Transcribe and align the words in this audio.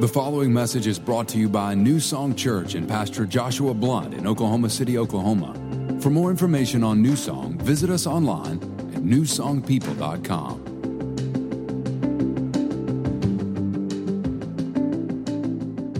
The 0.00 0.08
following 0.08 0.50
message 0.50 0.86
is 0.86 0.98
brought 0.98 1.28
to 1.28 1.36
you 1.36 1.46
by 1.46 1.74
New 1.74 2.00
Song 2.00 2.34
Church 2.34 2.74
and 2.74 2.88
Pastor 2.88 3.26
Joshua 3.26 3.74
Blunt 3.74 4.14
in 4.14 4.26
Oklahoma 4.26 4.70
City, 4.70 4.96
Oklahoma. 4.96 5.52
For 6.00 6.08
more 6.08 6.30
information 6.30 6.82
on 6.82 7.02
New 7.02 7.16
Song, 7.16 7.58
visit 7.58 7.90
us 7.90 8.06
online 8.06 8.62
at 8.94 9.02
newsongpeople.com. 9.02 10.64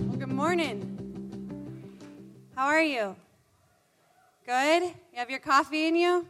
Well, 0.07 0.17
good 0.17 0.29
morning. 0.29 0.81
How 2.55 2.65
are 2.65 2.81
you? 2.81 3.15
Good? 4.47 4.81
You 4.81 5.19
have 5.19 5.29
your 5.29 5.41
coffee 5.41 5.85
in 5.85 5.95
you? 5.95 6.25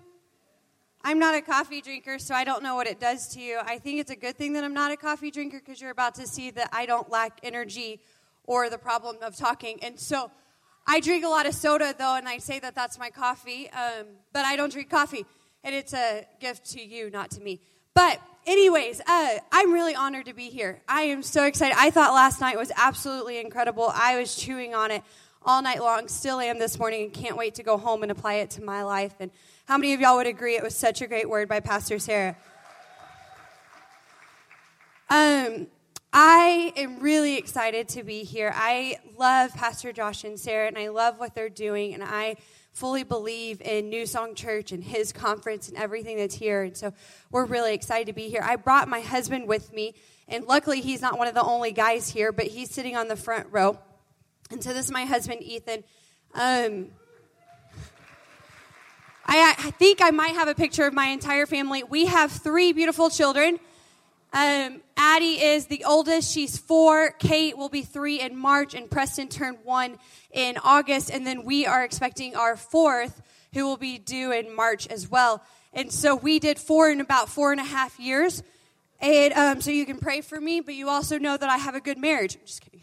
I'm 1.11 1.19
not 1.19 1.35
a 1.35 1.41
coffee 1.41 1.81
drinker, 1.81 2.17
so 2.19 2.33
I 2.33 2.45
don't 2.45 2.63
know 2.63 2.75
what 2.75 2.87
it 2.87 2.97
does 2.97 3.27
to 3.33 3.41
you. 3.41 3.59
I 3.61 3.79
think 3.79 3.99
it's 3.99 4.11
a 4.11 4.15
good 4.15 4.37
thing 4.37 4.53
that 4.53 4.63
I'm 4.63 4.73
not 4.73 4.93
a 4.93 4.95
coffee 4.95 5.29
drinker 5.29 5.59
because 5.59 5.81
you're 5.81 5.91
about 5.91 6.15
to 6.15 6.25
see 6.25 6.51
that 6.51 6.69
I 6.71 6.85
don't 6.85 7.11
lack 7.11 7.37
energy 7.43 7.99
or 8.45 8.69
the 8.69 8.77
problem 8.77 9.17
of 9.21 9.35
talking. 9.35 9.83
And 9.83 9.99
so 9.99 10.31
I 10.87 11.01
drink 11.01 11.25
a 11.25 11.27
lot 11.27 11.45
of 11.45 11.53
soda, 11.53 11.93
though, 11.99 12.15
and 12.15 12.29
I 12.29 12.37
say 12.37 12.59
that 12.59 12.75
that's 12.75 12.97
my 12.97 13.09
coffee, 13.09 13.69
um, 13.71 14.05
but 14.31 14.45
I 14.45 14.55
don't 14.55 14.71
drink 14.71 14.89
coffee. 14.89 15.25
And 15.65 15.75
it's 15.75 15.93
a 15.93 16.25
gift 16.39 16.71
to 16.71 16.81
you, 16.81 17.09
not 17.09 17.29
to 17.31 17.41
me. 17.41 17.59
But, 17.93 18.21
anyways, 18.47 19.01
uh, 19.05 19.39
I'm 19.51 19.73
really 19.73 19.95
honored 19.95 20.27
to 20.27 20.33
be 20.33 20.47
here. 20.47 20.81
I 20.87 21.01
am 21.01 21.23
so 21.23 21.43
excited. 21.43 21.75
I 21.77 21.91
thought 21.91 22.13
last 22.13 22.39
night 22.39 22.57
was 22.57 22.71
absolutely 22.77 23.37
incredible. 23.37 23.91
I 23.93 24.17
was 24.17 24.33
chewing 24.33 24.73
on 24.73 24.91
it 24.91 25.03
all 25.43 25.61
night 25.61 25.81
long, 25.81 26.07
still 26.07 26.39
am 26.39 26.59
this 26.59 26.77
morning, 26.77 27.03
and 27.03 27.13
can't 27.13 27.35
wait 27.35 27.55
to 27.55 27.63
go 27.63 27.77
home 27.77 28.03
and 28.03 28.11
apply 28.11 28.35
it 28.35 28.51
to 28.51 28.63
my 28.63 28.83
life. 28.83 29.15
And 29.19 29.31
how 29.65 29.77
many 29.77 29.93
of 29.93 30.01
y'all 30.01 30.17
would 30.17 30.27
agree 30.27 30.55
it 30.55 30.63
was 30.63 30.75
such 30.75 31.01
a 31.01 31.07
great 31.07 31.29
word 31.29 31.49
by 31.49 31.59
Pastor 31.59 31.97
Sarah? 31.97 32.35
Um, 35.09 35.67
I 36.13 36.73
am 36.75 36.99
really 36.99 37.37
excited 37.37 37.89
to 37.89 38.03
be 38.03 38.23
here. 38.23 38.51
I 38.55 38.97
love 39.17 39.53
Pastor 39.53 39.91
Josh 39.91 40.23
and 40.23 40.39
Sarah, 40.39 40.67
and 40.67 40.77
I 40.77 40.89
love 40.89 41.19
what 41.19 41.33
they're 41.33 41.49
doing, 41.49 41.93
and 41.93 42.03
I 42.03 42.35
fully 42.71 43.03
believe 43.03 43.61
in 43.61 43.89
New 43.89 44.05
Song 44.05 44.35
Church 44.35 44.71
and 44.71 44.83
his 44.83 45.11
conference 45.11 45.67
and 45.67 45.77
everything 45.77 46.17
that's 46.17 46.35
here. 46.35 46.63
And 46.63 46.77
so 46.77 46.93
we're 47.31 47.45
really 47.45 47.73
excited 47.73 48.07
to 48.07 48.13
be 48.13 48.29
here. 48.29 48.41
I 48.43 48.55
brought 48.57 48.87
my 48.87 49.01
husband 49.01 49.47
with 49.47 49.73
me, 49.73 49.95
and 50.27 50.45
luckily 50.45 50.81
he's 50.81 51.01
not 51.01 51.17
one 51.17 51.27
of 51.27 51.33
the 51.33 51.43
only 51.43 51.71
guys 51.71 52.09
here, 52.09 52.31
but 52.31 52.45
he's 52.45 52.69
sitting 52.69 52.95
on 52.95 53.07
the 53.07 53.15
front 53.15 53.47
row. 53.51 53.79
And 54.51 54.61
so 54.61 54.73
this 54.73 54.85
is 54.85 54.91
my 54.91 55.05
husband, 55.05 55.41
Ethan. 55.43 55.83
Um, 56.33 56.87
I, 59.25 59.55
I, 59.57 59.71
think 59.71 60.01
I 60.01 60.11
might 60.11 60.35
have 60.35 60.49
a 60.49 60.55
picture 60.55 60.85
of 60.85 60.93
my 60.93 61.07
entire 61.07 61.45
family. 61.45 61.83
We 61.83 62.07
have 62.07 62.31
three 62.31 62.73
beautiful 62.73 63.09
children. 63.09 63.59
Um, 64.33 64.81
Addie 64.97 65.41
is 65.41 65.67
the 65.67 65.85
oldest. 65.85 66.33
She's 66.33 66.57
four. 66.57 67.11
Kate 67.11 67.57
will 67.57 67.69
be 67.69 67.81
three 67.81 68.19
in 68.19 68.37
March, 68.37 68.73
and 68.73 68.91
Preston 68.91 69.29
turned 69.29 69.59
one 69.63 69.97
in 70.31 70.57
August. 70.63 71.11
And 71.11 71.25
then 71.25 71.45
we 71.45 71.65
are 71.65 71.83
expecting 71.83 72.35
our 72.35 72.57
fourth, 72.57 73.21
who 73.53 73.65
will 73.65 73.77
be 73.77 73.97
due 73.97 74.33
in 74.33 74.53
March 74.53 74.85
as 74.87 75.09
well. 75.09 75.41
And 75.71 75.91
so 75.91 76.15
we 76.15 76.39
did 76.39 76.59
four 76.59 76.89
in 76.89 76.99
about 76.99 77.29
four 77.29 77.53
and 77.53 77.61
a 77.61 77.65
half 77.65 77.99
years. 77.99 78.43
And 78.99 79.33
um, 79.33 79.61
so 79.61 79.71
you 79.71 79.85
can 79.85 79.97
pray 79.97 80.19
for 80.19 80.39
me, 80.39 80.59
but 80.59 80.75
you 80.75 80.89
also 80.89 81.17
know 81.17 81.37
that 81.37 81.49
I 81.49 81.57
have 81.57 81.75
a 81.75 81.81
good 81.81 81.97
marriage. 81.97 82.35
I'm 82.35 82.45
just 82.45 82.61
kidding. 82.61 82.81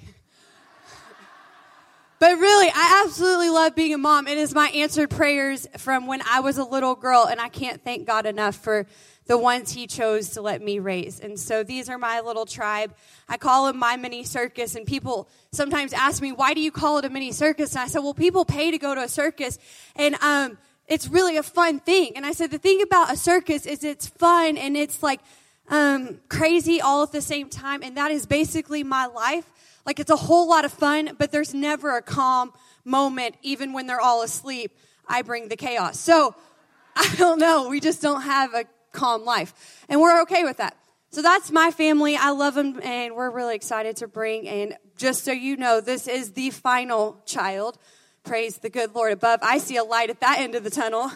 But 2.21 2.37
really, 2.39 2.69
I 2.75 3.05
absolutely 3.05 3.49
love 3.49 3.77
being 3.77 3.95
a 3.95 3.99
mom. 3.99 4.27
It 4.27 4.39
is 4.39 4.53
my 4.53 4.69
answered 4.71 5.09
prayers 5.09 5.69
from 5.77 6.09
when 6.09 6.21
I 6.29 6.41
was 6.41 6.59
a 6.59 6.65
little 6.65 6.97
girl, 6.97 7.29
and 7.31 7.41
I 7.41 7.49
can't 7.49 7.83
thank 7.85 8.09
God 8.09 8.27
enough 8.27 8.57
for 8.57 8.87
the 9.27 9.39
ones 9.39 9.71
He 9.71 9.87
chose 9.87 10.31
to 10.31 10.43
let 10.43 10.61
me 10.61 10.81
raise. 10.81 11.21
And 11.21 11.39
so 11.39 11.63
these 11.63 11.89
are 11.89 11.97
my 11.97 12.21
little 12.21 12.45
tribe. 12.45 12.93
I 13.29 13.37
call 13.37 13.67
them 13.67 13.79
my 13.79 13.97
mini 13.97 14.25
circus, 14.25 14.75
and 14.75 14.85
people 14.85 15.29
sometimes 15.53 15.93
ask 15.93 16.21
me, 16.21 16.33
why 16.33 16.55
do 16.55 16.61
you 16.61 16.73
call 16.73 16.99
it 16.99 17.05
a 17.05 17.11
mini 17.11 17.31
circus? 17.31 17.75
And 17.75 17.83
I 17.83 17.87
said, 17.87 18.01
well, 18.01 18.15
people 18.15 18.45
pay 18.45 18.73
to 18.73 18.79
go 18.79 18.97
to 18.97 19.03
a 19.03 19.09
circus, 19.09 19.57
and 19.95 20.17
um, 20.17 20.59
it's 20.89 21.07
really 21.07 21.37
a 21.37 21.45
fun 21.45 21.79
thing. 21.79 22.13
And 22.17 22.27
I 22.27 22.33
said, 22.33 22.51
the 22.51 22.59
thing 22.59 22.83
about 22.83 23.13
a 23.13 23.17
circus 23.17 23.65
is 23.65 23.85
it's 23.85 24.09
fun 24.09 24.57
and 24.57 24.77
it's 24.77 25.03
like 25.05 25.21
um, 25.69 26.19
crazy 26.29 26.81
all 26.81 27.05
at 27.05 27.13
the 27.13 27.21
same 27.21 27.49
time, 27.49 27.83
and 27.85 27.97
that 27.97 28.11
is 28.11 28.27
basically 28.27 28.83
my 28.83 29.07
life. 29.07 29.45
Like 29.89 30.01
it's 30.01 30.11
a 30.11 30.17
whole 30.17 30.47
lot 30.47 30.67
of 30.67 30.73
fun, 30.75 31.17
but 31.17 31.33
there's 31.33 31.55
never 31.55 31.97
a 31.97 32.03
calm 32.03 32.53
moment, 32.85 33.37
even 33.41 33.73
when 33.73 33.87
they're 33.87 34.03
all 34.03 34.23
asleep. 34.23 34.77
I 35.09 35.23
bring 35.23 35.49
the 35.49 35.57
chaos. 35.57 35.99
So 35.99 36.35
I 36.95 37.15
don't 37.17 37.39
know. 37.39 37.71
We 37.71 37.81
just 37.81 38.03
don't 38.03 38.21
have 38.21 38.53
a 38.53 38.67
calm 38.93 39.25
life. 39.25 39.87
And 39.89 39.99
we're 39.99 40.21
okay 40.25 40.45
with 40.45 40.59
that. 40.59 40.77
So 41.09 41.23
that's 41.23 41.51
my 41.51 41.71
family. 41.71 42.17
I 42.17 42.33
love 42.33 42.55
them 42.55 42.79
and 42.83 43.17
we're 43.17 43.31
really 43.31 43.55
excited 43.55 43.97
to 43.97 44.09
bring. 44.09 44.47
And 44.47 44.77
just 44.99 45.25
so 45.25 45.33
you 45.33 45.57
know, 45.57 45.81
this 45.81 46.07
is 46.07 46.33
the 46.33 46.51
final 46.51 47.23
child. 47.25 47.79
Praise 48.25 48.59
the 48.59 48.69
good 48.69 48.95
Lord 48.95 49.15
above. 49.15 49.41
I 49.41 49.57
see 49.57 49.77
a 49.77 49.85
light 49.85 50.11
at 50.11 50.21
that 50.21 50.39
end 50.39 50.55
of 50.55 50.65
the 50.65 50.71
tunnel. 50.71 51.11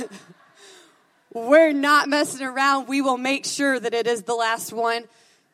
we're 1.34 1.74
not 1.74 2.08
messing 2.08 2.46
around. 2.46 2.88
We 2.88 3.02
will 3.02 3.18
make 3.18 3.44
sure 3.44 3.78
that 3.78 3.92
it 3.92 4.06
is 4.06 4.22
the 4.22 4.34
last 4.34 4.72
one 4.72 5.04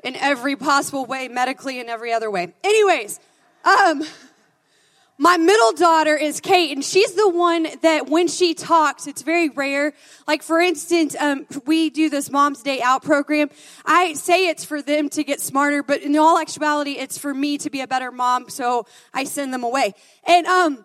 in 0.06 0.14
every 0.14 0.54
possible 0.54 1.04
way, 1.04 1.26
medically 1.26 1.80
and 1.80 1.90
every 1.90 2.12
other 2.12 2.30
way. 2.30 2.54
Anyways, 2.62 3.18
um, 3.64 4.04
my 5.18 5.36
middle 5.36 5.72
daughter 5.72 6.14
is 6.14 6.40
Kate, 6.40 6.70
and 6.70 6.84
she's 6.84 7.14
the 7.14 7.28
one 7.28 7.66
that 7.82 8.08
when 8.08 8.28
she 8.28 8.54
talks, 8.54 9.08
it's 9.08 9.22
very 9.22 9.48
rare. 9.48 9.94
Like, 10.28 10.44
for 10.44 10.60
instance, 10.60 11.16
um, 11.18 11.44
we 11.64 11.90
do 11.90 12.08
this 12.08 12.30
Mom's 12.30 12.62
Day 12.62 12.80
Out 12.80 13.02
program. 13.02 13.50
I 13.84 14.12
say 14.12 14.46
it's 14.46 14.64
for 14.64 14.80
them 14.80 15.08
to 15.08 15.24
get 15.24 15.40
smarter, 15.40 15.82
but 15.82 16.02
in 16.02 16.16
all 16.16 16.38
actuality, 16.38 16.92
it's 16.92 17.18
for 17.18 17.34
me 17.34 17.58
to 17.58 17.68
be 17.68 17.80
a 17.80 17.88
better 17.88 18.12
mom, 18.12 18.48
so 18.48 18.86
I 19.12 19.24
send 19.24 19.52
them 19.52 19.64
away. 19.64 19.92
And, 20.24 20.46
um, 20.46 20.84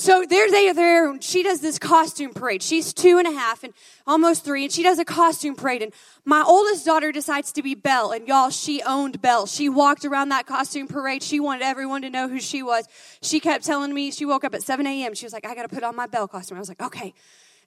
so 0.00 0.24
there 0.24 0.50
they 0.50 0.66
are 0.66 0.72
there. 0.72 1.10
and 1.10 1.22
She 1.22 1.42
does 1.42 1.60
this 1.60 1.78
costume 1.78 2.32
parade. 2.32 2.62
She's 2.62 2.94
two 2.94 3.18
and 3.18 3.28
a 3.28 3.32
half 3.32 3.62
and 3.62 3.74
almost 4.06 4.46
three, 4.46 4.64
and 4.64 4.72
she 4.72 4.82
does 4.82 4.98
a 4.98 5.04
costume 5.04 5.54
parade. 5.54 5.82
And 5.82 5.92
my 6.24 6.42
oldest 6.42 6.86
daughter 6.86 7.12
decides 7.12 7.52
to 7.52 7.62
be 7.62 7.74
Belle, 7.74 8.10
and 8.10 8.26
y'all, 8.26 8.48
she 8.48 8.82
owned 8.82 9.20
Belle. 9.20 9.44
She 9.44 9.68
walked 9.68 10.06
around 10.06 10.30
that 10.30 10.46
costume 10.46 10.88
parade. 10.88 11.22
She 11.22 11.38
wanted 11.38 11.64
everyone 11.64 12.00
to 12.00 12.08
know 12.08 12.28
who 12.28 12.40
she 12.40 12.62
was. 12.62 12.86
She 13.20 13.40
kept 13.40 13.66
telling 13.66 13.92
me 13.92 14.10
she 14.10 14.24
woke 14.24 14.42
up 14.42 14.54
at 14.54 14.62
7 14.62 14.86
a.m. 14.86 15.12
She 15.14 15.26
was 15.26 15.34
like, 15.34 15.44
I 15.44 15.54
got 15.54 15.62
to 15.62 15.68
put 15.68 15.82
on 15.82 15.94
my 15.94 16.06
Belle 16.06 16.28
costume. 16.28 16.56
I 16.56 16.60
was 16.60 16.70
like, 16.70 16.80
okay. 16.80 17.12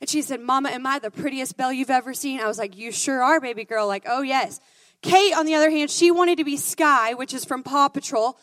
And 0.02 0.10
she 0.10 0.24
said, 0.24 0.42
Mama, 0.42 0.70
am 0.70 0.88
I 0.88 0.98
the 0.98 1.12
prettiest 1.12 1.56
Belle 1.56 1.72
you've 1.72 1.92
ever 1.92 2.16
seen? 2.16 2.40
I 2.40 2.48
was 2.48 2.58
like, 2.58 2.76
You 2.76 2.92
sure 2.92 3.22
are, 3.22 3.40
baby 3.40 3.64
girl. 3.64 3.86
Like, 3.88 4.06
oh, 4.10 4.24
yes. 4.24 4.60
Kate, 5.04 5.38
on 5.38 5.46
the 5.46 5.54
other 5.54 5.70
hand, 5.70 5.92
she 5.92 6.10
wanted 6.10 6.40
to 6.40 6.44
be 6.44 6.58
Skye, 6.58 7.14
which 7.14 7.34
is 7.36 7.46
from 7.46 7.62
Paw 7.62 7.90
Patrol, 7.90 8.40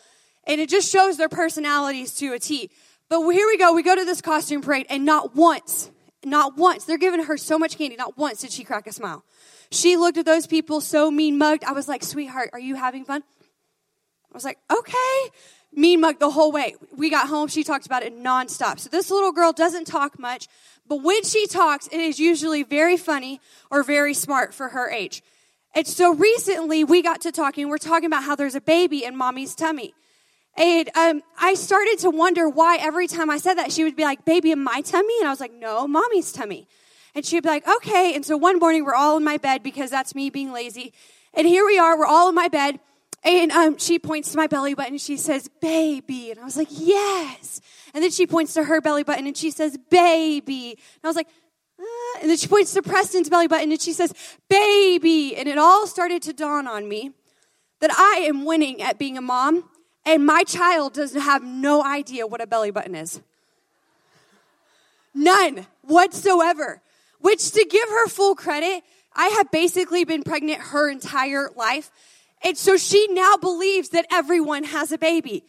and 0.46 0.60
it 0.60 0.68
just 0.68 0.88
shows 0.88 1.16
their 1.16 1.28
personalities 1.28 2.14
to 2.16 2.34
a 2.34 2.38
T. 2.38 2.70
But 3.10 3.28
here 3.30 3.46
we 3.48 3.58
go. 3.58 3.74
We 3.74 3.82
go 3.82 3.96
to 3.96 4.04
this 4.04 4.22
costume 4.22 4.62
parade, 4.62 4.86
and 4.88 5.04
not 5.04 5.34
once, 5.34 5.90
not 6.24 6.56
once, 6.56 6.84
they're 6.84 6.96
giving 6.96 7.24
her 7.24 7.36
so 7.36 7.58
much 7.58 7.76
candy, 7.76 7.96
not 7.96 8.16
once 8.16 8.40
did 8.40 8.52
she 8.52 8.62
crack 8.62 8.86
a 8.86 8.92
smile. 8.92 9.24
She 9.72 9.96
looked 9.96 10.16
at 10.16 10.24
those 10.24 10.46
people 10.46 10.80
so 10.80 11.10
mean 11.10 11.36
mugged. 11.36 11.64
I 11.64 11.72
was 11.72 11.88
like, 11.88 12.04
sweetheart, 12.04 12.50
are 12.52 12.60
you 12.60 12.76
having 12.76 13.04
fun? 13.04 13.22
I 13.22 14.34
was 14.34 14.44
like, 14.44 14.58
okay. 14.70 15.30
Mean 15.72 16.00
mugged 16.00 16.20
the 16.20 16.30
whole 16.30 16.52
way. 16.52 16.76
We 16.96 17.10
got 17.10 17.28
home, 17.28 17.48
she 17.48 17.64
talked 17.64 17.84
about 17.84 18.04
it 18.04 18.16
nonstop. 18.16 18.78
So 18.78 18.88
this 18.88 19.10
little 19.10 19.32
girl 19.32 19.52
doesn't 19.52 19.86
talk 19.86 20.18
much, 20.18 20.46
but 20.88 21.02
when 21.02 21.24
she 21.24 21.48
talks, 21.48 21.88
it 21.88 22.00
is 22.00 22.20
usually 22.20 22.62
very 22.62 22.96
funny 22.96 23.40
or 23.72 23.82
very 23.82 24.14
smart 24.14 24.54
for 24.54 24.68
her 24.68 24.88
age. 24.88 25.22
And 25.74 25.86
so 25.86 26.14
recently 26.14 26.84
we 26.84 27.02
got 27.02 27.20
to 27.22 27.32
talking, 27.32 27.68
we're 27.68 27.78
talking 27.78 28.06
about 28.06 28.22
how 28.22 28.36
there's 28.36 28.56
a 28.56 28.60
baby 28.60 29.04
in 29.04 29.16
mommy's 29.16 29.56
tummy. 29.56 29.94
And 30.56 30.90
um, 30.96 31.22
I 31.38 31.54
started 31.54 31.98
to 32.00 32.10
wonder 32.10 32.48
why 32.48 32.76
every 32.76 33.06
time 33.06 33.30
I 33.30 33.38
said 33.38 33.54
that, 33.54 33.72
she 33.72 33.84
would 33.84 33.96
be 33.96 34.02
like, 34.02 34.24
baby 34.24 34.50
in 34.50 34.62
my 34.62 34.80
tummy? 34.82 35.14
And 35.20 35.28
I 35.28 35.30
was 35.30 35.40
like, 35.40 35.52
no, 35.52 35.86
mommy's 35.86 36.32
tummy. 36.32 36.66
And 37.14 37.24
she'd 37.24 37.42
be 37.42 37.48
like, 37.48 37.66
okay. 37.66 38.14
And 38.14 38.24
so 38.24 38.36
one 38.36 38.58
morning 38.58 38.84
we're 38.84 38.94
all 38.94 39.16
in 39.16 39.24
my 39.24 39.36
bed 39.36 39.62
because 39.62 39.90
that's 39.90 40.14
me 40.14 40.30
being 40.30 40.52
lazy. 40.52 40.92
And 41.34 41.46
here 41.46 41.64
we 41.64 41.78
are, 41.78 41.98
we're 41.98 42.06
all 42.06 42.28
in 42.28 42.34
my 42.34 42.48
bed. 42.48 42.80
And 43.22 43.52
um, 43.52 43.78
she 43.78 43.98
points 43.98 44.30
to 44.32 44.36
my 44.36 44.46
belly 44.46 44.74
button 44.74 44.94
and 44.94 45.00
she 45.00 45.16
says, 45.16 45.48
baby. 45.60 46.30
And 46.30 46.40
I 46.40 46.44
was 46.44 46.56
like, 46.56 46.68
yes. 46.70 47.60
And 47.92 48.02
then 48.02 48.10
she 48.10 48.26
points 48.26 48.54
to 48.54 48.64
her 48.64 48.80
belly 48.80 49.02
button 49.02 49.26
and 49.26 49.36
she 49.36 49.50
says, 49.50 49.76
baby. 49.90 50.70
And 50.70 51.04
I 51.04 51.06
was 51.06 51.16
like, 51.16 51.28
uh, 51.78 52.20
and 52.20 52.30
then 52.30 52.36
she 52.36 52.48
points 52.48 52.72
to 52.74 52.82
Preston's 52.82 53.28
belly 53.28 53.46
button 53.46 53.70
and 53.70 53.80
she 53.80 53.92
says, 53.92 54.12
baby. 54.48 55.36
And 55.36 55.48
it 55.48 55.58
all 55.58 55.86
started 55.86 56.22
to 56.22 56.32
dawn 56.32 56.66
on 56.66 56.88
me 56.88 57.12
that 57.80 57.90
I 57.92 58.24
am 58.26 58.44
winning 58.44 58.80
at 58.80 58.98
being 58.98 59.18
a 59.18 59.22
mom 59.22 59.64
and 60.10 60.26
my 60.26 60.42
child 60.42 60.92
doesn't 60.94 61.20
have 61.20 61.44
no 61.44 61.84
idea 61.84 62.26
what 62.26 62.40
a 62.40 62.46
belly 62.46 62.72
button 62.72 62.96
is. 62.96 63.20
None 65.14 65.68
whatsoever. 65.82 66.82
Which, 67.20 67.52
to 67.52 67.64
give 67.64 67.88
her 67.88 68.08
full 68.08 68.34
credit, 68.34 68.82
I 69.14 69.28
have 69.28 69.52
basically 69.52 70.04
been 70.04 70.24
pregnant 70.24 70.60
her 70.60 70.90
entire 70.90 71.50
life. 71.54 71.92
And 72.42 72.58
so 72.58 72.76
she 72.76 73.06
now 73.10 73.36
believes 73.36 73.90
that 73.90 74.06
everyone 74.10 74.64
has 74.64 74.90
a 74.90 74.98
baby. 74.98 75.44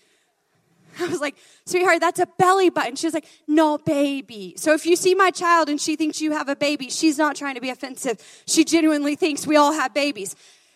I 1.00 1.08
was 1.08 1.20
like, 1.20 1.38
sweetheart, 1.66 2.00
that's 2.00 2.20
a 2.20 2.28
belly 2.38 2.70
button. 2.70 2.96
She 2.96 3.08
was 3.08 3.16
like, 3.16 3.26
no, 3.48 3.80
baby. 3.80 4.54
So 4.58 4.74
if 4.76 4.86
you 4.86 4.96
see 4.96 5.16
my 5.16 5.32
child 5.32 5.70
and 5.70 5.82
she 5.82 5.96
thinks 5.96 6.22
you 6.22 6.34
have 6.34 6.50
a 6.50 6.56
baby, 6.56 6.92
she's 6.92 7.18
not 7.18 7.36
trying 7.36 7.56
to 7.56 7.62
be 7.62 7.72
offensive. 7.72 8.22
She 8.46 8.64
genuinely 8.64 9.16
thinks 9.16 9.48
we 9.48 9.56
all 9.56 9.74
have 9.74 9.92
babies. 9.92 10.36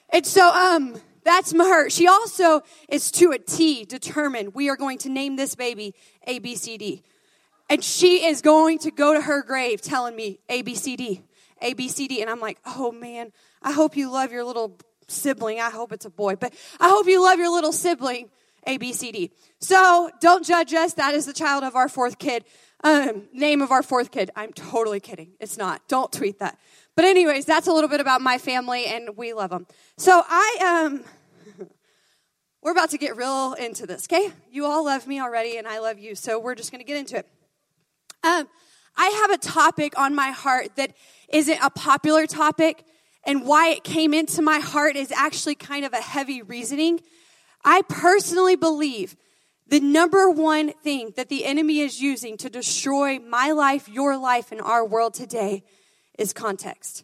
And 0.09 0.25
so, 0.25 0.49
um, 0.49 0.95
That's 1.25 1.51
her. 1.51 1.89
She 1.89 2.07
also 2.07 2.61
is 2.87 3.11
to 3.11 3.31
a 3.31 3.39
T 3.39 3.83
determined 3.83 4.53
we 4.53 4.69
are 4.69 4.77
going 4.77 4.99
to 4.99 5.09
name 5.09 5.35
this 5.35 5.55
baby 5.55 5.95
A, 6.27 6.39
B, 6.39 6.55
C, 6.55 6.77
D. 6.77 7.03
And 7.67 7.83
she 7.83 8.25
is 8.27 8.41
going 8.41 8.77
to 8.79 8.91
go 8.91 9.13
to 9.13 9.21
her 9.21 9.41
grave 9.41 9.81
telling 9.81 10.15
me 10.15 10.39
A, 10.49 10.61
B, 10.61 10.75
C, 10.75 10.95
D, 10.95 11.23
A, 11.61 11.73
B, 11.73 11.89
C, 11.89 12.07
D. 12.07 12.21
And 12.21 12.29
I'm 12.29 12.39
like, 12.39 12.59
oh 12.65 12.91
man, 12.91 13.31
I 13.63 13.71
hope 13.71 13.97
you 13.97 14.11
love 14.11 14.31
your 14.31 14.43
little 14.43 14.77
sibling. 15.07 15.59
I 15.59 15.71
hope 15.71 15.91
it's 15.91 16.05
a 16.05 16.11
boy, 16.11 16.35
but 16.35 16.53
I 16.79 16.89
hope 16.89 17.07
you 17.07 17.21
love 17.23 17.39
your 17.39 17.51
little 17.51 17.73
sibling, 17.73 18.29
A, 18.67 18.77
B, 18.77 18.93
C, 18.93 19.11
D. 19.11 19.31
So 19.59 20.11
don't 20.21 20.45
judge 20.45 20.75
us. 20.75 20.93
That 20.93 21.15
is 21.15 21.25
the 21.25 21.33
child 21.33 21.63
of 21.63 21.75
our 21.75 21.89
fourth 21.89 22.19
kid. 22.19 22.45
Um, 22.83 23.23
name 23.33 23.63
of 23.63 23.71
our 23.71 23.81
fourth 23.81 24.11
kid. 24.11 24.29
I'm 24.35 24.53
totally 24.53 24.99
kidding. 24.99 25.31
It's 25.39 25.57
not. 25.57 25.87
Don't 25.87 26.11
tweet 26.11 26.37
that. 26.37 26.59
But 26.95 27.03
anyways, 27.05 27.45
that's 27.45 27.67
a 27.67 27.73
little 27.73 27.89
bit 27.89 27.99
about 27.99 28.21
my 28.21 28.37
family, 28.37 28.85
and 28.85 29.17
we 29.17 29.33
love 29.33 29.49
them. 29.49 29.67
So 29.97 30.23
I 30.25 30.85
um, 30.85 31.03
we're 32.61 32.71
about 32.71 32.91
to 32.91 32.97
get 32.97 33.17
real 33.17 33.53
into 33.53 33.85
this. 33.85 34.05
Okay, 34.05 34.31
you 34.49 34.65
all 34.65 34.85
love 34.85 35.05
me 35.05 35.19
already, 35.19 35.57
and 35.57 35.67
I 35.67 35.79
love 35.79 35.99
you. 35.99 36.15
So 36.15 36.39
we're 36.39 36.55
just 36.55 36.71
going 36.71 36.79
to 36.79 36.85
get 36.85 36.97
into 36.97 37.17
it. 37.17 37.27
Um, 38.23 38.47
I 38.95 39.07
have 39.07 39.31
a 39.31 39.37
topic 39.37 39.99
on 39.99 40.15
my 40.15 40.31
heart 40.31 40.77
that 40.77 40.93
isn't 41.27 41.59
a 41.61 41.69
popular 41.69 42.25
topic, 42.27 42.85
and 43.25 43.45
why 43.45 43.71
it 43.71 43.83
came 43.83 44.13
into 44.13 44.41
my 44.41 44.59
heart 44.59 44.95
is 44.95 45.11
actually 45.11 45.55
kind 45.55 45.83
of 45.83 45.91
a 45.91 46.01
heavy 46.01 46.41
reasoning. 46.41 47.01
I 47.65 47.81
personally 47.89 48.55
believe 48.55 49.17
the 49.67 49.81
number 49.81 50.29
one 50.29 50.71
thing 50.71 51.11
that 51.17 51.27
the 51.27 51.43
enemy 51.43 51.79
is 51.79 51.99
using 51.99 52.37
to 52.37 52.49
destroy 52.49 53.19
my 53.19 53.51
life, 53.51 53.89
your 53.89 54.15
life, 54.15 54.53
and 54.53 54.61
our 54.61 54.85
world 54.85 55.13
today 55.13 55.63
is 56.17 56.33
context. 56.33 57.03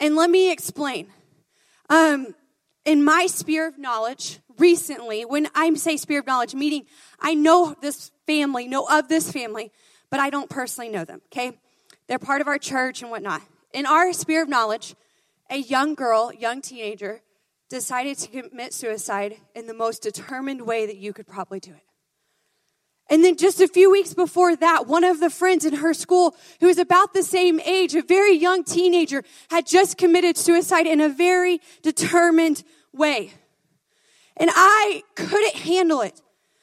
And 0.00 0.16
let 0.16 0.30
me 0.30 0.50
explain. 0.50 1.08
Um, 1.88 2.34
in 2.84 3.04
my 3.04 3.26
sphere 3.26 3.68
of 3.68 3.78
knowledge, 3.78 4.40
recently, 4.58 5.24
when 5.24 5.48
I 5.54 5.72
say 5.74 5.96
sphere 5.96 6.20
of 6.20 6.26
knowledge, 6.26 6.54
meaning 6.54 6.86
I 7.20 7.34
know 7.34 7.74
this 7.80 8.10
family, 8.26 8.66
know 8.66 8.86
of 8.86 9.08
this 9.08 9.30
family, 9.30 9.70
but 10.10 10.20
I 10.20 10.30
don't 10.30 10.50
personally 10.50 10.90
know 10.90 11.04
them, 11.04 11.20
okay? 11.26 11.58
They're 12.08 12.18
part 12.18 12.40
of 12.40 12.48
our 12.48 12.58
church 12.58 13.02
and 13.02 13.10
whatnot. 13.10 13.42
In 13.72 13.86
our 13.86 14.12
sphere 14.12 14.42
of 14.42 14.48
knowledge, 14.48 14.94
a 15.48 15.58
young 15.58 15.94
girl, 15.94 16.32
young 16.32 16.60
teenager, 16.60 17.22
decided 17.68 18.18
to 18.18 18.42
commit 18.42 18.74
suicide 18.74 19.36
in 19.54 19.66
the 19.66 19.74
most 19.74 20.02
determined 20.02 20.62
way 20.62 20.86
that 20.86 20.96
you 20.96 21.12
could 21.12 21.26
probably 21.26 21.60
do 21.60 21.70
it. 21.70 21.84
And 23.12 23.22
then 23.22 23.36
just 23.36 23.60
a 23.60 23.68
few 23.68 23.90
weeks 23.90 24.14
before 24.14 24.56
that, 24.56 24.86
one 24.86 25.04
of 25.04 25.20
the 25.20 25.28
friends 25.28 25.66
in 25.66 25.74
her 25.74 25.92
school 25.92 26.34
who 26.60 26.68
was 26.68 26.78
about 26.78 27.12
the 27.12 27.22
same 27.22 27.60
age, 27.60 27.94
a 27.94 28.00
very 28.00 28.32
young 28.32 28.64
teenager, 28.64 29.22
had 29.50 29.66
just 29.66 29.98
committed 29.98 30.38
suicide 30.38 30.86
in 30.86 30.98
a 30.98 31.10
very 31.10 31.60
determined 31.82 32.64
way. 32.90 33.34
And 34.38 34.48
I 34.50 35.02
couldn't 35.14 35.56
handle 35.56 36.00
it. 36.00 36.22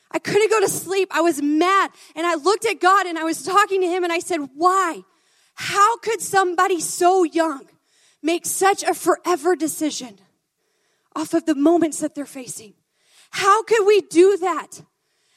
I 0.09 0.17
couldn't 0.17 0.49
go 0.49 0.59
to 0.59 0.67
sleep. 0.67 1.09
I 1.11 1.21
was 1.21 1.39
mad. 1.39 1.91
And 2.15 2.25
I 2.25 2.33
looked 2.33 2.65
at 2.65 2.79
God 2.79 3.05
and 3.05 3.19
I 3.19 3.25
was 3.25 3.43
talking 3.43 3.81
to 3.81 3.87
him 3.87 4.03
and 4.03 4.11
I 4.11 4.17
said, 4.17 4.39
why? 4.55 5.03
How 5.53 5.97
could 5.99 6.19
somebody 6.19 6.79
so 6.79 7.21
young 7.21 7.67
make 8.23 8.47
such 8.47 8.81
a 8.81 8.95
forever 8.95 9.55
decision 9.55 10.17
off 11.15 11.35
of 11.35 11.45
the 11.45 11.53
moments 11.53 11.99
that 11.99 12.15
they're 12.15 12.25
facing? 12.25 12.73
How 13.29 13.61
could 13.61 13.85
we 13.85 14.01
do 14.01 14.35
that? 14.37 14.81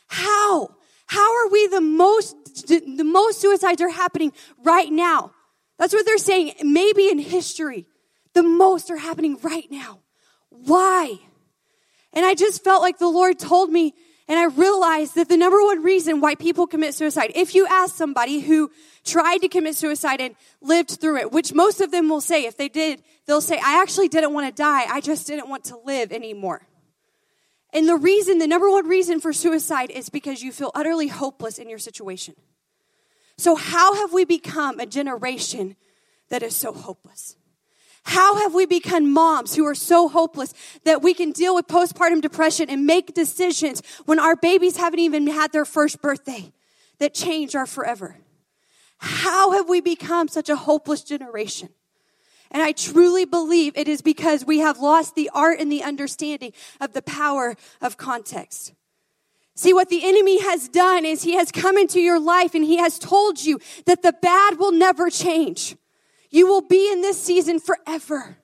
How? 0.07 0.77
How 1.07 1.37
are 1.37 1.49
we 1.49 1.67
the 1.67 1.81
most, 1.81 2.67
the 2.69 3.05
most 3.05 3.41
suicides 3.41 3.83
are 3.83 3.89
happening 3.89 4.33
right 4.63 4.91
now? 4.91 5.33
That's 5.79 5.93
what 5.93 6.07
they're 6.07 6.19
saying. 6.19 6.55
Maybe 6.63 7.09
in 7.09 7.19
history, 7.19 7.87
the 8.35 8.43
most 8.43 8.91
are 8.91 8.97
happening 8.97 9.39
right 9.43 9.71
now. 9.71 10.01
Why? 10.49 11.19
And 12.13 12.25
I 12.25 12.35
just 12.35 12.63
felt 12.63 12.83
like 12.83 12.99
the 12.99 13.09
Lord 13.09 13.39
told 13.39 13.71
me, 13.71 13.95
and 14.29 14.39
I 14.39 14.45
realized 14.45 15.17
that 15.17 15.29
the 15.29 15.37
number 15.37 15.61
one 15.63 15.83
reason 15.83 16.21
why 16.21 16.37
people 16.37 16.67
commit 16.67 16.95
suicide, 16.95 17.33
if 17.35 17.55
you 17.55 17.67
ask 17.67 17.97
somebody 17.97 18.41
who 18.41 18.71
tried 19.05 19.39
to 19.39 19.49
commit 19.49 19.77
suicide 19.77 20.21
and 20.21 20.37
lived 20.61 20.93
through 21.01 21.19
it, 21.19 21.33
which 21.33 21.53
most 21.53 21.81
of 21.81 21.91
them 21.91 22.09
will 22.09 22.21
say, 22.21 22.45
if 22.45 22.57
they 22.57 22.69
did, 22.69 23.03
they'll 23.27 23.41
say, 23.41 23.59
I 23.59 23.83
actually 23.83 24.09
didn't 24.09 24.33
want 24.33 24.47
to 24.47 24.63
die. 24.63 24.85
I 24.89 25.01
just 25.01 25.27
didn't 25.27 25.49
want 25.49 25.65
to 25.65 25.77
live 25.85 26.13
anymore. 26.13 26.67
And 27.73 27.89
the 27.89 27.97
reason, 27.97 28.39
the 28.39 28.47
number 28.47 28.71
one 28.71 28.87
reason 28.87 29.21
for 29.21 29.33
suicide 29.33 29.91
is 29.91 30.11
because 30.11 30.43
you 30.43 30.53
feel 30.53 30.71
utterly 30.75 31.09
hopeless 31.09 31.59
in 31.59 31.69
your 31.69 31.79
situation. 31.79 32.35
So, 33.39 33.55
how 33.55 33.95
have 33.95 34.13
we 34.13 34.25
become 34.25 34.79
a 34.79 34.87
generation 34.87 35.77
that 36.29 36.43
is 36.43 36.55
so 36.55 36.73
hopeless? 36.73 37.37
How 38.05 38.37
have 38.37 38.53
we 38.53 38.67
become 38.67 39.13
moms 39.13 39.55
who 39.55 39.65
are 39.65 39.75
so 39.75 40.09
hopeless 40.09 40.53
that 40.85 41.03
we 41.03 41.15
can 41.15 41.31
deal 41.31 41.55
with 41.55 41.69
postpartum 41.69 42.21
depression 42.21 42.69
and 42.69 42.85
make 42.85 43.15
decisions 43.15 43.81
when 44.07 44.19
our 44.19 44.35
babies 44.35 44.77
haven't 44.77 44.99
even 44.99 45.27
had 45.29 45.53
their 45.53 45.65
first 45.65 46.03
birthday 46.03 46.53
that 46.99 47.15
change 47.15 47.55
our 47.55 47.67
forever? 47.67 48.17
How 48.99 49.53
have 49.53 49.69
we 49.69 49.81
become 49.81 50.29
such 50.29 50.49
a 50.49 50.57
hopeless 50.57 51.03
generation? 51.03 51.71
And 52.53 52.63
I 52.63 52.73
truly 52.73 53.25
believe 53.25 53.73
it 53.77 53.89
is 53.89 54.03
because 54.03 54.45
we 54.45 54.59
have 54.59 54.79
lost 54.79 55.15
the 55.15 55.31
art 55.35 55.59
and 55.59 55.73
the 55.73 55.83
understanding 55.83 56.53
of 56.81 56.93
the 56.93 57.03
power 57.03 57.57
of 57.81 57.97
context. 57.97 58.75
See, 59.55 59.73
what 59.73 59.89
the 59.89 60.05
enemy 60.05 60.41
has 60.43 60.69
done 60.69 61.05
is 61.05 61.23
he 61.23 61.35
has 61.37 61.51
come 61.51 61.79
into 61.79 61.99
your 61.99 62.21
life 62.21 62.55
and 62.55 62.65
he 62.65 62.77
has 62.77 62.99
told 62.99 63.43
you 63.43 63.59
that 63.87 64.03
the 64.03 64.13
bad 64.13 64.59
will 64.59 64.73
never 64.73 65.09
change. 65.09 65.77
You 66.31 66.47
will 66.47 66.61
be 66.61 66.93
in 66.93 67.01
this 67.01 67.21
season 67.21 67.59
forever. 67.59 68.39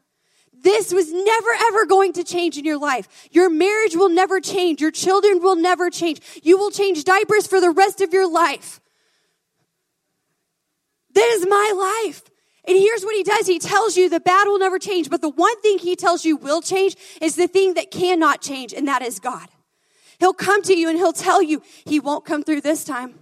This 0.53 0.93
was 0.93 1.13
never 1.13 1.51
ever 1.69 1.87
going 1.87 2.15
to 2.15 2.25
change 2.25 2.59
in 2.59 2.65
your 2.65 2.79
life. 2.79 3.29
Your 3.31 3.49
marriage 3.49 3.95
will 3.95 4.09
never 4.09 4.41
change. 4.41 4.81
Your 4.81 4.91
children 4.91 5.43
will 5.43 5.57
never 5.57 5.91
change. 5.91 6.21
You 6.43 6.59
will 6.59 6.71
change 6.71 7.05
diapers 7.05 7.47
for 7.47 7.61
the 7.61 7.71
rest 7.71 8.01
of 8.01 8.13
your 8.13 8.31
life. 8.31 8.81
This 11.13 11.41
is 11.43 11.47
my 11.49 12.03
life. 12.05 12.23
And 12.69 12.77
here's 12.77 13.03
what 13.03 13.17
he 13.17 13.23
does. 13.23 13.47
He 13.47 13.59
tells 13.59 13.97
you 13.97 14.11
the 14.11 14.21
bad 14.21 14.47
will 14.47 14.59
never 14.59 14.79
change, 14.79 15.09
but 15.09 15.23
the 15.23 15.31
one 15.31 15.59
thing 15.63 15.79
he 15.79 15.97
tells 15.97 16.27
you 16.27 16.37
will 16.37 16.61
change 16.61 16.97
is 17.23 17.35
the 17.35 17.49
thing 17.49 17.75
that 17.75 17.91
cannot 17.91 18.43
change, 18.43 18.75
and 18.75 18.87
that 18.87 19.01
is 19.01 19.19
God. 19.19 19.49
He'll 20.19 20.35
come 20.35 20.63
to 20.65 20.75
you 20.75 20.91
and 20.91 20.99
he'll 20.99 21.15
tell 21.15 21.43
you 21.43 21.63
he 21.87 21.99
won't 21.99 22.27
come 22.27 22.43
through 22.43 22.61
this 22.61 22.85
time. 22.85 23.15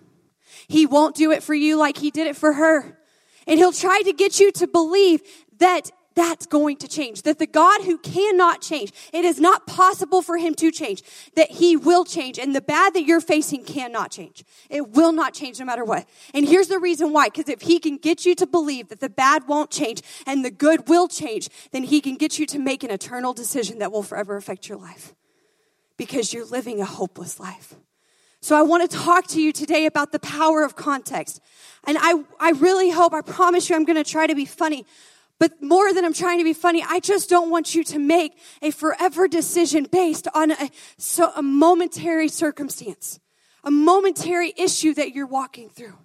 He 0.67 0.85
won't 0.85 1.15
do 1.15 1.31
it 1.31 1.45
for 1.45 1.55
you 1.55 1.77
like 1.77 1.99
he 1.99 2.11
did 2.11 2.27
it 2.27 2.37
for 2.37 2.55
her. 2.55 2.99
And 3.47 3.59
he'll 3.59 3.73
try 3.73 4.03
to 4.03 4.13
get 4.13 4.41
you 4.41 4.51
to 4.53 4.67
believe 4.67 5.23
that 5.59 5.93
that's 6.17 6.47
going 6.47 6.79
to 6.79 6.89
change. 6.89 7.23
That 7.23 7.39
the 7.39 7.47
God 7.47 7.83
who 7.83 7.99
cannot 7.99 8.61
change, 8.63 8.93
it 9.13 9.25
is 9.25 9.39
not 9.39 9.67
possible 9.67 10.23
for 10.23 10.39
him 10.39 10.55
to 10.57 10.73
change, 10.73 11.03
that 11.37 11.53
he 11.53 11.77
will 11.77 12.05
change. 12.05 12.39
And 12.39 12.57
the 12.57 12.61
bad 12.61 12.95
that 12.95 13.05
you're 13.05 13.21
facing 13.21 13.63
cannot 13.63 14.11
change. 14.11 14.43
It 14.69 14.91
will 14.91 15.13
not 15.13 15.35
change 15.35 15.61
no 15.61 15.67
matter 15.67 15.85
what. 15.85 16.09
And 16.35 16.49
here's 16.49 16.69
the 16.69 16.81
reason 16.81 17.13
why. 17.13 17.29
Because 17.29 17.49
if 17.49 17.61
he 17.61 17.79
can 17.79 17.99
get 17.99 18.27
you 18.27 18.35
to 18.35 18.47
believe 18.47 18.89
that 18.89 19.01
the 19.01 19.11
bad 19.11 19.47
won't 19.47 19.71
change 19.71 20.03
and 20.27 20.45
the 20.45 20.51
good 20.51 20.89
will 20.89 21.07
change, 21.07 21.49
then 21.71 21.85
he 21.85 22.01
can 22.01 22.17
get 22.17 22.39
you 22.39 22.47
to 22.47 22.59
make 22.59 22.83
an 22.83 22.91
eternal 22.91 23.33
decision 23.33 23.79
that 23.79 23.93
will 23.93 24.03
forever 24.03 24.37
affect 24.37 24.69
your 24.69 24.79
life. 24.79 25.15
Because 25.97 26.33
you're 26.33 26.47
living 26.47 26.81
a 26.81 26.85
hopeless 26.85 27.39
life. 27.39 27.75
So 28.41 28.57
I 28.57 28.63
want 28.63 28.89
to 28.89 28.97
talk 28.97 29.27
to 29.29 29.41
you 29.41 29.53
today 29.53 29.87
about 29.87 30.13
the 30.13 30.19
power 30.19 30.63
of 30.63 30.77
context. 30.77 31.41
And 31.85 31.99
I, 32.01 32.23
I 32.39 32.51
really 32.51 32.91
hope, 32.91 33.13
I 33.13 33.21
promise 33.21 33.69
you, 33.69 33.77
I'm 33.77 33.85
going 33.85 34.03
to 34.03 34.09
try 34.09 34.27
to 34.27 34.35
be 34.35 34.45
funny. 34.45 34.87
But 35.39 35.63
more 35.63 35.93
than 35.93 36.05
I'm 36.05 36.15
trying 36.15 36.39
to 36.39 36.45
be 36.45 36.55
funny, 36.55 36.83
I 36.87 37.01
just 37.01 37.29
don't 37.29 37.51
want 37.51 37.75
you 37.75 37.85
to 37.85 37.99
make 37.99 38.39
a 38.63 38.71
forever 38.71 39.29
decision 39.29 39.87
based 39.91 40.27
on 40.35 40.53
a, 40.53 40.71
so, 40.97 41.31
a 41.37 41.43
momentary 41.43 42.29
circumstance, 42.29 43.21
a 43.63 43.71
momentary 43.71 44.55
issue 44.57 44.95
that 44.95 45.15
you're 45.15 45.27
walking 45.27 45.69
through. 45.69 45.99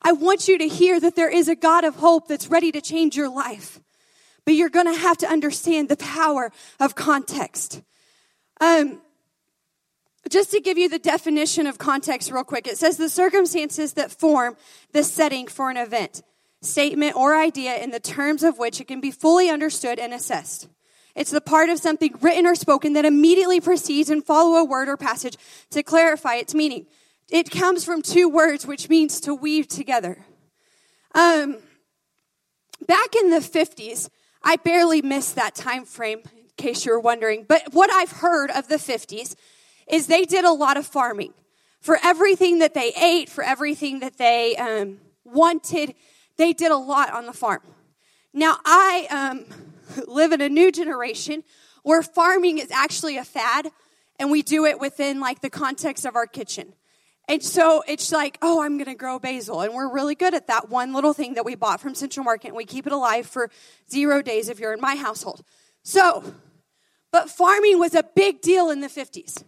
I 0.00 0.12
want 0.12 0.46
you 0.46 0.58
to 0.58 0.68
hear 0.68 1.00
that 1.00 1.16
there 1.16 1.28
is 1.28 1.48
a 1.48 1.56
God 1.56 1.82
of 1.82 1.96
hope 1.96 2.28
that's 2.28 2.48
ready 2.48 2.70
to 2.70 2.80
change 2.80 3.16
your 3.16 3.28
life. 3.28 3.80
But 4.44 4.54
you're 4.54 4.70
going 4.70 4.86
to 4.86 4.98
have 4.98 5.18
to 5.18 5.26
understand 5.26 5.88
the 5.88 5.96
power 5.96 6.52
of 6.78 6.94
context. 6.94 7.82
Um, 8.60 9.02
just 10.30 10.52
to 10.52 10.60
give 10.60 10.78
you 10.78 10.88
the 10.88 10.98
definition 10.98 11.66
of 11.66 11.78
context 11.78 12.30
real 12.30 12.44
quick, 12.44 12.66
it 12.68 12.76
says 12.76 12.96
the 12.96 13.08
circumstances 13.08 13.94
that 13.94 14.12
form 14.12 14.56
the 14.92 15.02
setting 15.02 15.48
for 15.48 15.68
an 15.68 15.76
event 15.76 16.22
statement, 16.60 17.16
or 17.16 17.36
idea 17.36 17.76
in 17.76 17.90
the 17.90 18.00
terms 18.00 18.42
of 18.42 18.58
which 18.58 18.80
it 18.80 18.88
can 18.88 19.00
be 19.00 19.10
fully 19.10 19.48
understood 19.48 19.98
and 19.98 20.12
assessed. 20.12 20.68
It's 21.14 21.30
the 21.30 21.40
part 21.40 21.68
of 21.68 21.78
something 21.78 22.14
written 22.20 22.46
or 22.46 22.54
spoken 22.54 22.92
that 22.92 23.04
immediately 23.04 23.60
precedes 23.60 24.08
and 24.10 24.24
follow 24.24 24.56
a 24.56 24.64
word 24.64 24.88
or 24.88 24.96
passage 24.96 25.36
to 25.70 25.82
clarify 25.82 26.36
its 26.36 26.54
meaning. 26.54 26.86
It 27.30 27.50
comes 27.50 27.84
from 27.84 28.02
two 28.02 28.28
words, 28.28 28.66
which 28.66 28.88
means 28.88 29.20
to 29.22 29.34
weave 29.34 29.68
together. 29.68 30.24
Um, 31.14 31.58
back 32.86 33.14
in 33.16 33.30
the 33.30 33.40
50s, 33.40 34.08
I 34.42 34.56
barely 34.56 35.02
missed 35.02 35.34
that 35.34 35.54
time 35.54 35.84
frame, 35.84 36.20
in 36.34 36.44
case 36.56 36.86
you 36.86 36.92
were 36.92 37.00
wondering. 37.00 37.44
But 37.48 37.72
what 37.72 37.90
I've 37.90 38.12
heard 38.12 38.50
of 38.50 38.68
the 38.68 38.76
50s 38.76 39.34
is 39.90 40.06
they 40.06 40.24
did 40.24 40.44
a 40.44 40.52
lot 40.52 40.76
of 40.76 40.86
farming. 40.86 41.34
For 41.80 41.98
everything 42.02 42.60
that 42.60 42.74
they 42.74 42.92
ate, 43.00 43.28
for 43.28 43.42
everything 43.44 44.00
that 44.00 44.18
they 44.18 44.56
um, 44.56 44.98
wanted, 45.24 45.94
they 46.38 46.52
did 46.52 46.70
a 46.70 46.76
lot 46.76 47.12
on 47.12 47.26
the 47.26 47.32
farm. 47.32 47.60
Now, 48.32 48.56
I 48.64 49.06
um, 49.10 49.44
live 50.06 50.32
in 50.32 50.40
a 50.40 50.48
new 50.48 50.72
generation 50.72 51.44
where 51.82 52.02
farming 52.02 52.58
is 52.58 52.70
actually 52.70 53.18
a 53.18 53.24
fad 53.24 53.70
and 54.18 54.30
we 54.30 54.42
do 54.42 54.64
it 54.64 54.80
within 54.80 55.20
like 55.20 55.40
the 55.40 55.50
context 55.50 56.04
of 56.04 56.16
our 56.16 56.26
kitchen. 56.26 56.72
And 57.28 57.42
so 57.42 57.82
it's 57.86 58.10
like, 58.10 58.38
oh, 58.40 58.62
I'm 58.62 58.78
going 58.78 58.86
to 58.86 58.94
grow 58.94 59.18
basil. 59.18 59.60
And 59.60 59.74
we're 59.74 59.92
really 59.92 60.14
good 60.14 60.32
at 60.32 60.46
that 60.46 60.70
one 60.70 60.94
little 60.94 61.12
thing 61.12 61.34
that 61.34 61.44
we 61.44 61.54
bought 61.54 61.80
from 61.80 61.94
Central 61.94 62.24
Market 62.24 62.48
and 62.48 62.56
we 62.56 62.64
keep 62.64 62.86
it 62.86 62.92
alive 62.92 63.26
for 63.26 63.50
zero 63.90 64.22
days 64.22 64.48
if 64.48 64.58
you're 64.58 64.72
in 64.72 64.80
my 64.80 64.96
household. 64.96 65.42
So, 65.82 66.34
but 67.12 67.28
farming 67.28 67.78
was 67.78 67.94
a 67.94 68.02
big 68.02 68.40
deal 68.40 68.70
in 68.70 68.80
the 68.80 68.88
50s. 68.88 69.44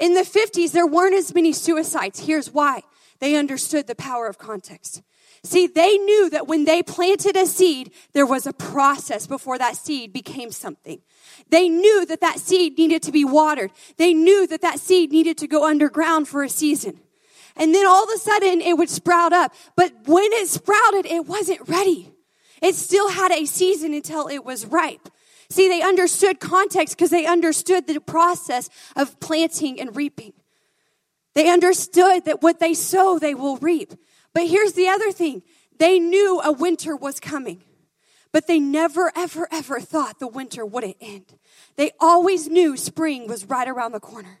In 0.00 0.14
the 0.14 0.22
50s, 0.22 0.72
there 0.72 0.86
weren't 0.86 1.14
as 1.14 1.34
many 1.34 1.52
suicides. 1.52 2.20
Here's 2.20 2.50
why 2.50 2.82
they 3.20 3.36
understood 3.36 3.86
the 3.86 3.94
power 3.94 4.26
of 4.26 4.38
context. 4.38 5.02
See, 5.42 5.66
they 5.66 5.96
knew 5.96 6.28
that 6.30 6.46
when 6.46 6.64
they 6.64 6.82
planted 6.82 7.36
a 7.36 7.46
seed, 7.46 7.92
there 8.12 8.26
was 8.26 8.46
a 8.46 8.52
process 8.52 9.26
before 9.26 9.56
that 9.58 9.76
seed 9.76 10.12
became 10.12 10.52
something. 10.52 11.00
They 11.48 11.68
knew 11.68 12.04
that 12.06 12.20
that 12.20 12.40
seed 12.40 12.76
needed 12.76 13.02
to 13.04 13.12
be 13.12 13.24
watered. 13.24 13.72
They 13.96 14.12
knew 14.12 14.46
that 14.46 14.60
that 14.60 14.80
seed 14.80 15.12
needed 15.12 15.38
to 15.38 15.46
go 15.46 15.66
underground 15.66 16.28
for 16.28 16.42
a 16.42 16.48
season. 16.48 17.00
And 17.56 17.74
then 17.74 17.86
all 17.86 18.04
of 18.04 18.10
a 18.14 18.18
sudden 18.18 18.60
it 18.60 18.76
would 18.76 18.90
sprout 18.90 19.32
up. 19.32 19.54
But 19.76 19.92
when 20.06 20.30
it 20.32 20.48
sprouted, 20.48 21.06
it 21.06 21.26
wasn't 21.26 21.66
ready. 21.68 22.12
It 22.60 22.74
still 22.74 23.08
had 23.08 23.32
a 23.32 23.46
season 23.46 23.94
until 23.94 24.28
it 24.28 24.44
was 24.44 24.66
ripe. 24.66 25.08
See, 25.48 25.68
they 25.68 25.82
understood 25.82 26.38
context 26.38 26.96
because 26.96 27.10
they 27.10 27.26
understood 27.26 27.86
the 27.86 27.98
process 28.00 28.68
of 28.94 29.18
planting 29.20 29.80
and 29.80 29.96
reaping. 29.96 30.34
They 31.34 31.48
understood 31.48 32.24
that 32.26 32.42
what 32.42 32.60
they 32.60 32.74
sow, 32.74 33.18
they 33.18 33.34
will 33.34 33.56
reap. 33.56 33.94
But 34.34 34.46
here's 34.48 34.74
the 34.74 34.88
other 34.88 35.12
thing 35.12 35.42
they 35.78 35.98
knew 35.98 36.40
a 36.40 36.52
winter 36.52 36.94
was 36.94 37.20
coming, 37.20 37.62
but 38.32 38.46
they 38.46 38.60
never, 38.60 39.12
ever, 39.16 39.48
ever 39.50 39.80
thought 39.80 40.18
the 40.18 40.28
winter 40.28 40.64
wouldn't 40.64 40.96
end. 41.00 41.34
They 41.76 41.92
always 42.00 42.48
knew 42.48 42.76
spring 42.76 43.26
was 43.26 43.46
right 43.46 43.68
around 43.68 43.92
the 43.92 44.00
corner. 44.00 44.40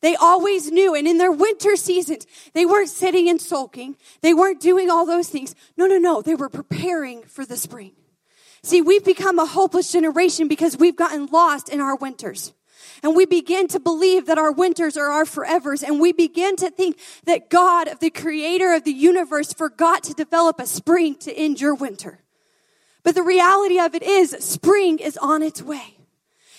They 0.00 0.16
always 0.16 0.70
knew. 0.70 0.94
And 0.94 1.08
in 1.08 1.16
their 1.16 1.32
winter 1.32 1.76
seasons, 1.76 2.26
they 2.52 2.66
weren't 2.66 2.90
sitting 2.90 3.28
and 3.30 3.40
sulking. 3.40 3.96
They 4.20 4.34
weren't 4.34 4.60
doing 4.60 4.90
all 4.90 5.06
those 5.06 5.30
things. 5.30 5.54
No, 5.78 5.86
no, 5.86 5.96
no. 5.96 6.20
They 6.20 6.34
were 6.34 6.50
preparing 6.50 7.22
for 7.22 7.46
the 7.46 7.56
spring. 7.56 7.92
See, 8.62 8.82
we've 8.82 9.04
become 9.04 9.38
a 9.38 9.46
hopeless 9.46 9.90
generation 9.90 10.46
because 10.46 10.76
we've 10.76 10.96
gotten 10.96 11.26
lost 11.26 11.70
in 11.70 11.80
our 11.80 11.96
winters. 11.96 12.52
And 13.04 13.14
we 13.14 13.26
begin 13.26 13.68
to 13.68 13.78
believe 13.78 14.24
that 14.26 14.38
our 14.38 14.50
winters 14.50 14.96
are 14.96 15.10
our 15.10 15.26
forevers. 15.26 15.82
And 15.82 16.00
we 16.00 16.12
begin 16.12 16.56
to 16.56 16.70
think 16.70 16.98
that 17.26 17.50
God, 17.50 17.90
the 18.00 18.08
creator 18.08 18.72
of 18.72 18.84
the 18.84 18.92
universe, 18.92 19.52
forgot 19.52 20.02
to 20.04 20.14
develop 20.14 20.58
a 20.58 20.66
spring 20.66 21.14
to 21.16 21.32
end 21.36 21.60
your 21.60 21.74
winter. 21.74 22.20
But 23.02 23.14
the 23.14 23.22
reality 23.22 23.78
of 23.78 23.94
it 23.94 24.02
is 24.02 24.30
spring 24.40 25.00
is 25.00 25.18
on 25.18 25.42
its 25.42 25.60
way. 25.60 25.98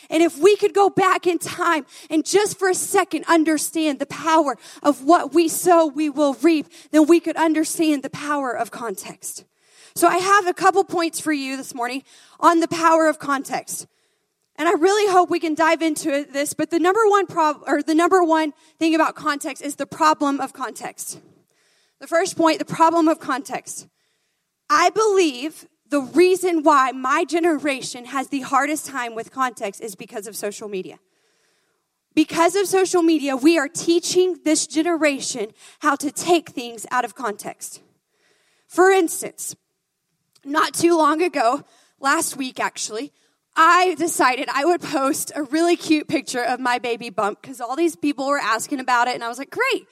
And 0.08 0.22
if 0.22 0.38
we 0.38 0.56
could 0.56 0.75
go 0.75 0.88
back 0.88 1.25
in 1.25 1.40
time 1.40 1.88
and 2.12 2.24
just 2.24 2.60
for 2.60 2.70
a 2.70 2.75
second 2.75 3.25
understand 3.28 3.98
the 3.98 4.06
power 4.06 4.56
of 4.84 5.04
what 5.04 5.34
we 5.34 5.48
sow, 5.48 5.88
we 5.88 6.12
will 6.12 6.36
reap, 6.36 6.68
then 6.92 7.08
we 7.08 7.20
could 7.20 7.38
understand 7.38 8.04
the 8.04 8.12
power 8.12 8.56
of 8.56 8.70
context. 8.70 9.46
So 9.96 10.08
I 10.08 10.20
have 10.20 10.46
a 10.46 10.54
couple 10.54 10.84
points 10.84 11.20
for 11.20 11.34
you 11.34 11.58
this 11.58 11.74
morning 11.74 12.04
on 12.40 12.60
the 12.60 12.68
power 12.68 13.08
of 13.08 13.18
context. 13.18 13.88
And 14.58 14.70
I 14.70 14.74
really 14.74 15.12
hope 15.12 15.30
we 15.30 15.40
can 15.40 15.54
dive 15.54 15.82
into 15.82 16.26
this, 16.32 16.54
but 16.54 16.70
the 16.70 16.80
number 16.80 17.02
one 17.08 17.28
problem, 17.28 17.64
or 17.68 17.82
the 17.82 17.96
number 17.96 18.24
one 18.24 18.54
thing 18.80 18.96
about 18.96 19.16
context 19.16 19.62
is 19.62 19.76
the 19.76 19.86
problem 19.86 20.40
of 20.40 20.54
context. 20.54 21.20
The 22.00 22.08
first 22.08 22.38
point, 22.38 22.60
the 22.60 22.66
problem 22.66 23.08
of 23.08 23.20
context. 23.20 23.88
I 24.70 24.90
believe 24.92 25.68
the 25.90 26.02
reason 26.02 26.64
why 26.64 26.92
my 26.92 27.26
generation 27.26 28.06
has 28.06 28.30
the 28.30 28.42
hardest 28.42 28.88
time 28.88 29.14
with 29.14 29.32
context 29.32 29.82
is 29.82 29.96
because 29.96 30.26
of 30.26 30.36
social 30.36 30.68
media. 30.68 31.00
Because 32.16 32.56
of 32.56 32.66
social 32.66 33.02
media, 33.02 33.36
we 33.36 33.58
are 33.58 33.68
teaching 33.68 34.40
this 34.46 34.68
generation 34.68 35.52
how 35.80 35.98
to 35.98 36.12
take 36.12 36.50
things 36.50 36.86
out 36.90 37.04
of 37.04 37.14
context. 37.14 37.82
For 38.68 38.90
instance, 38.90 39.56
not 40.46 40.74
too 40.74 40.98
long 40.98 41.22
ago, 41.22 41.64
last 42.00 42.38
week 42.38 42.60
actually, 42.60 43.12
I 43.56 43.96
decided 43.96 44.50
I 44.54 44.66
would 44.66 44.82
post 44.82 45.32
a 45.34 45.44
really 45.44 45.78
cute 45.78 46.08
picture 46.08 46.44
of 46.44 46.60
my 46.60 46.80
baby 46.80 47.10
bump 47.10 47.42
because 47.42 47.62
all 47.62 47.76
these 47.76 47.96
people 47.96 48.28
were 48.28 48.40
asking 48.40 48.80
about 48.80 49.08
it, 49.08 49.16
and 49.16 49.24
I 49.24 49.30
was 49.30 49.38
like, 49.38 49.50
great. 49.50 49.88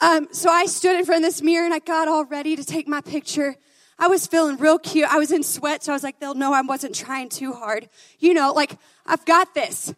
Um, 0.00 0.28
so 0.32 0.50
I 0.50 0.66
stood 0.66 0.98
in 0.98 1.04
front 1.04 1.24
of 1.24 1.28
this 1.28 1.40
mirror 1.40 1.64
and 1.64 1.72
I 1.72 1.78
got 1.78 2.08
all 2.08 2.24
ready 2.24 2.56
to 2.56 2.64
take 2.64 2.86
my 2.86 3.00
picture. 3.00 3.56
I 3.98 4.08
was 4.08 4.26
feeling 4.26 4.56
real 4.56 4.78
cute. 4.78 5.08
I 5.08 5.18
was 5.18 5.30
in 5.30 5.42
sweat, 5.42 5.84
so 5.84 5.92
I 5.92 5.94
was 5.94 6.02
like, 6.02 6.20
they'll 6.20 6.34
know 6.34 6.52
I 6.52 6.62
wasn't 6.62 6.94
trying 6.94 7.28
too 7.28 7.52
hard. 7.52 7.88
You 8.18 8.34
know, 8.34 8.52
like, 8.52 8.76
I've 9.06 9.24
got 9.24 9.54
this. 9.54 9.94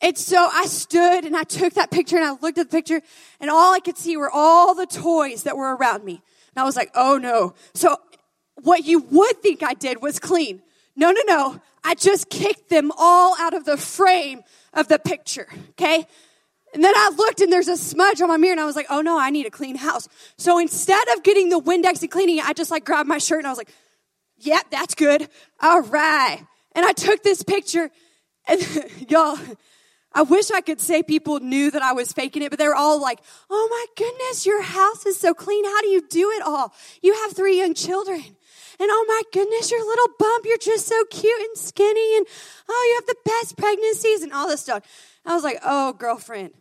And 0.00 0.16
so 0.16 0.48
I 0.52 0.66
stood 0.66 1.24
and 1.24 1.36
I 1.36 1.44
took 1.44 1.74
that 1.74 1.90
picture 1.90 2.16
and 2.16 2.24
I 2.24 2.30
looked 2.30 2.58
at 2.58 2.70
the 2.70 2.76
picture, 2.76 3.00
and 3.40 3.50
all 3.50 3.74
I 3.74 3.80
could 3.80 3.96
see 3.96 4.16
were 4.16 4.30
all 4.30 4.74
the 4.74 4.86
toys 4.86 5.44
that 5.44 5.56
were 5.56 5.76
around 5.76 6.04
me. 6.04 6.22
And 6.54 6.62
I 6.62 6.64
was 6.64 6.76
like, 6.76 6.90
oh 6.94 7.18
no. 7.18 7.54
So 7.74 7.96
what 8.62 8.84
you 8.84 9.00
would 9.00 9.42
think 9.42 9.62
I 9.62 9.74
did 9.74 10.02
was 10.02 10.18
clean. 10.18 10.62
No, 10.96 11.10
no, 11.12 11.20
no. 11.26 11.60
I 11.86 11.94
just 11.94 12.28
kicked 12.28 12.68
them 12.68 12.90
all 12.98 13.36
out 13.38 13.54
of 13.54 13.64
the 13.64 13.76
frame 13.76 14.42
of 14.74 14.88
the 14.88 14.98
picture, 14.98 15.46
okay? 15.70 16.04
And 16.74 16.82
then 16.82 16.92
I 16.96 17.12
looked 17.16 17.40
and 17.40 17.52
there's 17.52 17.68
a 17.68 17.76
smudge 17.76 18.20
on 18.20 18.26
my 18.26 18.36
mirror 18.36 18.50
and 18.50 18.60
I 18.60 18.64
was 18.64 18.74
like, 18.74 18.88
oh 18.90 19.02
no, 19.02 19.16
I 19.16 19.30
need 19.30 19.46
a 19.46 19.50
clean 19.50 19.76
house. 19.76 20.08
So 20.36 20.58
instead 20.58 21.06
of 21.14 21.22
getting 21.22 21.48
the 21.48 21.60
Windex 21.60 22.02
and 22.02 22.10
cleaning 22.10 22.38
it, 22.38 22.44
I 22.44 22.54
just 22.54 22.72
like 22.72 22.84
grabbed 22.84 23.08
my 23.08 23.18
shirt 23.18 23.38
and 23.38 23.46
I 23.46 23.50
was 23.50 23.56
like, 23.56 23.70
yep, 24.36 24.64
yeah, 24.72 24.80
that's 24.80 24.96
good. 24.96 25.28
All 25.62 25.80
right. 25.82 26.44
And 26.74 26.84
I 26.84 26.92
took 26.92 27.22
this 27.22 27.44
picture 27.44 27.88
and 28.48 28.60
y'all, 29.08 29.38
I 30.12 30.22
wish 30.22 30.50
I 30.50 30.62
could 30.62 30.80
say 30.80 31.04
people 31.04 31.38
knew 31.38 31.70
that 31.70 31.82
I 31.82 31.92
was 31.92 32.12
faking 32.12 32.42
it, 32.42 32.50
but 32.50 32.58
they're 32.58 32.74
all 32.74 33.00
like, 33.00 33.20
oh 33.48 33.68
my 33.70 33.86
goodness, 33.96 34.44
your 34.44 34.60
house 34.60 35.06
is 35.06 35.20
so 35.20 35.34
clean. 35.34 35.64
How 35.64 35.82
do 35.82 35.88
you 35.88 36.02
do 36.08 36.30
it 36.32 36.42
all? 36.42 36.74
You 37.00 37.14
have 37.14 37.36
three 37.36 37.58
young 37.58 37.74
children. 37.74 38.24
And 38.78 38.88
oh 38.90 39.04
my 39.08 39.22
goodness, 39.32 39.70
your 39.70 39.84
little 39.86 40.08
bump, 40.18 40.44
you're 40.44 40.58
just 40.58 40.86
so 40.86 41.04
cute 41.10 41.40
and 41.40 41.56
skinny. 41.56 42.16
And 42.18 42.26
oh, 42.68 42.86
you 42.88 42.94
have 42.96 43.06
the 43.06 43.30
best 43.30 43.56
pregnancies 43.56 44.22
and 44.22 44.32
all 44.32 44.48
this 44.48 44.60
stuff. 44.60 44.84
I 45.24 45.34
was 45.34 45.44
like, 45.44 45.58
oh, 45.64 45.92
girlfriend, 45.94 46.52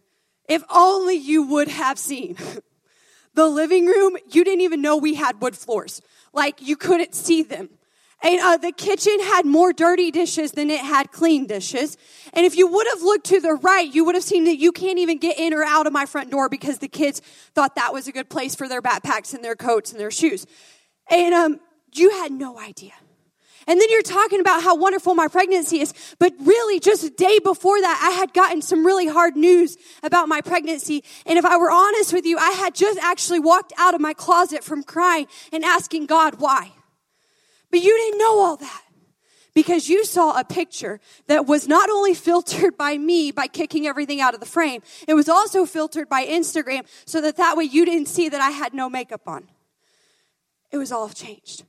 if 0.48 0.64
only 0.70 1.16
you 1.16 1.44
would 1.44 1.68
have 1.68 2.00
seen. 2.00 2.38
the 3.34 3.48
living 3.48 3.86
room, 3.86 4.18
you 4.32 4.44
didn't 4.44 4.62
even 4.62 4.82
know 4.82 4.98
we 4.98 5.16
had 5.16 5.42
wood 5.42 5.56
floors. 5.56 6.02
Like 6.34 6.62
you 6.62 6.76
couldn't 6.76 7.14
see 7.14 7.44
them. 7.44 7.70
And 8.24 8.40
uh, 8.40 8.58
the 8.58 8.72
kitchen 8.72 9.20
had 9.20 9.46
more 9.46 9.74
dirty 9.74 10.10
dishes 10.10 10.54
than 10.54 10.70
it 10.70 10.80
had 10.80 11.12
clean 11.12 11.46
dishes. 11.46 11.98
And 12.34 12.46
if 12.46 12.58
you 12.58 12.66
would 12.66 12.88
have 12.88 13.04
looked 13.04 13.28
to 13.28 13.40
the 13.40 13.54
right, 13.54 13.94
you 13.94 14.06
would 14.06 14.16
have 14.16 14.24
seen 14.24 14.46
that 14.46 14.58
you 14.58 14.72
can't 14.72 14.98
even 14.98 15.20
get 15.20 15.38
in 15.38 15.54
or 15.54 15.64
out 15.64 15.86
of 15.86 15.94
my 15.94 16.06
front 16.06 16.32
door 16.32 16.50
because 16.50 16.80
the 16.80 16.88
kids 16.88 17.22
thought 17.54 17.76
that 17.76 17.94
was 17.94 18.08
a 18.08 18.12
good 18.12 18.30
place 18.30 18.56
for 18.56 18.68
their 18.68 18.82
backpacks 18.82 19.34
and 19.34 19.44
their 19.44 19.56
coats 19.56 19.92
and 19.92 20.00
their 20.00 20.12
shoes. 20.12 20.48
And 21.10 21.36
um, 21.36 21.60
you 21.98 22.10
had 22.12 22.32
no 22.32 22.60
idea. 22.60 22.94
And 23.68 23.82
then 23.82 23.88
you're 23.90 24.04
talking 24.04 24.40
about 24.40 24.62
how 24.62 24.76
wonderful 24.76 25.16
my 25.16 25.28
pregnancy 25.28 25.80
is. 25.80 25.94
But 26.20 26.34
really, 26.40 26.80
just 26.80 27.04
a 27.04 27.10
day 27.10 27.40
before 27.44 27.82
that, 27.82 28.00
I 28.04 28.16
had 28.16 28.34
gotten 28.34 28.62
some 28.62 28.86
really 28.86 29.08
hard 29.08 29.36
news 29.36 29.78
about 30.04 30.30
my 30.30 30.42
pregnancy. 30.42 31.04
And 31.26 31.40
if 31.40 31.46
I 31.46 31.58
were 31.58 31.72
honest 31.72 32.14
with 32.14 32.26
you, 32.26 32.38
I 32.38 32.52
had 32.52 32.76
just 32.76 33.00
actually 33.00 33.40
walked 33.40 33.74
out 33.78 33.96
of 33.96 34.02
my 34.02 34.14
closet 34.14 34.64
from 34.64 34.84
crying 34.84 35.28
and 35.52 35.64
asking 35.64 36.06
God 36.06 36.36
why. 36.40 36.74
But 37.72 37.82
you 37.82 37.98
didn't 37.98 38.20
know 38.20 38.40
all 38.40 38.58
that 38.58 38.82
because 39.56 39.90
you 39.90 40.06
saw 40.06 40.40
a 40.40 40.44
picture 40.44 41.00
that 41.28 41.48
was 41.48 41.68
not 41.68 41.90
only 41.90 42.14
filtered 42.14 42.78
by 42.78 42.98
me 42.98 43.32
by 43.32 43.48
kicking 43.48 43.88
everything 43.88 44.22
out 44.22 44.36
of 44.36 44.40
the 44.40 44.46
frame, 44.46 44.84
it 45.08 45.16
was 45.16 45.28
also 45.28 45.66
filtered 45.66 46.08
by 46.08 46.24
Instagram 46.26 46.86
so 47.06 47.20
that 47.22 47.38
that 47.38 47.58
way 47.58 47.64
you 47.64 47.84
didn't 47.84 48.10
see 48.10 48.30
that 48.30 48.42
I 48.42 48.52
had 48.52 48.76
no 48.76 48.90
makeup 48.90 49.22
on. 49.26 49.48
It 50.72 50.78
was 50.78 50.92
all 50.92 51.10
changed. 51.10 51.64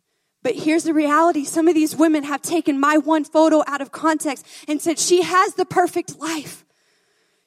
But 0.46 0.54
here's 0.54 0.84
the 0.84 0.94
reality. 0.94 1.44
Some 1.44 1.66
of 1.66 1.74
these 1.74 1.96
women 1.96 2.22
have 2.22 2.40
taken 2.40 2.78
my 2.78 2.98
one 2.98 3.24
photo 3.24 3.64
out 3.66 3.80
of 3.80 3.90
context 3.90 4.46
and 4.68 4.80
said, 4.80 4.96
she 4.96 5.22
has 5.22 5.54
the 5.54 5.64
perfect 5.64 6.20
life. 6.20 6.64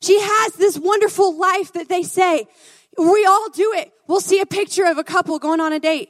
She 0.02 0.20
has 0.20 0.56
this 0.56 0.78
wonderful 0.78 1.38
life 1.38 1.72
that 1.72 1.88
they 1.88 2.04
say. 2.04 2.46
We 2.98 3.26
all 3.26 3.50
do 3.52 3.72
it. 3.74 3.94
We'll 4.08 4.20
see 4.20 4.42
a 4.42 4.46
picture 4.46 4.84
of 4.84 4.98
a 4.98 5.06
couple 5.06 5.40
going 5.40 5.62
on 5.62 5.72
a 5.72 5.80
date. 5.80 6.10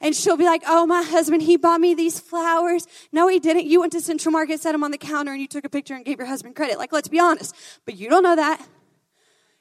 And 0.00 0.14
she'll 0.14 0.36
be 0.36 0.44
like, 0.44 0.62
oh, 0.64 0.86
my 0.86 1.02
husband, 1.02 1.42
he 1.42 1.56
bought 1.56 1.80
me 1.80 1.92
these 1.92 2.20
flowers. 2.20 2.86
No, 3.10 3.26
he 3.26 3.40
didn't. 3.40 3.66
You 3.66 3.80
went 3.80 3.90
to 3.94 4.00
Central 4.00 4.30
Market, 4.30 4.60
set 4.60 4.70
them 4.70 4.84
on 4.84 4.92
the 4.92 4.98
counter, 4.98 5.32
and 5.32 5.40
you 5.40 5.48
took 5.48 5.64
a 5.64 5.68
picture 5.68 5.94
and 5.94 6.04
gave 6.04 6.18
your 6.18 6.28
husband 6.28 6.54
credit. 6.54 6.78
Like, 6.78 6.92
let's 6.92 7.08
be 7.08 7.18
honest. 7.18 7.52
But 7.84 7.96
you 7.96 8.08
don't 8.08 8.22
know 8.22 8.36
that. 8.36 8.64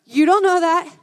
You 0.05 0.27
don't 0.27 0.43
know 0.43 0.59
that. 0.59 0.95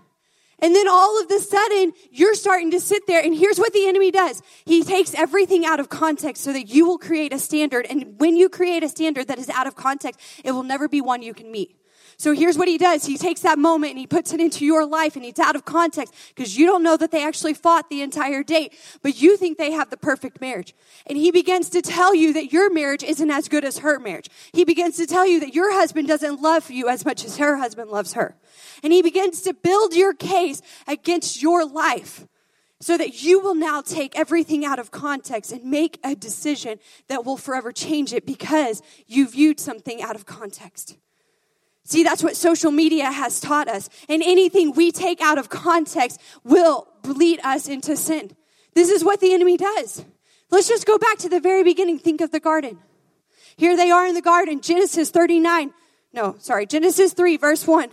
And 0.60 0.74
then 0.74 0.88
all 0.88 1.22
of 1.22 1.30
a 1.30 1.38
sudden, 1.38 1.92
you're 2.10 2.34
starting 2.34 2.72
to 2.72 2.80
sit 2.80 3.06
there, 3.06 3.22
and 3.22 3.34
here's 3.34 3.58
what 3.58 3.72
the 3.72 3.86
enemy 3.86 4.10
does. 4.10 4.42
He 4.64 4.82
takes 4.82 5.14
everything 5.14 5.64
out 5.64 5.78
of 5.78 5.88
context 5.88 6.42
so 6.42 6.52
that 6.52 6.68
you 6.68 6.86
will 6.86 6.98
create 6.98 7.32
a 7.32 7.38
standard. 7.38 7.86
And 7.88 8.18
when 8.18 8.36
you 8.36 8.48
create 8.48 8.82
a 8.82 8.88
standard 8.88 9.28
that 9.28 9.38
is 9.38 9.48
out 9.50 9.66
of 9.68 9.76
context, 9.76 10.20
it 10.42 10.52
will 10.52 10.64
never 10.64 10.88
be 10.88 11.00
one 11.00 11.22
you 11.22 11.32
can 11.32 11.52
meet. 11.52 11.76
So 12.20 12.32
here's 12.32 12.58
what 12.58 12.66
he 12.66 12.78
does. 12.78 13.06
He 13.06 13.16
takes 13.16 13.42
that 13.42 13.60
moment 13.60 13.90
and 13.90 13.98
he 14.00 14.06
puts 14.08 14.32
it 14.32 14.40
into 14.40 14.66
your 14.66 14.84
life 14.84 15.14
and 15.14 15.24
it's 15.24 15.38
out 15.38 15.54
of 15.54 15.64
context 15.64 16.12
because 16.34 16.58
you 16.58 16.66
don't 16.66 16.82
know 16.82 16.96
that 16.96 17.12
they 17.12 17.24
actually 17.24 17.54
fought 17.54 17.88
the 17.90 18.02
entire 18.02 18.42
date, 18.42 18.74
but 19.02 19.22
you 19.22 19.36
think 19.36 19.56
they 19.56 19.70
have 19.70 19.90
the 19.90 19.96
perfect 19.96 20.40
marriage. 20.40 20.74
And 21.06 21.16
he 21.16 21.30
begins 21.30 21.70
to 21.70 21.80
tell 21.80 22.16
you 22.16 22.32
that 22.32 22.52
your 22.52 22.72
marriage 22.72 23.04
isn't 23.04 23.30
as 23.30 23.48
good 23.48 23.64
as 23.64 23.78
her 23.78 24.00
marriage. 24.00 24.28
He 24.52 24.64
begins 24.64 24.96
to 24.96 25.06
tell 25.06 25.24
you 25.28 25.38
that 25.38 25.54
your 25.54 25.72
husband 25.72 26.08
doesn't 26.08 26.42
love 26.42 26.72
you 26.72 26.88
as 26.88 27.04
much 27.04 27.24
as 27.24 27.36
her 27.36 27.58
husband 27.58 27.88
loves 27.88 28.14
her. 28.14 28.34
And 28.82 28.92
he 28.92 29.00
begins 29.00 29.42
to 29.42 29.54
build 29.54 29.94
your 29.94 30.12
case 30.12 30.60
against 30.88 31.40
your 31.40 31.64
life 31.64 32.26
so 32.80 32.98
that 32.98 33.22
you 33.22 33.38
will 33.38 33.54
now 33.54 33.80
take 33.80 34.18
everything 34.18 34.64
out 34.64 34.80
of 34.80 34.90
context 34.90 35.52
and 35.52 35.62
make 35.64 36.00
a 36.02 36.16
decision 36.16 36.80
that 37.06 37.24
will 37.24 37.36
forever 37.36 37.70
change 37.70 38.12
it 38.12 38.26
because 38.26 38.82
you 39.06 39.28
viewed 39.28 39.60
something 39.60 40.02
out 40.02 40.16
of 40.16 40.26
context. 40.26 40.96
See, 41.88 42.04
that's 42.04 42.22
what 42.22 42.36
social 42.36 42.70
media 42.70 43.10
has 43.10 43.40
taught 43.40 43.66
us. 43.66 43.88
And 44.10 44.22
anything 44.22 44.72
we 44.72 44.92
take 44.92 45.22
out 45.22 45.38
of 45.38 45.48
context 45.48 46.20
will 46.44 46.86
lead 47.02 47.40
us 47.42 47.66
into 47.66 47.96
sin. 47.96 48.36
This 48.74 48.90
is 48.90 49.02
what 49.02 49.20
the 49.20 49.32
enemy 49.32 49.56
does. 49.56 50.04
Let's 50.50 50.68
just 50.68 50.84
go 50.84 50.98
back 50.98 51.16
to 51.20 51.30
the 51.30 51.40
very 51.40 51.64
beginning. 51.64 51.98
Think 51.98 52.20
of 52.20 52.30
the 52.30 52.40
garden. 52.40 52.78
Here 53.56 53.74
they 53.74 53.90
are 53.90 54.06
in 54.06 54.12
the 54.12 54.20
garden, 54.20 54.60
Genesis 54.60 55.08
39. 55.08 55.72
No, 56.12 56.36
sorry, 56.40 56.66
Genesis 56.66 57.14
3, 57.14 57.38
verse 57.38 57.66
1. 57.66 57.88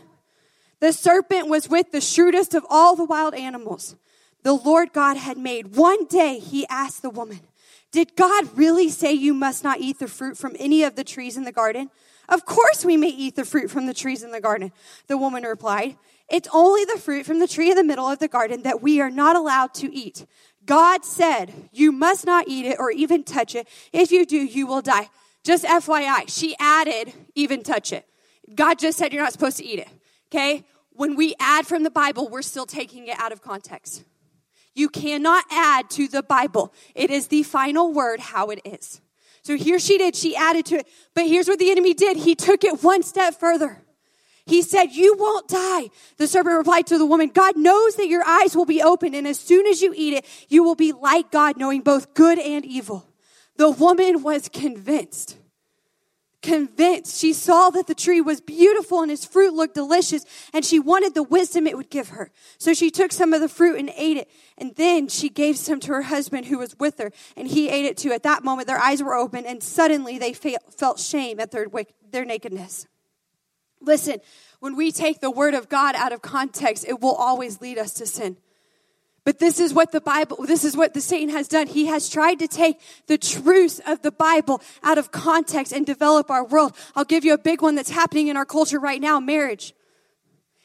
The 0.82 0.92
serpent 0.92 1.48
was 1.48 1.70
with 1.70 1.94
the 1.94 2.02
shrewdest 2.02 2.54
of 2.54 2.66
all 2.70 2.98
the 2.98 3.06
wild 3.06 3.34
animals 3.34 3.96
the 4.44 4.52
Lord 4.52 4.92
God 4.92 5.16
had 5.16 5.38
made. 5.38 5.78
One 5.78 6.04
day 6.06 6.40
he 6.40 6.68
asked 6.68 7.02
the 7.02 7.10
woman, 7.10 7.40
Did 7.94 8.18
God 8.18 8.58
really 8.58 8.90
say 8.90 9.14
you 9.14 9.34
must 9.34 9.64
not 9.64 9.80
eat 9.80 10.00
the 10.00 10.10
fruit 10.10 10.38
from 10.38 10.58
any 10.60 10.84
of 10.84 10.98
the 10.98 11.06
trees 11.06 11.38
in 11.38 11.46
the 11.46 11.54
garden? 11.54 11.90
Of 12.30 12.46
course 12.46 12.84
we 12.84 12.98
may 12.98 13.10
eat 13.10 13.36
the 13.36 13.46
fruit 13.46 13.70
from 13.70 13.86
the 13.86 13.94
trees 13.94 14.24
in 14.24 14.32
the 14.32 14.42
garden. 14.42 14.72
The 15.08 15.18
woman 15.18 15.44
replied, 15.44 15.98
It's 16.30 16.50
only 16.54 16.86
the 16.86 17.00
fruit 17.00 17.26
from 17.26 17.40
the 17.40 17.48
tree 17.48 17.72
in 17.72 17.78
the 17.78 17.84
middle 17.84 18.08
of 18.08 18.20
the 18.20 18.28
garden 18.28 18.64
that 18.64 18.82
we 18.82 19.02
are 19.02 19.12
not 19.12 19.36
allowed 19.36 19.74
to 19.76 19.94
eat. 19.94 20.26
God 20.66 21.06
said, 21.06 21.54
You 21.72 21.92
must 21.92 22.26
not 22.26 22.48
eat 22.48 22.66
it 22.66 22.78
or 22.80 22.92
even 22.92 23.24
touch 23.24 23.56
it. 23.56 23.68
If 23.94 24.12
you 24.12 24.26
do, 24.26 24.38
you 24.38 24.68
will 24.68 24.82
die. 24.82 25.10
Just 25.44 25.64
FYI, 25.64 26.24
she 26.28 26.56
added, 26.60 27.14
even 27.36 27.62
touch 27.62 27.94
it. 27.94 28.08
God 28.54 28.80
just 28.80 28.98
said 28.98 29.14
you're 29.14 29.24
not 29.24 29.34
supposed 29.34 29.58
to 29.58 29.66
eat 29.66 29.80
it. 29.80 29.90
Okay? 30.32 30.66
When 30.92 31.16
we 31.16 31.36
add 31.40 31.68
from 31.68 31.84
the 31.84 31.92
Bible, 31.92 32.30
we're 32.30 32.42
still 32.42 32.66
taking 32.66 33.08
it 33.08 33.20
out 33.20 33.32
of 33.32 33.42
context. 33.42 34.04
You 34.74 34.90
cannot 34.90 35.46
add 35.52 35.90
to 35.92 36.08
the 36.08 36.24
Bible. 36.24 36.74
It 36.96 37.10
is 37.10 37.28
the 37.28 37.44
final 37.44 37.94
word 37.94 38.20
how 38.20 38.50
it 38.50 38.60
is. 38.66 39.02
So 39.46 39.56
here 39.56 39.78
she 39.78 40.00
did, 40.00 40.16
she 40.16 40.36
added 40.36 40.66
to 40.68 40.78
it. 40.78 40.88
But 41.14 41.28
here's 41.28 41.48
what 41.48 41.60
the 41.60 41.70
enemy 41.70 41.94
did 41.94 42.18
he 42.18 42.34
took 42.34 42.64
it 42.64 42.82
one 42.84 43.04
step 43.04 43.40
further. 43.40 43.84
He 44.48 44.64
said, 44.64 44.86
You 44.86 45.16
won't 45.20 45.48
die. 45.48 45.90
The 46.18 46.28
serpent 46.28 46.58
replied 46.58 46.88
to 46.88 46.98
the 46.98 47.06
woman, 47.06 47.30
God 47.30 47.56
knows 47.56 47.96
that 47.98 48.08
your 48.08 48.26
eyes 48.26 48.56
will 48.56 48.66
be 48.66 48.82
open, 48.82 49.14
and 49.14 49.28
as 49.28 49.40
soon 49.40 49.68
as 49.68 49.84
you 49.84 49.94
eat 49.96 50.16
it, 50.16 50.26
you 50.50 50.64
will 50.64 50.74
be 50.74 50.94
like 50.94 51.30
God, 51.30 51.58
knowing 51.58 51.82
both 51.82 52.16
good 52.16 52.40
and 52.40 52.66
evil. 52.66 53.08
The 53.58 53.70
woman 53.70 54.24
was 54.24 54.50
convinced 54.50 55.38
convinced. 56.46 57.20
She 57.20 57.34
saw 57.34 57.70
that 57.72 57.88
the 57.88 57.96
tree 57.96 58.22
was 58.22 58.40
beautiful 58.40 59.02
and 59.02 59.12
its 59.12 59.26
fruit 59.26 59.54
looked 59.54 59.74
delicious, 59.74 60.24
and 60.54 60.64
she 60.64 60.80
wanted 60.80 61.14
the 61.14 61.24
wisdom 61.24 61.68
it 61.68 61.76
would 61.76 61.90
give 61.90 62.10
her. 62.10 62.32
So 62.58 62.74
she 62.74 62.92
took 62.92 63.12
some 63.12 63.34
of 63.34 63.42
the 63.42 63.50
fruit 63.50 63.78
and 63.78 63.92
ate 63.98 64.18
it. 64.18 64.30
And 64.58 64.74
then 64.76 65.10
she 65.10 65.28
gave 65.28 65.58
some 65.58 65.80
to 65.82 65.92
her 65.92 66.04
husband 66.04 66.46
who 66.46 66.60
was 66.60 66.78
with 66.80 67.00
her, 67.00 67.12
and 67.36 67.48
he 67.48 67.68
ate 67.68 67.86
it 67.86 67.98
too. 67.98 68.14
At 68.14 68.24
that 68.24 68.44
moment, 68.44 68.68
their 68.68 68.80
eyes 68.80 69.04
were 69.04 69.16
open, 69.16 69.46
and 69.46 69.62
suddenly 69.62 70.18
they 70.18 70.34
felt 70.34 71.00
shame 71.00 71.40
at 71.40 71.52
their, 71.52 71.68
their 72.12 72.24
nakedness. 72.24 72.88
Listen, 73.82 74.20
when 74.60 74.76
we 74.76 74.92
take 74.92 75.20
the 75.20 75.32
word 75.32 75.54
of 75.54 75.68
God 75.68 75.96
out 75.96 76.14
of 76.14 76.22
context, 76.22 76.86
it 76.88 77.02
will 77.02 77.16
always 77.16 77.60
lead 77.60 77.78
us 77.78 77.94
to 77.96 78.06
sin. 78.06 78.38
But 79.26 79.40
this 79.40 79.60
is 79.60 79.74
what 79.74 79.92
the 79.92 80.00
Bible, 80.00 80.46
this 80.46 80.64
is 80.64 80.78
what 80.78 80.94
the 80.94 81.02
Satan 81.02 81.30
has 81.30 81.48
done. 81.48 81.66
He 81.66 81.88
has 81.88 82.10
tried 82.10 82.36
to 82.40 82.48
take 82.48 82.80
the 83.08 83.18
truths 83.18 83.82
of 83.88 84.04
the 84.04 84.12
Bible 84.12 84.62
out 84.84 85.00
of 85.00 85.12
context 85.12 85.74
and 85.74 85.84
develop 85.84 86.30
our 86.30 86.46
world. 86.46 86.76
I'll 86.96 87.06
give 87.06 87.26
you 87.26 87.34
a 87.34 87.38
big 87.40 87.64
one 87.64 87.74
that's 87.74 87.90
happening 87.90 88.28
in 88.28 88.38
our 88.38 88.46
culture 88.46 88.80
right 88.80 89.02
now 89.02 89.20
marriage. 89.20 89.74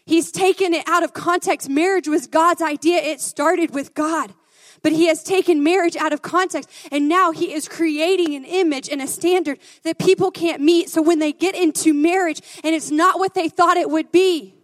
He's 0.04 0.30
taken 0.30 0.74
it 0.74 0.86
out 0.86 1.02
of 1.02 1.14
context. 1.14 1.70
Marriage 1.70 2.06
was 2.06 2.26
God's 2.26 2.60
idea, 2.60 2.98
it 2.98 3.20
started 3.22 3.72
with 3.72 3.94
God. 3.94 4.34
But 4.82 4.92
he 4.92 5.06
has 5.06 5.22
taken 5.22 5.62
marriage 5.62 5.96
out 5.96 6.12
of 6.12 6.20
context 6.20 6.70
and 6.92 7.08
now 7.08 7.32
he 7.32 7.52
is 7.52 7.66
creating 7.66 8.34
an 8.34 8.44
image 8.44 8.90
and 8.90 9.00
a 9.00 9.06
standard 9.06 9.58
that 9.84 9.98
people 9.98 10.30
can't 10.30 10.60
meet. 10.60 10.90
So 10.90 11.00
when 11.00 11.18
they 11.18 11.32
get 11.32 11.54
into 11.54 11.94
marriage 11.94 12.42
and 12.62 12.74
it's 12.74 12.90
not 12.90 13.18
what 13.18 13.34
they 13.34 13.48
thought 13.48 13.78
it 13.78 13.88
would 13.88 14.12
be 14.12 14.54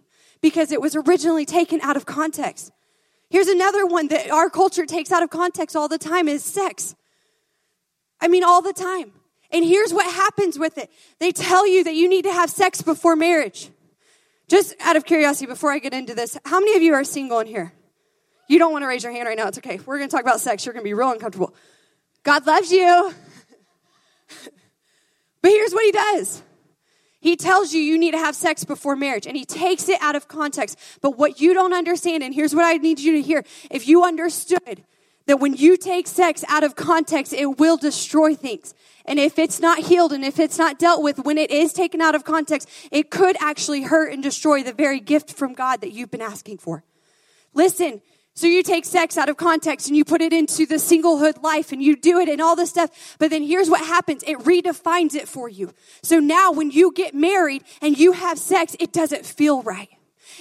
because 0.43 0.71
it 0.71 0.81
was 0.83 0.97
originally 0.97 1.47
taken 1.47 1.81
out 1.81 1.97
of 1.97 2.05
context. 2.05 2.73
Here's 3.29 3.49
another 3.49 3.87
one 3.87 4.09
that 4.09 4.31
our 4.31 4.51
culture 4.51 4.87
takes 4.87 5.11
out 5.11 5.23
of 5.23 5.31
context 5.31 5.75
all 5.75 5.89
the 5.89 5.99
time 5.99 6.29
is 6.29 6.45
sex. 6.45 6.95
I 8.21 8.29
mean, 8.29 8.45
all 8.45 8.62
the 8.62 8.73
time. 8.73 9.12
And 9.51 9.65
here's 9.65 9.93
what 9.93 10.07
happens 10.07 10.59
with 10.59 10.79
it. 10.79 10.91
They 11.19 11.33
tell 11.33 11.67
you 11.67 11.85
that 11.85 11.95
you 11.95 12.09
need 12.09 12.23
to 12.23 12.33
have 12.33 12.51
sex 12.51 12.83
before 12.83 13.17
marriage. 13.17 13.71
Just 14.49 14.75
out 14.81 14.97
of 14.97 15.05
curiosity, 15.05 15.47
before 15.47 15.73
I 15.73 15.79
get 15.79 15.93
into 15.93 16.15
this, 16.15 16.39
how 16.45 16.61
many 16.61 16.77
of 16.77 16.83
you 16.83 16.95
are 16.95 17.05
single 17.05 17.41
in 17.41 17.47
here? 17.47 17.73
You 18.49 18.59
don't 18.61 18.73
want 18.73 18.83
to 18.83 18.87
raise 18.87 19.03
your 19.03 19.12
hand 19.12 19.27
right 19.27 19.37
now. 19.37 19.49
It's 19.49 19.59
okay. 19.59 19.81
We're 19.85 19.99
going 19.99 20.09
to 20.09 20.15
talk 20.15 20.23
about 20.23 20.41
sex. 20.41 20.65
You're 20.65 20.73
going 20.73 20.85
to 20.85 20.89
be 20.89 20.95
real 20.95 21.11
uncomfortable. 21.11 21.53
God 22.23 22.47
loves 22.47 22.71
you. 22.71 23.12
but 25.43 25.51
here's 25.51 25.73
what 25.73 25.85
he 25.85 25.93
does 25.93 26.43
he 27.21 27.37
tells 27.37 27.73
you 27.73 27.81
you 27.81 27.99
need 27.99 28.13
to 28.13 28.19
have 28.19 28.37
sex 28.37 28.65
before 28.65 28.97
marriage 28.97 29.27
and 29.27 29.37
he 29.37 29.45
takes 29.45 29.89
it 29.89 29.99
out 30.01 30.15
of 30.15 30.29
context. 30.29 30.79
But 31.01 31.19
what 31.19 31.41
you 31.41 31.55
don't 31.55 31.73
understand, 31.73 32.23
and 32.23 32.35
here's 32.35 32.55
what 32.55 32.65
I 32.65 32.75
need 32.75 33.01
you 33.01 33.13
to 33.13 33.23
hear 33.23 33.45
if 33.71 33.89
you 33.89 34.05
understood 34.05 34.85
that 35.27 35.41
when 35.41 35.55
you 35.55 35.77
take 35.77 36.07
sex 36.07 36.45
out 36.49 36.63
of 36.63 36.77
context, 36.77 37.33
it 37.33 37.59
will 37.59 37.77
destroy 37.77 38.35
things. 38.35 38.75
And 39.05 39.19
if 39.19 39.39
it's 39.39 39.61
not 39.61 39.79
healed 39.79 40.13
and 40.13 40.25
if 40.25 40.39
it's 40.39 40.59
not 40.59 40.79
dealt 40.79 41.03
with 41.03 41.19
when 41.19 41.39
it 41.39 41.51
is 41.51 41.73
taken 41.73 42.01
out 42.01 42.15
of 42.15 42.25
context, 42.25 42.69
it 42.91 43.11
could 43.11 43.37
actually 43.41 43.83
hurt 43.83 44.13
and 44.13 44.23
destroy 44.23 44.63
the 44.63 44.73
very 44.73 45.01
gift 45.01 45.33
from 45.33 45.55
God 45.55 45.81
that 45.81 45.93
you've 45.93 46.11
been 46.11 46.23
asking 46.23 46.59
for. 46.59 46.85
Listen, 47.55 48.03
so 48.37 48.46
you 48.46 48.62
take 48.62 48.85
sex 48.85 49.16
out 49.16 49.31
of 49.31 49.38
context 49.38 49.88
and 49.88 49.96
you 49.96 50.05
put 50.05 50.20
it 50.20 50.31
into 50.31 50.66
the 50.66 50.75
singlehood 50.75 51.42
life 51.42 51.72
and 51.72 51.83
you 51.83 51.96
do 51.96 52.20
it 52.20 52.29
and 52.29 52.42
all 52.42 52.55
this 52.55 52.68
stuff. 52.68 53.16
But 53.18 53.31
then 53.31 53.42
here's 53.42 53.70
what 53.70 53.81
happens. 53.81 54.22
It 54.25 54.38
redefines 54.40 55.14
it 55.14 55.27
for 55.27 55.49
you. 55.49 55.72
So 56.03 56.20
now 56.20 56.53
when 56.53 56.70
you 56.70 56.92
get 56.92 57.14
married 57.14 57.64
and 57.81 57.99
you 57.99 58.12
have 58.12 58.38
sex, 58.38 58.77
it 58.79 58.92
doesn't 58.92 59.25
feel 59.25 59.62
right. 59.62 59.88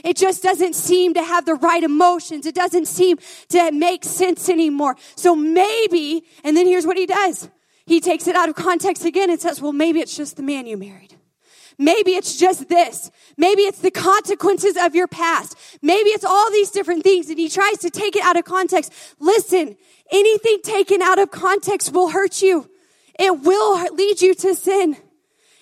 It 0.04 0.18
just 0.18 0.44
doesn't 0.44 0.76
seem 0.76 1.14
to 1.14 1.24
have 1.24 1.46
the 1.46 1.56
right 1.56 1.84
emotions. 1.84 2.46
It 2.46 2.54
doesn't 2.54 2.90
seem 2.90 3.18
to 3.50 3.72
make 3.72 4.04
sense 4.04 4.50
anymore. 4.50 4.98
So 5.16 5.34
maybe, 5.34 6.26
and 6.44 6.58
then 6.58 6.68
here's 6.68 6.86
what 6.86 6.98
he 6.98 7.06
does. 7.06 7.50
He 7.86 8.02
takes 8.02 8.28
it 8.28 8.36
out 8.36 8.50
of 8.50 8.56
context 8.56 9.06
again 9.06 9.30
and 9.30 9.40
says, 9.40 9.62
well, 9.62 9.72
maybe 9.72 10.02
it's 10.02 10.18
just 10.18 10.36
the 10.36 10.44
man 10.44 10.68
you 10.68 10.76
married. 10.76 11.15
Maybe 11.78 12.12
it's 12.12 12.38
just 12.38 12.70
this. 12.70 13.12
Maybe 13.38 13.64
it's 13.64 13.80
the 13.80 13.92
consequences 13.92 14.78
of 14.78 14.96
your 14.96 15.08
past. 15.08 15.58
Maybe 15.82 16.10
it's 16.12 16.26
all 16.26 16.50
these 16.52 16.72
different 16.72 17.04
things 17.04 17.30
and 17.30 17.38
he 17.38 17.50
tries 17.50 17.80
to 17.80 17.90
take 17.90 18.16
it 18.16 18.24
out 18.24 18.38
of 18.38 18.46
context. 18.46 18.94
Listen, 19.20 19.76
anything 20.12 20.60
taken 20.64 21.02
out 21.02 21.20
of 21.20 21.32
context 21.32 21.94
will 21.94 22.10
hurt 22.10 22.42
you. 22.42 22.70
It 23.20 23.42
will 23.42 23.94
lead 23.94 24.22
you 24.22 24.34
to 24.36 24.56
sin. 24.56 24.98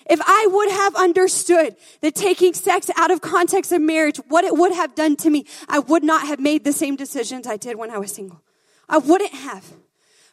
If 0.08 0.20
I 0.20 0.46
would 0.50 0.70
have 0.70 0.94
understood 0.96 1.76
that 2.02 2.14
taking 2.14 2.52
sex 2.52 2.90
out 2.96 3.10
of 3.10 3.20
context 3.20 3.72
of 3.72 3.80
marriage, 3.80 4.18
what 4.28 4.44
it 4.44 4.54
would 4.54 4.72
have 4.72 4.94
done 4.94 5.16
to 5.16 5.30
me, 5.30 5.46
I 5.68 5.78
would 5.78 6.04
not 6.04 6.26
have 6.26 6.38
made 6.38 6.64
the 6.64 6.72
same 6.72 6.94
decisions 6.94 7.46
I 7.46 7.56
did 7.56 7.76
when 7.76 7.90
I 7.90 7.98
was 7.98 8.12
single. 8.12 8.42
I 8.88 8.98
wouldn't 8.98 9.32
have. 9.32 9.72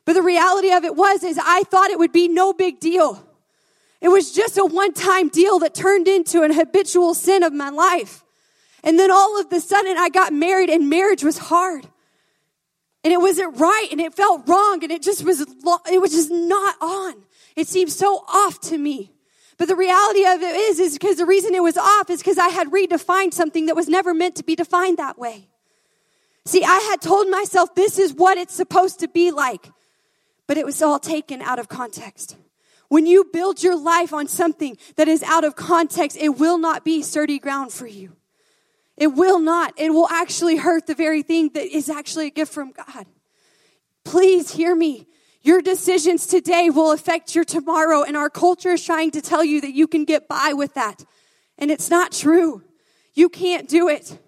But 0.03 0.13
the 0.13 0.21
reality 0.21 0.71
of 0.73 0.83
it 0.83 0.95
was, 0.95 1.23
is 1.23 1.39
I 1.41 1.63
thought 1.63 1.89
it 1.89 1.99
would 1.99 2.11
be 2.11 2.27
no 2.27 2.51
big 2.51 2.79
deal. 2.79 3.25
It 4.01 4.09
was 4.09 4.31
just 4.31 4.57
a 4.57 4.65
one 4.65 4.93
time 4.93 5.29
deal 5.29 5.59
that 5.59 5.75
turned 5.75 6.07
into 6.07 6.41
an 6.41 6.51
habitual 6.51 7.13
sin 7.13 7.43
of 7.43 7.53
my 7.53 7.69
life. 7.69 8.23
And 8.83 8.97
then 8.97 9.11
all 9.11 9.39
of 9.39 9.51
a 9.51 9.59
sudden 9.59 9.95
I 9.97 10.09
got 10.09 10.33
married 10.33 10.69
and 10.69 10.89
marriage 10.89 11.23
was 11.23 11.37
hard. 11.37 11.87
And 13.03 13.13
it 13.13 13.19
wasn't 13.19 13.59
right 13.59 13.87
and 13.91 14.01
it 14.01 14.13
felt 14.13 14.47
wrong 14.47 14.83
and 14.83 14.91
it 14.91 15.01
just 15.01 15.23
was, 15.23 15.41
it 15.41 16.01
was 16.01 16.11
just 16.11 16.31
not 16.31 16.75
on. 16.81 17.15
It 17.55 17.67
seemed 17.67 17.91
so 17.91 18.23
off 18.27 18.59
to 18.61 18.77
me. 18.77 19.11
But 19.57 19.67
the 19.67 19.75
reality 19.75 20.25
of 20.25 20.41
it 20.41 20.55
is, 20.55 20.79
is 20.79 20.93
because 20.93 21.17
the 21.17 21.25
reason 21.25 21.53
it 21.53 21.61
was 21.61 21.77
off 21.77 22.09
is 22.09 22.19
because 22.19 22.39
I 22.39 22.47
had 22.47 22.71
redefined 22.71 23.33
something 23.33 23.67
that 23.67 23.75
was 23.75 23.87
never 23.87 24.13
meant 24.13 24.35
to 24.37 24.43
be 24.43 24.55
defined 24.55 24.97
that 24.97 25.19
way. 25.19 25.47
See, 26.45 26.63
I 26.63 26.79
had 26.89 27.01
told 27.01 27.29
myself 27.29 27.75
this 27.75 27.99
is 27.99 28.13
what 28.13 28.39
it's 28.39 28.55
supposed 28.55 29.01
to 29.01 29.07
be 29.07 29.29
like, 29.29 29.69
but 30.47 30.57
it 30.57 30.65
was 30.65 30.81
all 30.81 30.97
taken 30.97 31.41
out 31.43 31.59
of 31.59 31.69
context. 31.69 32.35
When 32.91 33.05
you 33.05 33.23
build 33.23 33.63
your 33.63 33.77
life 33.77 34.13
on 34.13 34.27
something 34.27 34.75
that 34.97 35.07
is 35.07 35.23
out 35.23 35.45
of 35.45 35.55
context, 35.55 36.17
it 36.17 36.37
will 36.37 36.57
not 36.57 36.83
be 36.83 37.01
sturdy 37.01 37.39
ground 37.39 37.71
for 37.71 37.87
you. 37.87 38.17
It 38.97 39.07
will 39.07 39.39
not. 39.39 39.73
It 39.77 39.91
will 39.91 40.09
actually 40.09 40.57
hurt 40.57 40.87
the 40.87 40.93
very 40.93 41.21
thing 41.21 41.51
that 41.53 41.73
is 41.73 41.87
actually 41.87 42.27
a 42.27 42.31
gift 42.31 42.51
from 42.51 42.73
God. 42.73 43.05
Please 44.03 44.51
hear 44.51 44.75
me. 44.75 45.07
Your 45.41 45.61
decisions 45.61 46.27
today 46.27 46.69
will 46.69 46.91
affect 46.91 47.33
your 47.33 47.45
tomorrow, 47.45 48.03
and 48.03 48.17
our 48.17 48.29
culture 48.29 48.71
is 48.71 48.83
trying 48.83 49.11
to 49.11 49.21
tell 49.21 49.41
you 49.41 49.61
that 49.61 49.71
you 49.71 49.87
can 49.87 50.03
get 50.03 50.27
by 50.27 50.51
with 50.51 50.73
that. 50.73 51.05
And 51.57 51.71
it's 51.71 51.89
not 51.89 52.11
true. 52.11 52.61
You 53.13 53.29
can't 53.29 53.69
do 53.69 53.87
it. 53.87 54.19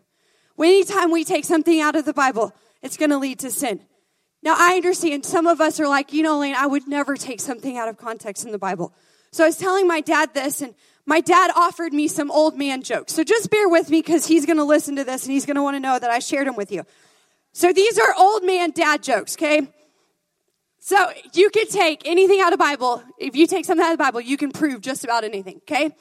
Anytime 0.58 1.12
we 1.12 1.26
take 1.26 1.44
something 1.44 1.82
out 1.82 1.98
of 1.98 2.06
the 2.06 2.14
Bible, 2.14 2.56
it's 2.82 2.96
going 2.96 3.10
to 3.10 3.18
lead 3.18 3.40
to 3.40 3.52
sin. 3.52 3.82
Now, 4.44 4.56
I 4.58 4.76
understand 4.76 5.26
some 5.26 5.48
of 5.48 5.62
us 5.62 5.80
are 5.80 5.88
like, 5.88 6.12
you 6.12 6.22
know, 6.22 6.40
Lane, 6.40 6.56
I 6.56 6.68
would 6.68 6.88
never 6.88 7.16
take 7.16 7.40
something 7.40 7.78
out 7.78 7.88
of 7.88 7.98
context 7.98 8.46
in 8.46 8.52
the 8.52 8.58
Bible. 8.58 8.94
So 9.32 9.44
I 9.44 9.48
was 9.48 9.58
telling 9.58 9.88
my 9.88 10.02
dad 10.02 10.34
this, 10.34 10.62
and 10.62 10.76
my 11.06 11.22
dad 11.22 11.52
offered 11.56 11.94
me 11.94 12.08
some 12.08 12.30
old 12.30 12.58
man 12.58 12.84
jokes. 12.84 13.14
So 13.14 13.24
just 13.24 13.50
bear 13.50 13.70
with 13.70 13.90
me 13.90 14.00
because 14.00 14.28
he's 14.28 14.46
going 14.46 14.58
to 14.58 14.64
listen 14.64 14.98
to 14.98 15.04
this 15.04 15.24
and 15.24 15.32
he's 15.32 15.46
going 15.46 15.56
to 15.56 15.64
want 15.64 15.76
to 15.76 15.80
know 15.80 15.98
that 15.98 16.10
I 16.10 16.20
shared 16.20 16.48
them 16.48 16.56
with 16.56 16.72
you. 16.72 16.84
So 17.54 17.72
these 17.72 17.98
are 17.98 18.14
old 18.18 18.44
man 18.44 18.72
dad 18.72 19.02
jokes, 19.02 19.36
okay? 19.36 19.68
So 20.80 21.12
you 21.34 21.50
can 21.50 21.68
take 21.68 22.02
anything 22.06 22.42
out 22.42 22.52
of 22.52 22.60
the 22.60 22.64
Bible. 22.64 23.02
If 23.18 23.38
you 23.38 23.48
take 23.48 23.64
something 23.64 23.86
out 23.86 23.94
of 23.94 23.98
the 23.98 24.04
Bible, 24.04 24.22
you 24.22 24.36
can 24.36 24.52
prove 24.52 24.82
just 24.82 25.06
about 25.06 25.24
anything, 25.24 25.62
okay? 25.64 25.96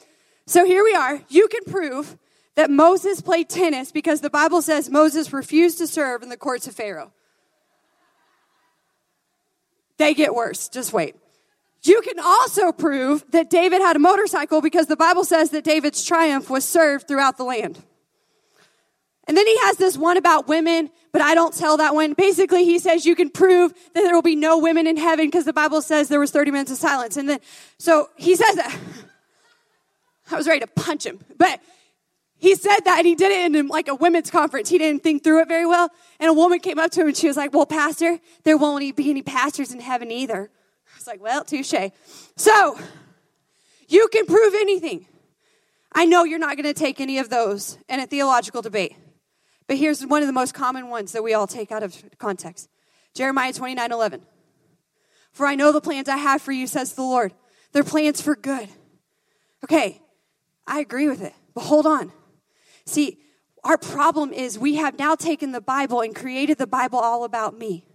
So 0.47 0.65
here 0.65 0.83
we 0.83 0.93
are. 0.93 1.21
You 1.29 1.47
can 1.47 1.63
prove 1.71 2.17
that 2.55 2.69
Moses 2.69 3.21
played 3.21 3.49
tennis 3.49 3.91
because 3.91 4.19
the 4.19 4.29
Bible 4.29 4.61
says 4.61 4.89
Moses 4.89 5.31
refused 5.31 5.77
to 5.77 5.87
serve 5.87 6.21
in 6.21 6.29
the 6.29 6.37
courts 6.37 6.67
of 6.67 6.75
Pharaoh. 6.75 7.13
They 9.97 10.13
get 10.13 10.33
worse. 10.33 10.69
Just 10.69 10.93
wait. 10.93 11.15
You 11.83 12.01
can 12.01 12.19
also 12.19 12.71
prove 12.71 13.29
that 13.31 13.49
David 13.49 13.81
had 13.81 13.95
a 13.95 13.99
motorcycle 13.99 14.61
because 14.61 14.87
the 14.87 14.95
Bible 14.95 15.25
says 15.25 15.49
that 15.49 15.63
David's 15.63 16.03
triumph 16.03 16.49
was 16.49 16.63
served 16.63 17.07
throughout 17.07 17.37
the 17.37 17.43
land. 17.43 17.81
And 19.25 19.37
then 19.37 19.45
he 19.47 19.57
has 19.59 19.77
this 19.77 19.97
one 19.97 20.17
about 20.17 20.47
women, 20.47 20.89
but 21.11 21.21
I 21.21 21.33
don't 21.33 21.53
tell 21.53 21.77
that 21.77 21.93
one. 21.93 22.13
Basically, 22.13 22.65
he 22.65 22.79
says 22.79 23.05
you 23.05 23.15
can 23.15 23.29
prove 23.29 23.73
that 23.93 24.01
there 24.01 24.13
will 24.13 24.21
be 24.21 24.35
no 24.35 24.57
women 24.57 24.87
in 24.87 24.97
heaven 24.97 25.27
because 25.27 25.45
the 25.45 25.53
Bible 25.53 25.81
says 25.81 26.09
there 26.09 26.19
was 26.19 26.31
30 26.31 26.51
minutes 26.51 26.71
of 26.71 26.77
silence. 26.77 27.15
And 27.15 27.29
then, 27.29 27.39
so 27.77 28.09
he 28.17 28.35
says 28.35 28.55
that. 28.55 28.77
I 30.31 30.35
was 30.35 30.47
ready 30.47 30.61
to 30.61 30.67
punch 30.67 31.05
him, 31.05 31.19
but 31.37 31.59
he 32.43 32.55
said 32.55 32.81
that 32.83 32.97
and 32.97 33.07
he 33.07 33.15
did 33.15 33.31
it 33.31 33.55
in 33.55 33.67
like 33.69 33.87
a 33.87 33.95
women's 33.95 34.29
conference. 34.29 34.67
He 34.67 34.77
didn't 34.77 35.01
think 35.01 35.23
through 35.23 35.43
it 35.43 35.47
very 35.47 35.65
well. 35.65 35.89
And 36.19 36.29
a 36.29 36.33
woman 36.33 36.59
came 36.59 36.77
up 36.77 36.91
to 36.91 36.99
him 36.99 37.07
and 37.07 37.15
she 37.15 37.25
was 37.25 37.37
like, 37.37 37.53
well, 37.53 37.65
pastor, 37.65 38.19
there 38.43 38.57
won't 38.57 38.97
be 38.97 39.09
any 39.09 39.21
pastors 39.21 39.71
in 39.71 39.79
heaven 39.79 40.11
either. 40.11 40.51
I 40.51 40.97
was 40.97 41.07
like, 41.07 41.23
well, 41.23 41.45
touche. 41.45 41.73
So 42.35 42.77
you 43.87 44.09
can 44.09 44.25
prove 44.25 44.55
anything. 44.55 45.05
I 45.93 46.03
know 46.03 46.25
you're 46.25 46.37
not 46.37 46.57
going 46.57 46.65
to 46.65 46.73
take 46.73 46.99
any 46.99 47.17
of 47.17 47.29
those 47.29 47.77
in 47.87 48.01
a 48.01 48.05
theological 48.05 48.61
debate. 48.61 48.97
But 49.65 49.77
here's 49.77 50.05
one 50.05 50.21
of 50.21 50.27
the 50.27 50.33
most 50.33 50.53
common 50.53 50.89
ones 50.89 51.13
that 51.13 51.23
we 51.23 51.33
all 51.33 51.47
take 51.47 51.71
out 51.71 51.81
of 51.81 51.95
context 52.17 52.67
Jeremiah 53.13 53.53
29 53.53 53.89
11. 53.89 54.21
For 55.31 55.47
I 55.47 55.55
know 55.55 55.71
the 55.71 55.79
plans 55.79 56.09
I 56.09 56.17
have 56.17 56.41
for 56.41 56.51
you, 56.51 56.67
says 56.67 56.91
the 56.91 57.03
Lord. 57.03 57.33
They're 57.71 57.85
plans 57.85 58.19
for 58.19 58.35
good. 58.35 58.67
Okay, 59.63 60.01
I 60.67 60.81
agree 60.81 61.07
with 61.07 61.21
it, 61.21 61.33
but 61.53 61.61
hold 61.61 61.85
on. 61.85 62.11
See, 62.85 63.19
our 63.63 63.77
problem 63.77 64.33
is 64.33 64.59
we 64.59 64.75
have 64.75 64.99
now 64.99 65.15
taken 65.15 65.51
the 65.51 65.61
Bible 65.61 66.01
and 66.01 66.15
created 66.15 66.57
the 66.57 66.67
Bible 66.67 66.99
all 66.99 67.23
about 67.23 67.57
me. 67.57 67.85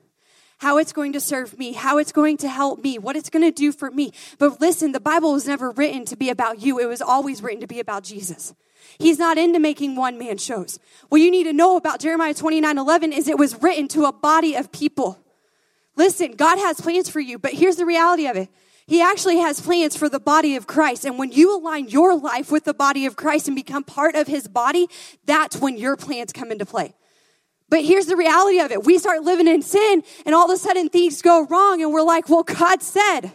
How 0.59 0.79
it's 0.79 0.92
going 0.92 1.12
to 1.12 1.20
serve 1.20 1.57
me, 1.57 1.72
how 1.72 1.98
it's 1.98 2.11
going 2.11 2.37
to 2.38 2.48
help 2.48 2.83
me, 2.83 2.98
what 2.98 3.14
it's 3.14 3.31
going 3.31 3.44
to 3.44 3.53
do 3.53 3.70
for 3.70 3.90
me. 3.90 4.12
But 4.38 4.61
listen, 4.61 4.90
the 4.90 4.98
Bible 4.98 5.33
was 5.33 5.46
never 5.46 5.70
written 5.70 6.05
to 6.07 6.16
be 6.16 6.31
about 6.31 6.61
you. 6.61 6.81
It 6.81 6.87
was 6.87 7.01
always 7.01 7.42
written 7.42 7.61
to 7.61 7.68
be 7.68 7.79
about 7.79 8.03
Jesus. 8.03 8.55
He's 8.98 9.18
not 9.18 9.38
into 9.38 9.61
making 9.61 9.94
one 9.94 10.18
man 10.18 10.38
shows. 10.38 10.81
What 11.11 11.20
you 11.20 11.31
need 11.31 11.44
to 11.44 11.53
know 11.53 11.77
about 11.77 12.01
Jeremiah 12.01 12.35
29 12.35 12.77
11 12.77 13.12
is 13.12 13.29
it 13.29 13.38
was 13.38 13.62
written 13.62 13.87
to 13.88 14.07
a 14.07 14.12
body 14.12 14.57
of 14.57 14.72
people. 14.72 15.18
Listen, 15.94 16.33
God 16.33 16.59
has 16.59 16.81
plans 16.81 17.09
for 17.09 17.20
you, 17.20 17.38
but 17.38 17.53
here's 17.53 17.77
the 17.77 17.87
reality 17.87 18.27
of 18.27 18.37
it. 18.37 18.48
He 18.88 19.03
actually 19.03 19.37
has 19.37 19.61
plans 19.61 19.98
for 19.98 20.09
the 20.09 20.18
body 20.18 20.57
of 20.57 20.66
Christ. 20.66 21.05
And 21.05 21.18
when 21.18 21.31
you 21.31 21.55
align 21.55 21.88
your 21.88 22.16
life 22.16 22.51
with 22.51 22.64
the 22.64 22.72
body 22.72 23.05
of 23.05 23.16
Christ 23.16 23.46
and 23.46 23.55
become 23.55 23.85
part 23.85 24.14
of 24.14 24.27
his 24.27 24.48
body, 24.48 24.88
that's 25.27 25.59
when 25.59 25.77
your 25.77 25.94
plans 25.94 26.33
come 26.33 26.51
into 26.51 26.64
play. 26.64 26.94
But 27.68 27.85
here's 27.85 28.07
the 28.07 28.16
reality 28.16 28.61
of 28.61 28.70
it. 28.70 28.85
We 28.85 28.96
start 28.96 29.24
living 29.24 29.46
in 29.46 29.61
sin 29.61 30.03
and 30.24 30.35
all 30.35 30.51
of 30.51 30.51
a 30.51 30.57
sudden 30.57 30.88
things 30.88 31.20
go 31.20 31.44
wrong 31.44 31.83
and 31.83 31.92
we're 31.92 32.01
like, 32.01 32.31
well, 32.31 32.42
God 32.42 32.83
said 32.83 33.33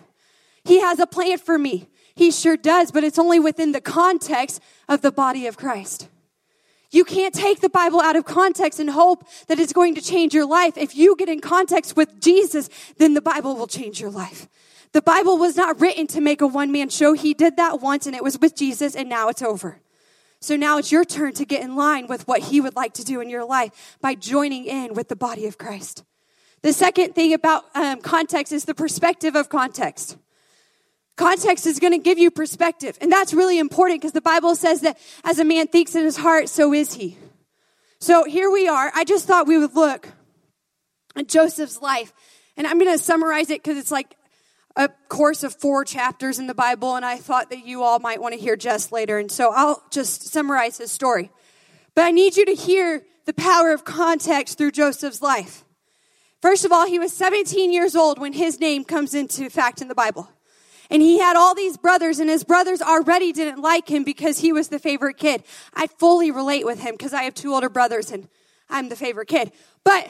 he 0.63 0.81
has 0.81 0.97
a 0.97 1.05
plan 1.05 1.37
for 1.37 1.59
me. 1.59 1.87
He 2.15 2.31
sure 2.31 2.57
does, 2.57 2.91
but 2.91 3.03
it's 3.03 3.19
only 3.19 3.39
within 3.39 3.73
the 3.73 3.81
context 3.81 4.59
of 4.89 5.01
the 5.01 5.11
body 5.11 5.45
of 5.45 5.55
Christ. 5.55 6.09
You 6.89 7.05
can't 7.05 7.33
take 7.33 7.61
the 7.61 7.69
Bible 7.69 8.01
out 8.01 8.15
of 8.15 8.25
context 8.25 8.79
and 8.79 8.89
hope 8.89 9.27
that 9.47 9.59
it's 9.59 9.73
going 9.73 9.93
to 9.93 10.01
change 10.01 10.33
your 10.33 10.47
life. 10.47 10.77
If 10.77 10.95
you 10.95 11.15
get 11.15 11.29
in 11.29 11.41
context 11.41 11.95
with 11.95 12.19
Jesus, 12.19 12.71
then 12.97 13.13
the 13.13 13.21
Bible 13.21 13.55
will 13.55 13.67
change 13.67 14.01
your 14.01 14.09
life. 14.09 14.47
The 14.93 15.01
Bible 15.01 15.37
was 15.37 15.55
not 15.55 15.81
written 15.81 16.05
to 16.07 16.21
make 16.21 16.41
a 16.41 16.47
one 16.47 16.71
man 16.71 16.89
show. 16.89 17.13
He 17.13 17.33
did 17.33 17.57
that 17.57 17.81
once 17.81 18.05
and 18.05 18.15
it 18.15 18.23
was 18.23 18.39
with 18.39 18.55
Jesus 18.55 18.95
and 18.95 19.09
now 19.09 19.27
it's 19.27 19.41
over. 19.41 19.79
So 20.39 20.55
now 20.55 20.77
it's 20.77 20.91
your 20.91 21.03
turn 21.03 21.33
to 21.33 21.45
get 21.45 21.63
in 21.63 21.75
line 21.75 22.07
with 22.07 22.27
what 22.27 22.41
he 22.41 22.61
would 22.61 22.75
like 22.75 22.93
to 22.95 23.03
do 23.03 23.19
in 23.21 23.29
your 23.29 23.45
life 23.45 23.97
by 24.01 24.13
joining 24.13 24.65
in 24.65 24.93
with 24.93 25.07
the 25.07 25.15
body 25.15 25.47
of 25.47 25.57
Christ. 25.57 26.03
The 26.61 26.73
second 26.73 27.15
thing 27.15 27.33
about 27.33 27.63
um, 27.75 28.01
context 28.01 28.53
is 28.53 28.65
the 28.65 28.75
perspective 28.75 29.35
of 29.35 29.49
context. 29.49 30.17
Context 31.15 31.65
is 31.65 31.79
going 31.79 31.93
to 31.93 31.99
give 31.99 32.17
you 32.17 32.29
perspective. 32.29 32.97
And 33.01 33.11
that's 33.11 33.33
really 33.33 33.57
important 33.57 34.01
because 34.01 34.13
the 34.13 34.21
Bible 34.21 34.55
says 34.55 34.81
that 34.81 34.97
as 35.23 35.39
a 35.39 35.45
man 35.45 35.67
thinks 35.67 35.95
in 35.95 36.03
his 36.03 36.17
heart, 36.17 36.49
so 36.49 36.73
is 36.73 36.93
he. 36.93 37.17
So 37.99 38.25
here 38.25 38.51
we 38.51 38.67
are. 38.67 38.91
I 38.93 39.05
just 39.05 39.25
thought 39.25 39.47
we 39.47 39.57
would 39.57 39.75
look 39.75 40.09
at 41.15 41.27
Joseph's 41.27 41.81
life. 41.81 42.13
And 42.57 42.67
I'm 42.67 42.79
going 42.79 42.91
to 42.91 43.03
summarize 43.03 43.49
it 43.49 43.63
because 43.63 43.77
it's 43.77 43.91
like 43.91 44.15
a 44.75 44.89
course 45.07 45.43
of 45.43 45.55
four 45.55 45.85
chapters 45.85 46.39
in 46.39 46.47
the 46.47 46.55
Bible, 46.55 46.95
and 46.95 47.05
I 47.05 47.17
thought 47.17 47.49
that 47.51 47.65
you 47.65 47.83
all 47.83 47.99
might 47.99 48.21
want 48.21 48.33
to 48.33 48.39
hear 48.39 48.55
Jess 48.55 48.91
later. 48.91 49.19
And 49.19 49.31
so 49.31 49.51
I'll 49.53 49.83
just 49.91 50.23
summarize 50.31 50.77
his 50.77 50.91
story. 50.91 51.31
But 51.95 52.05
I 52.05 52.11
need 52.11 52.35
you 52.35 52.45
to 52.45 52.55
hear 52.55 53.03
the 53.25 53.33
power 53.33 53.71
of 53.71 53.85
context 53.85 54.57
through 54.57 54.71
Joseph's 54.71 55.21
life. 55.21 55.63
First 56.41 56.65
of 56.65 56.71
all, 56.71 56.87
he 56.87 56.99
was 56.99 57.13
17 57.13 57.71
years 57.71 57.95
old 57.95 58.19
when 58.19 58.33
his 58.33 58.59
name 58.59 58.83
comes 58.83 59.13
into 59.13 59.49
fact 59.49 59.81
in 59.81 59.87
the 59.87 59.95
Bible. 59.95 60.29
And 60.89 61.01
he 61.01 61.19
had 61.19 61.35
all 61.35 61.55
these 61.55 61.77
brothers, 61.77 62.19
and 62.19 62.29
his 62.29 62.43
brothers 62.43 62.81
already 62.81 63.31
didn't 63.31 63.61
like 63.61 63.89
him 63.89 64.03
because 64.03 64.39
he 64.39 64.51
was 64.51 64.67
the 64.67 64.79
favorite 64.79 65.17
kid. 65.17 65.43
I 65.73 65.87
fully 65.87 66.31
relate 66.31 66.65
with 66.65 66.81
him 66.81 66.95
because 66.95 67.13
I 67.13 67.23
have 67.23 67.33
two 67.33 67.53
older 67.53 67.69
brothers 67.69 68.11
and 68.11 68.27
I'm 68.69 68.89
the 68.89 68.95
favorite 68.95 69.27
kid. 69.27 69.51
But 69.83 70.09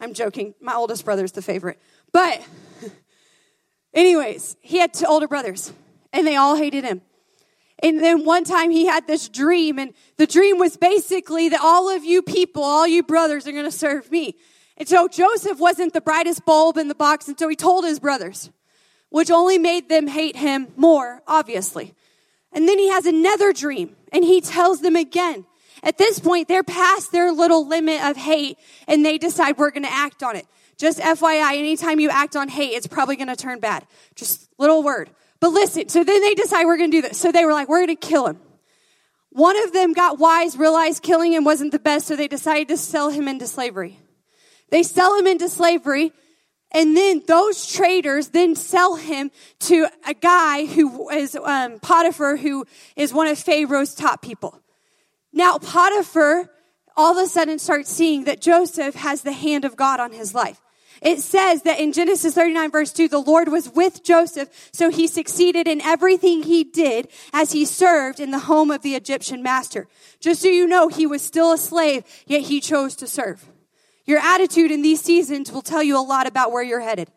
I'm 0.00 0.14
joking. 0.14 0.54
My 0.60 0.74
oldest 0.74 1.04
brother's 1.04 1.32
the 1.32 1.42
favorite. 1.42 1.80
But 2.12 2.44
Anyways, 3.94 4.56
he 4.60 4.78
had 4.78 4.94
two 4.94 5.06
older 5.06 5.28
brothers, 5.28 5.72
and 6.12 6.26
they 6.26 6.36
all 6.36 6.56
hated 6.56 6.84
him. 6.84 7.02
And 7.82 8.00
then 8.00 8.24
one 8.24 8.44
time 8.44 8.70
he 8.70 8.86
had 8.86 9.06
this 9.06 9.28
dream, 9.28 9.78
and 9.78 9.92
the 10.16 10.26
dream 10.26 10.58
was 10.58 10.76
basically 10.76 11.48
that 11.48 11.60
all 11.60 11.90
of 11.90 12.04
you 12.04 12.22
people, 12.22 12.62
all 12.62 12.86
you 12.86 13.02
brothers, 13.02 13.46
are 13.46 13.52
going 13.52 13.64
to 13.64 13.72
serve 13.72 14.10
me. 14.10 14.36
And 14.76 14.88
so 14.88 15.08
Joseph 15.08 15.58
wasn't 15.58 15.92
the 15.92 16.00
brightest 16.00 16.44
bulb 16.44 16.78
in 16.78 16.88
the 16.88 16.94
box, 16.94 17.28
and 17.28 17.38
so 17.38 17.48
he 17.48 17.56
told 17.56 17.84
his 17.84 17.98
brothers, 17.98 18.50
which 19.10 19.30
only 19.30 19.58
made 19.58 19.88
them 19.88 20.06
hate 20.06 20.36
him 20.36 20.68
more, 20.76 21.22
obviously. 21.26 21.94
And 22.52 22.68
then 22.68 22.78
he 22.78 22.88
has 22.88 23.04
another 23.04 23.52
dream, 23.52 23.96
and 24.12 24.24
he 24.24 24.40
tells 24.40 24.80
them 24.80 24.96
again. 24.96 25.44
At 25.82 25.98
this 25.98 26.20
point, 26.20 26.46
they're 26.46 26.62
past 26.62 27.10
their 27.10 27.32
little 27.32 27.66
limit 27.66 28.04
of 28.04 28.16
hate, 28.16 28.58
and 28.86 29.04
they 29.04 29.18
decide 29.18 29.58
we're 29.58 29.72
going 29.72 29.82
to 29.82 29.92
act 29.92 30.22
on 30.22 30.36
it. 30.36 30.46
Just 30.82 30.98
FYI, 30.98 31.58
anytime 31.60 32.00
you 32.00 32.10
act 32.10 32.34
on 32.34 32.48
hate, 32.48 32.72
it's 32.72 32.88
probably 32.88 33.14
going 33.14 33.28
to 33.28 33.36
turn 33.36 33.60
bad. 33.60 33.86
Just 34.16 34.48
little 34.58 34.82
word. 34.82 35.10
But 35.38 35.50
listen, 35.50 35.88
so 35.88 36.02
then 36.02 36.20
they 36.20 36.34
decide 36.34 36.64
we're 36.64 36.76
going 36.76 36.90
to 36.90 36.96
do 37.00 37.08
this. 37.08 37.18
So 37.18 37.30
they 37.30 37.44
were 37.44 37.52
like, 37.52 37.68
we're 37.68 37.86
going 37.86 37.96
to 37.96 38.08
kill 38.08 38.26
him. 38.26 38.40
One 39.30 39.56
of 39.62 39.72
them 39.72 39.92
got 39.92 40.18
wise, 40.18 40.56
realized 40.56 41.04
killing 41.04 41.34
him 41.34 41.44
wasn't 41.44 41.70
the 41.70 41.78
best, 41.78 42.08
so 42.08 42.16
they 42.16 42.26
decided 42.26 42.66
to 42.66 42.76
sell 42.76 43.10
him 43.10 43.28
into 43.28 43.46
slavery. 43.46 44.00
They 44.70 44.82
sell 44.82 45.16
him 45.16 45.28
into 45.28 45.48
slavery, 45.48 46.12
and 46.72 46.96
then 46.96 47.22
those 47.28 47.64
traders 47.64 48.30
then 48.30 48.56
sell 48.56 48.96
him 48.96 49.30
to 49.60 49.86
a 50.04 50.14
guy 50.14 50.66
who 50.66 51.10
is 51.10 51.36
um, 51.36 51.78
Potiphar, 51.78 52.38
who 52.38 52.66
is 52.96 53.14
one 53.14 53.28
of 53.28 53.38
Pharaoh's 53.38 53.94
top 53.94 54.20
people. 54.20 54.60
Now, 55.32 55.58
Potiphar 55.58 56.50
all 56.96 57.16
of 57.16 57.24
a 57.24 57.28
sudden 57.28 57.60
starts 57.60 57.88
seeing 57.88 58.24
that 58.24 58.40
Joseph 58.40 58.96
has 58.96 59.22
the 59.22 59.32
hand 59.32 59.64
of 59.64 59.76
God 59.76 60.00
on 60.00 60.10
his 60.10 60.34
life. 60.34 60.60
It 61.02 61.18
says 61.18 61.62
that 61.62 61.80
in 61.80 61.92
Genesis 61.92 62.34
39 62.34 62.70
verse 62.70 62.92
2, 62.92 63.08
the 63.08 63.18
Lord 63.18 63.48
was 63.48 63.68
with 63.68 64.04
Joseph, 64.04 64.48
so 64.72 64.88
he 64.88 65.08
succeeded 65.08 65.66
in 65.66 65.80
everything 65.80 66.44
he 66.44 66.62
did 66.62 67.08
as 67.32 67.50
he 67.50 67.64
served 67.64 68.20
in 68.20 68.30
the 68.30 68.38
home 68.38 68.70
of 68.70 68.82
the 68.82 68.94
Egyptian 68.94 69.42
master. 69.42 69.88
Just 70.20 70.42
so 70.42 70.48
you 70.48 70.64
know, 70.64 70.86
he 70.86 71.04
was 71.04 71.20
still 71.20 71.52
a 71.52 71.58
slave, 71.58 72.04
yet 72.26 72.42
he 72.42 72.60
chose 72.60 72.94
to 72.96 73.08
serve. 73.08 73.44
Your 74.06 74.20
attitude 74.20 74.70
in 74.70 74.82
these 74.82 75.00
seasons 75.00 75.50
will 75.50 75.62
tell 75.62 75.82
you 75.82 75.98
a 75.98 76.00
lot 76.00 76.28
about 76.28 76.52
where 76.52 76.62
you're 76.62 76.80
headed. 76.80 77.10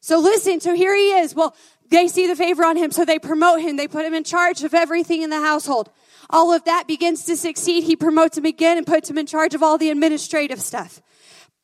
So 0.00 0.18
listen, 0.18 0.60
so 0.60 0.74
here 0.74 0.96
he 0.96 1.12
is. 1.12 1.34
Well, 1.34 1.54
they 1.90 2.08
see 2.08 2.26
the 2.26 2.36
favor 2.36 2.64
on 2.64 2.78
him, 2.78 2.90
so 2.90 3.04
they 3.04 3.18
promote 3.18 3.60
him. 3.60 3.76
They 3.76 3.88
put 3.88 4.06
him 4.06 4.14
in 4.14 4.24
charge 4.24 4.64
of 4.64 4.72
everything 4.72 5.20
in 5.20 5.28
the 5.28 5.40
household. 5.40 5.90
All 6.30 6.54
of 6.54 6.64
that 6.64 6.86
begins 6.86 7.24
to 7.24 7.36
succeed. 7.36 7.84
He 7.84 7.96
promotes 7.96 8.38
him 8.38 8.46
again 8.46 8.78
and 8.78 8.86
puts 8.86 9.10
him 9.10 9.18
in 9.18 9.26
charge 9.26 9.54
of 9.54 9.62
all 9.62 9.76
the 9.76 9.90
administrative 9.90 10.60
stuff. 10.60 11.02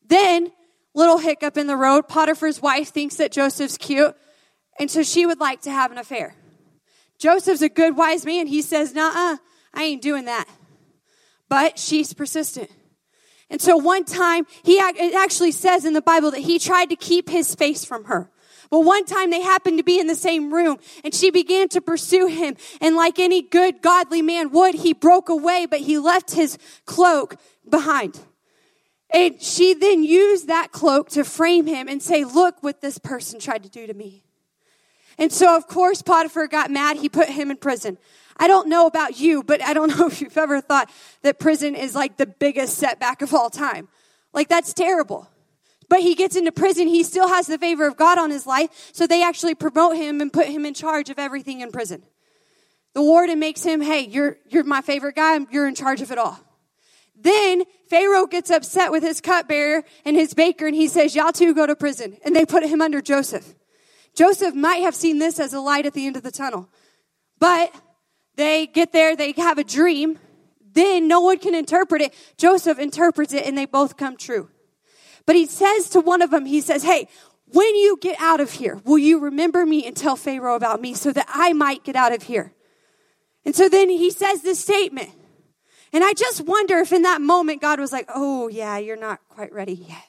Then 0.07 0.53
little 0.97 1.19
hiccup 1.19 1.57
in 1.57 1.69
the 1.69 1.77
road. 1.77 2.09
Potiphar's 2.09 2.61
wife 2.61 2.89
thinks 2.89 3.17
that 3.17 3.31
Joseph's 3.31 3.77
cute, 3.77 4.17
and 4.81 4.91
so 4.91 5.05
she 5.05 5.27
would 5.27 5.39
like 5.39 5.61
to 5.63 5.71
have 5.71 5.93
an 5.93 5.99
affair. 5.99 6.35
Joseph's 7.19 7.63
a 7.63 7.69
good, 7.69 7.97
wise 7.97 8.27
man. 8.27 8.49
He 8.49 8.63
says, 8.63 8.95
nah, 8.95 9.37
I 9.73 9.83
ain't 9.85 10.03
doing 10.03 10.25
that. 10.25 10.47
But 11.49 11.79
she's 11.79 12.13
persistent. 12.13 12.71
And 13.49 13.61
so 13.61 13.77
one 13.77 14.05
time, 14.05 14.47
he, 14.65 14.75
it 14.75 15.15
actually 15.15 15.53
says 15.53 15.85
in 15.85 15.93
the 15.93 16.03
Bible 16.03 16.33
that 16.33 16.41
he 16.41 16.59
tried 16.59 16.87
to 16.87 16.97
keep 16.97 17.31
his 17.31 17.55
face 17.55 17.85
from 17.85 18.05
her. 18.07 18.29
But 18.71 18.81
one 18.81 19.05
time 19.05 19.31
they 19.31 19.41
happened 19.41 19.79
to 19.79 19.85
be 19.85 20.01
in 20.01 20.09
the 20.09 20.17
same 20.17 20.53
room 20.53 20.79
and 21.05 21.15
she 21.15 21.31
began 21.31 21.69
to 21.69 21.81
pursue 21.81 22.27
him. 22.27 22.57
And 22.81 22.97
like 22.97 23.21
any 23.21 23.43
good 23.43 23.81
godly 23.81 24.23
man 24.23 24.51
would, 24.51 24.75
he 24.75 24.93
broke 24.93 25.29
away, 25.29 25.67
but 25.67 25.81
he 25.81 25.99
left 25.99 26.33
his 26.33 26.59
cloak 26.85 27.37
behind. 27.69 28.19
And 29.17 29.41
she 29.41 29.73
then 29.73 30.05
used 30.05 30.49
that 30.49 30.73
cloak 30.73 31.09
to 31.11 31.25
frame 31.25 31.67
him 31.67 31.89
and 31.89 32.03
say, 32.03 32.25
look 32.25 32.63
what 32.63 32.83
this 32.83 32.99
person 32.99 33.41
tried 33.41 33.63
to 33.63 33.71
do 33.71 33.87
to 33.87 33.95
me. 33.95 34.23
And 35.17 35.33
so, 35.33 35.57
of 35.57 35.67
course, 35.67 36.03
Potiphar 36.03 36.49
got 36.49 36.71
mad. 36.71 36.99
He 36.99 37.09
put 37.09 37.31
him 37.31 37.51
in 37.51 37.57
prison. 37.57 37.97
I 38.37 38.47
don't 38.47 38.69
know 38.69 38.87
about 38.87 39.19
you, 39.19 39.43
but 39.43 39.63
I 39.63 39.73
don't 39.73 39.89
know 39.99 40.07
if 40.07 40.21
you've 40.21 40.37
ever 40.37 40.61
thought 40.61 40.91
that 41.23 41.39
prison 41.39 41.75
is 41.75 41.95
like 41.95 42.19
the 42.19 42.27
biggest 42.27 42.77
setback 42.77 43.23
of 43.23 43.33
all 43.33 43.49
time. 43.49 43.89
Like, 44.35 44.51
that's 44.51 44.75
terrible. 44.75 45.31
But 45.89 46.01
he 46.01 46.15
gets 46.15 46.37
into 46.37 46.53
prison. 46.53 46.87
He 46.87 47.03
still 47.03 47.29
has 47.29 47.47
the 47.47 47.57
favor 47.57 47.87
of 47.87 47.97
God 47.97 48.19
on 48.19 48.31
his 48.31 48.47
life. 48.47 48.91
So 48.93 49.07
they 49.07 49.25
actually 49.25 49.55
promote 49.55 49.97
him 49.97 50.21
and 50.21 50.31
put 50.31 50.49
him 50.49 50.67
in 50.67 50.75
charge 50.75 51.09
of 51.09 51.19
everything 51.19 51.63
in 51.63 51.73
prison. 51.73 52.03
The 52.93 53.01
warden 53.01 53.39
makes 53.39 53.63
him, 53.63 53.81
hey, 53.81 54.01
you're, 54.01 54.37
you're 54.51 54.65
my 54.65 54.83
favorite 54.83 55.17
guy. 55.17 55.39
You're 55.51 55.69
in 55.69 55.75
charge 55.75 56.03
of 56.03 56.11
it 56.13 56.19
all. 56.19 56.39
Then 57.19 57.65
Pharaoh 57.89 58.27
gets 58.27 58.51
upset 58.51 58.93
with 58.93 59.03
his 59.03 59.21
cupbearer 59.21 59.85
and 60.05 60.17
his 60.17 60.35
baker 60.35 60.67
and 60.67 60.75
he 60.75 60.89
says, 60.89 61.15
y'all 61.15 61.33
two 61.33 61.55
go 61.55 61.67
to 61.67 61.75
prison. 61.75 62.19
And 62.25 62.37
they 62.37 62.45
put 62.45 62.65
him 62.65 62.83
under 62.83 63.01
Joseph. 63.01 63.55
Joseph 64.15 64.55
might 64.55 64.83
have 64.83 64.95
seen 64.95 65.19
this 65.19 65.39
as 65.41 65.53
a 65.53 65.61
light 65.61 65.87
at 65.87 65.95
the 65.95 66.07
end 66.07 66.17
of 66.17 66.23
the 66.23 66.31
tunnel. 66.31 66.69
But 67.39 67.75
they 68.37 68.67
get 68.67 68.93
there, 68.93 69.17
they 69.17 69.33
have 69.33 69.59
a 69.59 69.65
dream. 69.65 70.19
Then 70.73 71.09
no 71.09 71.21
one 71.21 71.39
can 71.39 71.55
interpret 71.55 72.03
it. 72.03 72.15
Joseph 72.37 72.79
interprets 72.79 73.33
it 73.33 73.47
and 73.47 73.57
they 73.57 73.67
both 73.67 73.97
come 73.97 74.17
true. 74.17 74.51
But 75.25 75.37
he 75.37 75.47
says 75.47 75.89
to 75.91 76.01
one 76.01 76.23
of 76.23 76.31
them, 76.31 76.47
he 76.47 76.61
says, 76.61 76.83
Hey, 76.83 77.09
when 77.47 77.77
you 77.77 77.99
get 78.01 78.21
out 78.21 78.41
of 78.41 78.53
here, 78.53 78.81
will 78.85 78.99
you 78.99 79.21
remember 79.21 79.65
me 79.65 79.87
and 79.87 79.97
tell 79.97 80.17
Pharaoh 80.17 80.57
about 80.57 80.81
me 80.81 80.95
so 80.95 81.13
that 81.13 81.27
I 81.29 81.53
might 81.53 81.85
get 81.85 81.97
out 81.97 82.13
of 82.13 82.25
here? 82.25 82.53
And 83.45 83.55
so 83.55 83.69
then 83.69 83.89
he 83.89 84.11
says 84.11 84.43
this 84.43 84.59
statement. 84.59 85.11
And 85.97 86.05
I 86.05 86.13
just 86.13 86.43
wonder 86.43 86.77
if 86.77 86.93
in 86.93 87.01
that 87.03 87.23
moment 87.23 87.63
God 87.63 87.81
was 87.81 87.91
like, 87.91 88.07
Oh, 88.15 88.49
yeah, 88.49 88.77
you're 88.77 88.99
not 88.99 89.19
quite 89.31 89.51
ready 89.51 89.73
yet. 89.73 90.05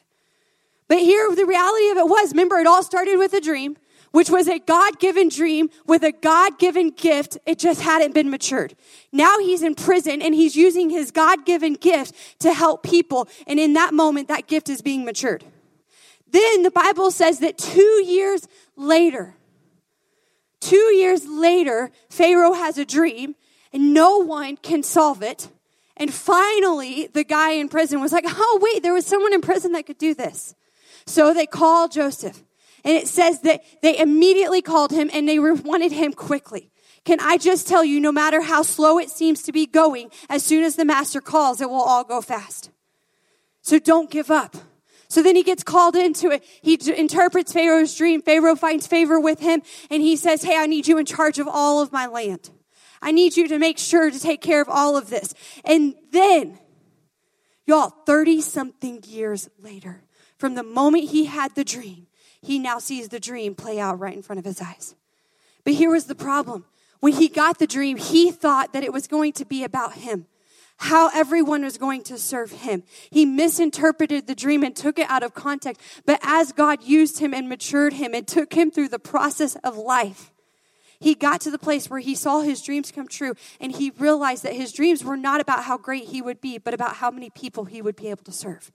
But 0.90 0.98
here, 0.98 1.34
the 1.34 1.46
reality 1.46 1.92
of 1.92 1.98
it 1.98 2.10
was 2.10 2.32
remember, 2.32 2.58
it 2.58 2.68
all 2.68 2.84
started 2.84 3.18
with 3.18 3.32
a 3.32 3.40
dream 3.40 3.78
which 4.12 4.30
was 4.30 4.50
a 4.50 4.60
God 4.60 5.00
given 5.00 5.30
dream 5.30 5.70
with 5.86 6.04
a 6.04 6.12
God 6.12 6.60
given 6.60 6.90
gift. 6.90 7.38
It 7.46 7.58
just 7.58 7.82
hadn't 7.82 8.14
been 8.14 8.30
matured. 8.30 8.76
Now 9.14 9.40
he's 9.40 9.64
in 9.64 9.76
prison 9.76 10.22
and 10.22 10.36
he's 10.36 10.58
using 10.58 10.90
his 10.90 11.10
God 11.10 11.46
given 11.46 11.76
gift 11.76 12.14
to 12.40 12.52
help 12.54 12.84
people. 12.84 13.30
And 13.48 13.58
in 13.58 13.72
that 13.74 13.94
moment, 13.94 14.28
that 14.28 14.48
gift 14.48 14.68
is 14.68 14.82
being 14.82 15.06
matured. 15.06 15.46
Then 16.30 16.64
the 16.64 16.72
Bible 16.72 17.12
says 17.12 17.40
that 17.40 17.58
two 17.58 18.04
years 18.06 18.46
later, 18.76 19.36
two 20.60 20.76
years 20.76 21.26
later, 21.26 21.92
Pharaoh 22.10 22.56
has 22.56 22.78
a 22.78 22.84
dream 22.84 23.36
and 23.72 23.94
no 23.94 24.18
one 24.18 24.58
can 24.58 24.84
solve 24.84 25.24
it. 25.24 25.48
And 25.98 26.14
finally, 26.14 27.08
the 27.08 27.24
guy 27.24 27.52
in 27.52 27.70
prison 27.70 28.00
was 28.00 28.12
like, 28.12 28.26
oh, 28.28 28.60
wait, 28.62 28.84
there 28.84 28.94
was 28.94 29.06
someone 29.06 29.34
in 29.34 29.42
prison 29.42 29.72
that 29.74 29.86
could 29.86 29.98
do 29.98 30.14
this. 30.14 30.56
So 31.06 31.34
they 31.34 31.46
call 31.46 31.88
Joseph. 31.88 32.44
And 32.84 32.96
it 32.96 33.08
says 33.08 33.42
that 33.42 33.64
they 33.82 33.98
immediately 33.98 34.62
called 34.62 34.92
him 34.92 35.10
and 35.12 35.28
they 35.28 35.40
wanted 35.40 35.92
him 35.92 36.14
quickly. 36.14 36.72
Can 37.04 37.20
I 37.20 37.38
just 37.38 37.68
tell 37.68 37.84
you, 37.84 38.00
no 38.00 38.12
matter 38.12 38.42
how 38.42 38.62
slow 38.62 39.00
it 39.00 39.10
seems 39.10 39.42
to 39.44 39.52
be 39.52 39.66
going, 39.66 40.12
as 40.30 40.44
soon 40.44 40.64
as 40.64 40.76
the 40.76 40.86
master 40.86 41.22
calls, 41.22 41.62
it 41.62 41.70
will 41.70 41.82
all 41.82 42.04
go 42.04 42.22
fast. 42.22 42.70
So 43.62 43.80
don't 43.80 44.12
give 44.12 44.30
up. 44.30 44.56
So 45.10 45.24
then 45.24 45.36
he 45.36 45.44
gets 45.44 45.64
called 45.64 45.96
into 45.96 46.32
it. 46.32 46.44
He 46.62 46.78
interprets 46.96 47.54
Pharaoh's 47.54 47.96
dream. 47.96 48.22
Pharaoh 48.22 48.56
finds 48.56 48.88
favor 48.88 49.20
with 49.20 49.40
him 49.40 49.62
and 49.90 50.02
he 50.02 50.18
says, 50.18 50.44
Hey, 50.44 50.58
I 50.58 50.68
need 50.68 50.88
you 50.88 50.98
in 50.98 51.06
charge 51.06 51.40
of 51.40 51.48
all 51.48 51.82
of 51.82 51.92
my 51.92 52.08
land. 52.08 52.50
I 53.02 53.12
need 53.12 53.38
you 53.38 53.48
to 53.48 53.60
make 53.60 53.78
sure 53.78 54.10
to 54.10 54.20
take 54.20 54.42
care 54.42 54.62
of 54.62 54.70
all 54.70 54.98
of 54.98 55.10
this. 55.10 55.34
And 55.64 55.96
then, 56.12 56.60
y'all, 57.66 57.90
30 58.06 58.42
something 58.42 59.04
years 59.08 59.50
later, 59.60 60.04
from 60.38 60.56
the 60.56 60.64
moment 60.64 61.06
he 61.06 61.26
had 61.26 61.56
the 61.56 61.64
dream, 61.64 62.08
he 62.42 62.60
now 62.60 62.80
sees 62.80 63.10
the 63.10 63.20
dream 63.20 63.56
play 63.56 63.80
out 63.80 64.00
right 64.00 64.16
in 64.16 64.22
front 64.22 64.40
of 64.40 64.46
his 64.46 64.62
eyes. 64.62 64.96
But 65.64 65.74
here 65.74 65.92
was 65.92 66.06
the 66.06 66.16
problem. 66.16 66.66
When 67.00 67.14
he 67.14 67.28
got 67.28 67.60
the 67.60 67.68
dream, 67.68 67.98
he 67.98 68.32
thought 68.32 68.74
that 68.74 68.84
it 68.84 68.94
was 68.94 69.08
going 69.08 69.34
to 69.34 69.46
be 69.46 69.64
about 69.64 69.94
him, 69.94 70.28
how 70.78 71.10
everyone 71.14 71.64
was 71.64 71.78
going 71.78 72.04
to 72.04 72.18
serve 72.18 72.52
him. 72.52 72.84
He 73.10 73.26
misinterpreted 73.26 74.28
the 74.28 74.36
dream 74.36 74.64
and 74.64 74.76
took 74.76 74.98
it 74.98 75.10
out 75.10 75.24
of 75.24 75.34
context. 75.34 75.82
But 76.06 76.20
as 76.24 76.52
God 76.52 76.84
used 76.84 77.20
him 77.20 77.34
and 77.34 77.50
matured 77.50 77.94
him 77.94 78.14
and 78.14 78.28
took 78.28 78.54
him 78.54 78.72
through 78.72 78.90
the 78.90 79.00
process 79.00 79.56
of 79.58 79.78
life, 79.78 80.32
he 81.00 81.14
got 81.14 81.42
to 81.42 81.52
the 81.52 81.60
place 81.60 81.90
where 81.90 82.00
he 82.00 82.16
saw 82.16 82.42
his 82.42 82.62
dreams 82.62 82.92
come 82.92 83.08
true 83.08 83.34
and 83.60 83.72
he 83.72 83.92
realized 83.92 84.44
that 84.44 84.54
his 84.54 84.72
dreams 84.72 85.04
were 85.04 85.18
not 85.18 85.42
about 85.42 85.64
how 85.64 85.78
great 85.78 86.06
he 86.06 86.22
would 86.22 86.42
be, 86.42 86.58
but 86.58 86.74
about 86.74 86.96
how 86.96 87.12
many 87.12 87.30
people 87.30 87.66
he 87.66 87.82
would 87.82 87.96
be 87.96 88.10
able 88.10 88.24
to 88.24 88.32
serve. 88.32 88.72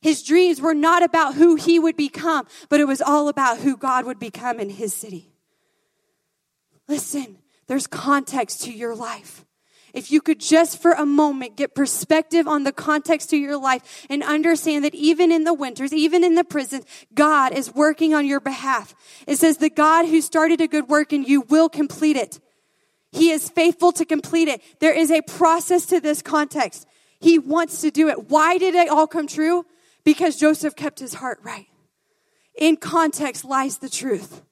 His 0.00 0.22
dreams 0.22 0.60
were 0.60 0.74
not 0.74 1.02
about 1.02 1.34
who 1.34 1.54
he 1.54 1.78
would 1.78 1.96
become, 1.96 2.46
but 2.68 2.78
it 2.78 2.86
was 2.86 3.00
all 3.00 3.28
about 3.28 3.60
who 3.60 3.76
God 3.76 4.04
would 4.04 4.18
become 4.18 4.60
in 4.60 4.68
his 4.68 4.92
city. 4.92 5.32
Listen, 6.88 7.38
there's 7.68 7.86
context 7.86 8.62
to 8.64 8.72
your 8.72 8.94
life. 8.94 9.46
If 9.94 10.10
you 10.10 10.20
could 10.20 10.40
just 10.40 10.82
for 10.82 10.92
a 10.92 11.06
moment 11.06 11.56
get 11.56 11.74
perspective 11.74 12.48
on 12.48 12.64
the 12.64 12.72
context 12.72 13.30
to 13.30 13.36
your 13.36 13.56
life 13.56 14.04
and 14.10 14.24
understand 14.24 14.84
that 14.84 14.94
even 14.94 15.30
in 15.30 15.44
the 15.44 15.54
winters, 15.54 15.92
even 15.92 16.24
in 16.24 16.34
the 16.34 16.42
prisons, 16.42 16.84
God 17.14 17.52
is 17.52 17.72
working 17.72 18.12
on 18.12 18.26
your 18.26 18.40
behalf. 18.40 18.94
It 19.28 19.38
says, 19.38 19.58
the 19.58 19.70
God 19.70 20.06
who 20.06 20.20
started 20.20 20.60
a 20.60 20.66
good 20.66 20.88
work 20.88 21.12
in 21.12 21.22
you 21.22 21.42
will 21.42 21.68
complete 21.68 22.16
it. 22.16 22.40
He 23.12 23.30
is 23.30 23.48
faithful 23.48 23.92
to 23.92 24.04
complete 24.04 24.48
it. 24.48 24.60
There 24.80 24.92
is 24.92 25.12
a 25.12 25.22
process 25.22 25.86
to 25.86 26.00
this 26.00 26.20
context. 26.20 26.88
He 27.20 27.38
wants 27.38 27.80
to 27.82 27.92
do 27.92 28.08
it. 28.08 28.28
Why 28.28 28.58
did 28.58 28.74
it 28.74 28.88
all 28.88 29.06
come 29.06 29.28
true? 29.28 29.64
Because 30.02 30.36
Joseph 30.36 30.74
kept 30.74 30.98
his 30.98 31.14
heart 31.14 31.38
right. 31.44 31.66
In 32.58 32.76
context 32.76 33.44
lies 33.44 33.78
the 33.78 33.88
truth. 33.88 34.42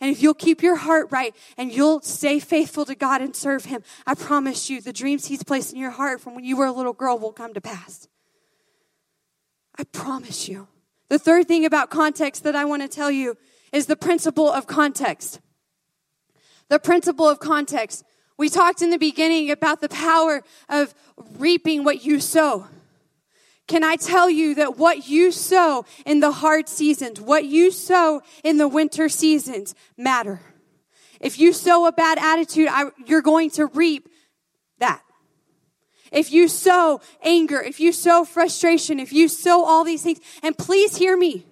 And 0.00 0.10
if 0.10 0.22
you'll 0.22 0.34
keep 0.34 0.62
your 0.62 0.76
heart 0.76 1.08
right 1.10 1.34
and 1.58 1.70
you'll 1.70 2.00
stay 2.00 2.38
faithful 2.38 2.86
to 2.86 2.94
God 2.94 3.20
and 3.20 3.36
serve 3.36 3.66
Him, 3.66 3.82
I 4.06 4.14
promise 4.14 4.70
you 4.70 4.80
the 4.80 4.92
dreams 4.92 5.26
He's 5.26 5.42
placed 5.42 5.72
in 5.72 5.78
your 5.78 5.90
heart 5.90 6.20
from 6.20 6.34
when 6.34 6.44
you 6.44 6.56
were 6.56 6.66
a 6.66 6.72
little 6.72 6.94
girl 6.94 7.18
will 7.18 7.32
come 7.32 7.52
to 7.54 7.60
pass. 7.60 8.08
I 9.78 9.84
promise 9.84 10.48
you. 10.48 10.68
The 11.08 11.18
third 11.18 11.48
thing 11.48 11.64
about 11.64 11.90
context 11.90 12.44
that 12.44 12.56
I 12.56 12.64
want 12.64 12.82
to 12.82 12.88
tell 12.88 13.10
you 13.10 13.36
is 13.72 13.86
the 13.86 13.96
principle 13.96 14.50
of 14.50 14.66
context. 14.66 15.40
The 16.68 16.78
principle 16.78 17.28
of 17.28 17.40
context. 17.40 18.04
We 18.38 18.48
talked 18.48 18.80
in 18.80 18.90
the 18.90 18.98
beginning 18.98 19.50
about 19.50 19.80
the 19.80 19.88
power 19.88 20.42
of 20.68 20.94
reaping 21.38 21.84
what 21.84 22.04
you 22.04 22.20
sow. 22.20 22.68
Can 23.70 23.84
I 23.84 23.94
tell 23.94 24.28
you 24.28 24.56
that 24.56 24.78
what 24.78 25.06
you 25.08 25.30
sow 25.30 25.84
in 26.04 26.18
the 26.18 26.32
hard 26.32 26.68
seasons, 26.68 27.20
what 27.20 27.44
you 27.44 27.70
sow 27.70 28.20
in 28.42 28.56
the 28.56 28.66
winter 28.66 29.08
seasons 29.08 29.76
matter? 29.96 30.40
If 31.20 31.38
you 31.38 31.52
sow 31.52 31.86
a 31.86 31.92
bad 31.92 32.18
attitude, 32.18 32.66
I, 32.68 32.90
you're 33.06 33.22
going 33.22 33.48
to 33.50 33.66
reap 33.66 34.08
that. 34.80 35.00
If 36.10 36.32
you 36.32 36.48
sow 36.48 37.00
anger, 37.22 37.62
if 37.62 37.78
you 37.78 37.92
sow 37.92 38.24
frustration, 38.24 38.98
if 38.98 39.12
you 39.12 39.28
sow 39.28 39.64
all 39.64 39.84
these 39.84 40.02
things, 40.02 40.18
and 40.42 40.58
please 40.58 40.96
hear 40.96 41.16
me. 41.16 41.46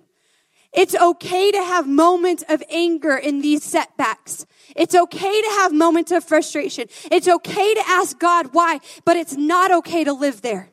It's 0.72 0.96
okay 0.96 1.52
to 1.52 1.62
have 1.62 1.86
moments 1.86 2.42
of 2.48 2.64
anger 2.68 3.16
in 3.16 3.42
these 3.42 3.62
setbacks. 3.62 4.44
It's 4.74 4.96
okay 4.96 5.40
to 5.40 5.48
have 5.60 5.72
moments 5.72 6.10
of 6.10 6.24
frustration. 6.24 6.88
It's 7.12 7.28
okay 7.28 7.74
to 7.74 7.82
ask 7.86 8.18
God 8.18 8.48
why, 8.54 8.80
but 9.04 9.16
it's 9.16 9.36
not 9.36 9.70
okay 9.70 10.02
to 10.02 10.12
live 10.12 10.42
there. 10.42 10.70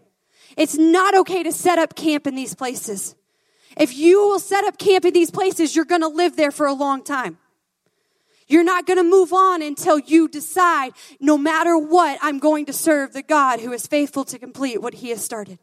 It's 0.58 0.78
not 0.78 1.16
okay 1.16 1.44
to 1.44 1.52
set 1.52 1.80
up 1.80 1.96
camp 1.96 2.28
in 2.28 2.36
these 2.36 2.56
places. 2.56 3.16
If 3.78 3.96
you 3.96 4.20
will 4.22 4.40
set 4.40 4.64
up 4.64 4.78
camp 4.78 5.06
in 5.06 5.14
these 5.14 5.32
places, 5.32 5.76
you're 5.76 5.86
going 5.86 6.02
to 6.02 6.08
live 6.08 6.36
there 6.36 6.52
for 6.52 6.66
a 6.66 6.74
long 6.74 7.04
time. 7.04 7.38
You're 8.48 8.64
not 8.64 8.86
going 8.86 8.98
to 8.98 9.04
move 9.04 9.34
on 9.34 9.62
until 9.62 9.98
you 9.98 10.28
decide, 10.28 10.94
no 11.20 11.38
matter 11.38 11.78
what, 11.78 12.20
I'm 12.22 12.40
going 12.40 12.68
to 12.68 12.74
serve 12.74 13.14
the 13.14 13.24
God 13.24 13.60
who 13.60 13.74
is 13.74 13.88
faithful 13.88 14.24
to 14.26 14.40
complete 14.40 14.82
what 14.82 14.94
he 14.94 15.10
has 15.10 15.24
started. 15.24 15.58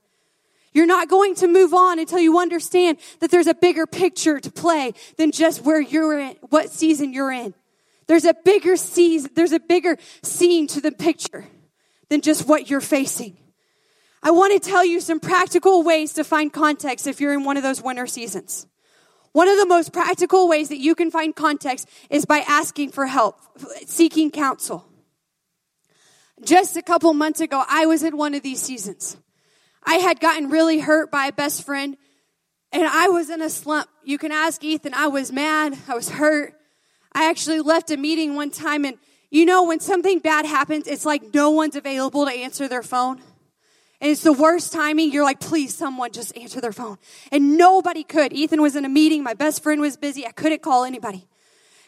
You're 0.75 0.87
not 0.87 1.09
going 1.09 1.35
to 1.37 1.47
move 1.47 1.75
on 1.75 1.99
until 1.99 2.19
you 2.19 2.39
understand 2.39 2.99
that 3.21 3.31
there's 3.31 3.47
a 3.47 3.55
bigger 3.55 3.87
picture 3.87 4.41
to 4.41 4.51
play 4.51 4.95
than 5.17 5.31
just 5.31 5.63
where 5.63 5.81
you're 5.81 6.19
in, 6.19 6.37
what 6.49 6.71
season 6.71 7.13
you're 7.13 7.31
in. 7.31 7.55
There's 8.09 8.25
a 8.25 8.35
bigger 8.35 8.77
season, 8.77 9.31
there's 9.35 9.53
a 9.53 9.61
bigger 9.61 9.97
scene 10.23 10.67
to 10.69 10.81
the 10.81 10.93
picture 10.93 11.47
than 12.09 12.21
just 12.21 12.49
what 12.49 12.69
you're 12.69 12.81
facing. 12.81 13.37
I 14.23 14.31
want 14.31 14.53
to 14.53 14.71
tell 14.71 14.85
you 14.85 15.01
some 15.01 15.19
practical 15.19 15.83
ways 15.83 16.13
to 16.15 16.25
find 16.25 16.53
context 16.53 17.07
if 17.07 17.21
you're 17.21 17.33
in 17.33 17.45
one 17.45 17.57
of 17.57 17.63
those 17.63 17.83
winter 17.83 18.07
seasons. 18.07 18.67
One 19.33 19.49
of 19.49 19.59
the 19.59 19.67
most 19.67 19.93
practical 19.93 20.49
ways 20.49 20.69
that 20.69 20.79
you 20.79 20.95
can 20.95 21.11
find 21.11 21.35
context 21.35 21.89
is 22.11 22.25
by 22.25 22.39
asking 22.47 22.91
for 22.91 23.07
help, 23.07 23.41
seeking 23.87 24.31
counsel. 24.31 24.87
Just 26.45 26.77
a 26.77 26.83
couple 26.83 27.13
months 27.15 27.41
ago, 27.41 27.65
I 27.69 27.87
was 27.87 28.03
in 28.03 28.17
one 28.17 28.35
of 28.35 28.43
these 28.43 28.61
seasons. 28.61 29.17
I 29.85 29.97
had 29.97 30.21
gotten 30.21 30.51
really 30.51 30.79
hurt 30.79 31.11
by 31.11 31.27
a 31.27 31.33
best 31.33 31.65
friend 31.65 31.97
and 32.73 32.85
I 32.85 33.09
was 33.09 33.29
in 33.31 33.43
a 33.43 33.51
slump. 33.51 33.89
You 34.05 34.19
can 34.19 34.33
ask 34.33 34.63
Ethan. 34.63 34.95
I 34.95 35.09
was 35.09 35.33
mad. 35.33 35.77
I 35.89 35.95
was 35.95 36.11
hurt. 36.11 36.55
I 37.13 37.29
actually 37.29 37.61
left 37.61 37.91
a 37.91 37.97
meeting 37.97 38.35
one 38.35 38.51
time 38.51 38.85
and 38.85 38.99
you 39.31 39.47
know, 39.47 39.65
when 39.65 39.81
something 39.81 40.19
bad 40.19 40.45
happens, 40.45 40.87
it's 40.87 41.07
like 41.07 41.33
no 41.33 41.51
one's 41.51 41.75
available 41.75 42.27
to 42.27 42.31
answer 42.31 42.69
their 42.69 42.83
phone. 42.83 43.19
And 44.03 44.11
it's 44.11 44.23
the 44.23 44.33
worst 44.33 44.73
timing. 44.73 45.12
You're 45.12 45.25
like, 45.25 45.38
please, 45.38 45.75
someone 45.75 46.11
just 46.11 46.37
answer 46.37 46.61
their 46.61 46.73
phone. 46.73 46.99
And 47.31 47.57
nobody 47.57 48.03
could. 48.03 48.33
Ethan 48.33 48.61
was 48.61 48.75
in 48.75 48.85
a 48.85 48.88
meeting. 48.88 49.23
My 49.23 49.35
best 49.35 49.62
friend 49.62 49.81
was 49.81 49.97
busy. 49.97 50.27
I 50.27 50.33
couldn't 50.33 50.61
call 50.61 50.85
anybody. 50.85 51.29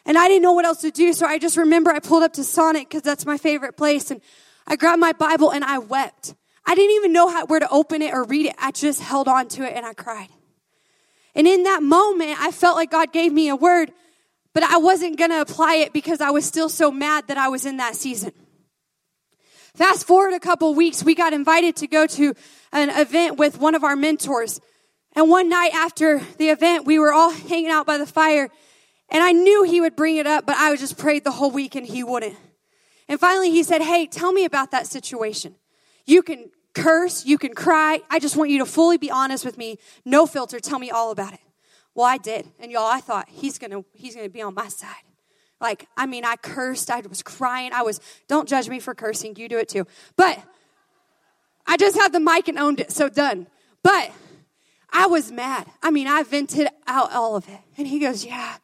And 0.07 0.17
I 0.17 0.29
didn't 0.29 0.43
know 0.43 0.53
what 0.53 0.65
else 0.65 0.81
to 0.83 0.93
do. 0.93 1.13
So 1.13 1.27
I 1.27 1.39
just 1.39 1.57
remember 1.57 1.91
I 1.91 1.99
pulled 1.99 2.23
up 2.23 2.35
to 2.35 2.45
Sonic 2.45 2.89
because 2.89 3.03
that's 3.03 3.27
my 3.27 3.37
favorite 3.37 3.77
place. 3.77 4.13
And 4.13 4.21
I 4.65 4.77
grabbed 4.77 5.01
my 5.01 5.13
Bible 5.13 5.51
and 5.51 5.65
I 5.65 5.79
wept. 5.79 6.37
I 6.65 6.77
didn't 6.77 6.93
even 6.93 7.13
know 7.13 7.29
how, 7.29 7.47
where 7.47 7.59
to 7.61 7.69
open 7.69 8.01
it 8.01 8.15
or 8.15 8.23
read 8.23 8.47
it. 8.47 8.55
I 8.59 8.71
just 8.71 9.03
held 9.03 9.27
on 9.27 9.49
to 9.49 9.65
it 9.65 9.75
and 9.75 9.85
I 9.85 9.93
cried. 9.93 10.29
And 11.35 11.49
in 11.49 11.65
that 11.65 11.83
moment, 11.83 12.41
I 12.41 12.53
felt 12.53 12.77
like 12.77 12.93
God 12.93 13.13
gave 13.13 13.33
me 13.33 13.49
a 13.49 13.57
word 13.57 13.93
but 14.55 14.63
I 14.63 14.79
wasn't 14.79 15.19
going 15.19 15.31
to 15.31 15.41
apply 15.41 15.75
it 15.77 15.93
because 15.93 16.21
I 16.21 16.31
was 16.31 16.45
still 16.45 16.69
so 16.69 16.91
mad 16.91 17.27
that 17.27 17.37
I 17.37 17.49
was 17.49 17.67
in 17.67 17.79
that 17.79 17.97
season. 17.97 18.33
Fast 19.75 20.07
forward 20.07 20.35
a 20.35 20.41
couple 20.41 20.73
weeks, 20.75 21.03
we 21.03 21.17
got 21.17 21.33
invited 21.33 21.75
to 21.77 21.89
go 21.89 22.07
to 22.07 22.35
an 22.73 22.91
event 22.91 23.39
with 23.39 23.59
one 23.59 23.75
of 23.75 23.83
our 23.83 23.97
mentors. 23.97 24.61
And 25.17 25.29
one 25.29 25.49
night 25.49 25.75
after 25.75 26.21
the 26.39 26.51
event, 26.51 26.87
we 26.87 26.99
were 26.99 27.13
all 27.13 27.31
hanging 27.49 27.71
out 27.71 27.85
by 27.87 27.99
the 27.99 28.07
fire. 28.07 28.49
And 29.09 29.23
I 29.23 29.33
knew 29.33 29.65
he 29.65 29.81
would 29.81 29.97
bring 29.97 30.17
it 30.17 30.27
up, 30.27 30.47
but 30.47 30.57
I 30.57 30.75
just 30.77 30.97
prayed 30.97 31.25
the 31.25 31.33
whole 31.33 31.51
week 31.51 31.75
and 31.75 31.85
he 31.85 32.05
wouldn't. 32.05 32.37
And 33.09 33.19
finally 33.19 33.51
he 33.51 33.63
said, 33.63 33.83
Hey, 33.83 34.07
tell 34.07 34.33
me 34.33 34.45
about 34.45 34.71
that 34.71 34.87
situation. 34.87 35.57
You 36.07 36.23
can 36.23 36.51
curse, 36.75 37.25
you 37.27 37.37
can 37.37 37.55
cry. 37.55 38.01
I 38.11 38.19
just 38.19 38.37
want 38.37 38.51
you 38.51 38.59
to 38.61 38.67
fully 38.67 38.97
be 38.97 39.11
honest 39.11 39.45
with 39.45 39.59
me. 39.59 39.79
No 40.05 40.27
filter. 40.27 40.61
Tell 40.61 40.79
me 40.79 40.91
all 40.91 41.11
about 41.11 41.33
it. 41.33 41.41
Well, 41.95 42.07
I 42.07 42.19
did. 42.19 42.47
And 42.59 42.73
y'all, 42.73 42.87
I 42.87 43.01
thought 43.01 43.29
he's 43.29 43.59
going 43.59 43.71
to 43.73 43.85
he's 43.93 44.15
going 44.15 44.27
to 44.27 44.33
be 44.33 44.43
on 44.43 44.55
my 44.55 44.69
side. 44.69 45.03
Like, 45.61 45.87
I 45.97 46.07
mean, 46.07 46.25
I 46.25 46.37
cursed, 46.37 46.91
I 46.91 47.01
was 47.01 47.23
crying. 47.23 47.73
I 47.73 47.83
was 47.83 48.01
don't 48.29 48.49
judge 48.49 48.69
me 48.69 48.81
for 48.81 48.95
cursing. 48.95 49.37
You 49.37 49.49
do 49.49 49.59
it 49.59 49.69
too. 49.69 49.87
But 50.17 50.43
I 51.67 51.77
just 51.77 51.97
had 51.97 52.13
the 52.13 52.21
mic 52.21 52.49
and 52.49 52.59
owned 52.59 52.81
it. 52.81 52.93
So 52.93 53.09
done. 53.09 53.47
But 53.83 54.13
I 54.93 55.07
was 55.07 55.33
mad. 55.33 55.67
I 55.83 55.91
mean, 55.91 56.07
I 56.07 56.23
vented 56.23 56.69
out 56.87 57.13
all 57.13 57.37
of 57.37 57.49
it. 57.49 57.61
And 57.77 57.87
he 57.87 57.99
goes, 57.99 58.25
"Yeah. 58.25 58.57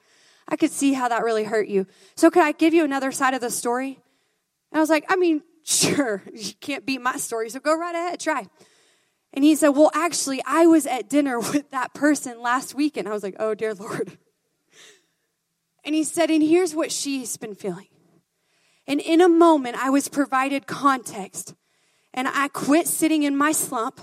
I 0.49 0.57
could 0.57 0.71
see 0.71 0.93
how 0.93 1.09
that 1.09 1.23
really 1.23 1.45
hurt 1.45 1.69
you. 1.69 1.87
So 2.17 2.29
could 2.31 2.43
I 2.43 2.53
give 2.53 2.75
you 2.75 2.85
another 2.85 3.13
side 3.13 3.35
of 3.35 3.41
the 3.41 3.51
story?" 3.51 4.01
And 4.73 4.79
I 4.79 4.81
was 4.81 4.91
like, 4.91 5.05
"I 5.09 5.17
mean, 5.17 5.43
sure. 5.65 6.23
You 6.35 6.53
can't 6.61 6.85
beat 6.85 7.01
my 7.01 7.17
story, 7.17 7.51
so 7.51 7.61
go 7.61 7.77
right 7.77 7.95
ahead, 7.95 8.21
try." 8.21 8.49
And 9.33 9.45
he 9.45 9.55
said, 9.55 9.71
Well, 9.71 9.91
actually, 9.95 10.43
I 10.45 10.67
was 10.67 10.87
at 10.87 11.09
dinner 11.09 11.39
with 11.41 11.71
that 11.71 11.95
person 11.95 12.41
last 12.41 12.75
week. 12.75 12.97
And 12.97 13.09
I 13.09 13.13
was 13.13 13.23
like, 13.23 13.37
Oh, 13.39 13.55
dear 13.55 13.75
Lord. 13.75 14.19
And 15.85 15.95
he 15.95 16.05
said, 16.05 16.31
And 16.31 16.43
here's 16.43 16.75
what 16.75 16.93
she's 16.93 17.37
been 17.37 17.55
feeling. 17.55 17.89
And 18.87 19.01
in 19.01 19.21
a 19.21 19.29
moment, 19.29 19.77
I 19.77 19.91
was 19.91 20.09
provided 20.09 20.67
context. 20.67 21.55
And 22.13 22.27
I 22.27 22.49
quit 22.49 22.89
sitting 22.89 23.23
in 23.23 23.37
my 23.37 23.53
slump. 23.53 24.01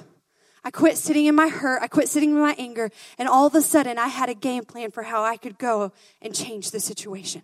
I 0.64 0.72
quit 0.72 0.98
sitting 0.98 1.26
in 1.26 1.36
my 1.36 1.50
hurt. 1.50 1.82
I 1.82 1.88
quit 1.88 2.10
sitting 2.10 2.32
in 2.32 2.40
my 2.40 2.56
anger. 2.58 2.90
And 3.18 3.28
all 3.28 3.46
of 3.48 3.56
a 3.56 3.62
sudden, 3.62 3.98
I 3.98 4.08
had 4.08 4.30
a 4.30 4.34
game 4.34 4.64
plan 4.64 4.92
for 4.92 5.04
how 5.04 5.24
I 5.24 5.38
could 5.38 5.58
go 5.58 5.92
and 6.22 6.34
change 6.34 6.72
the 6.72 6.80
situation 6.80 7.42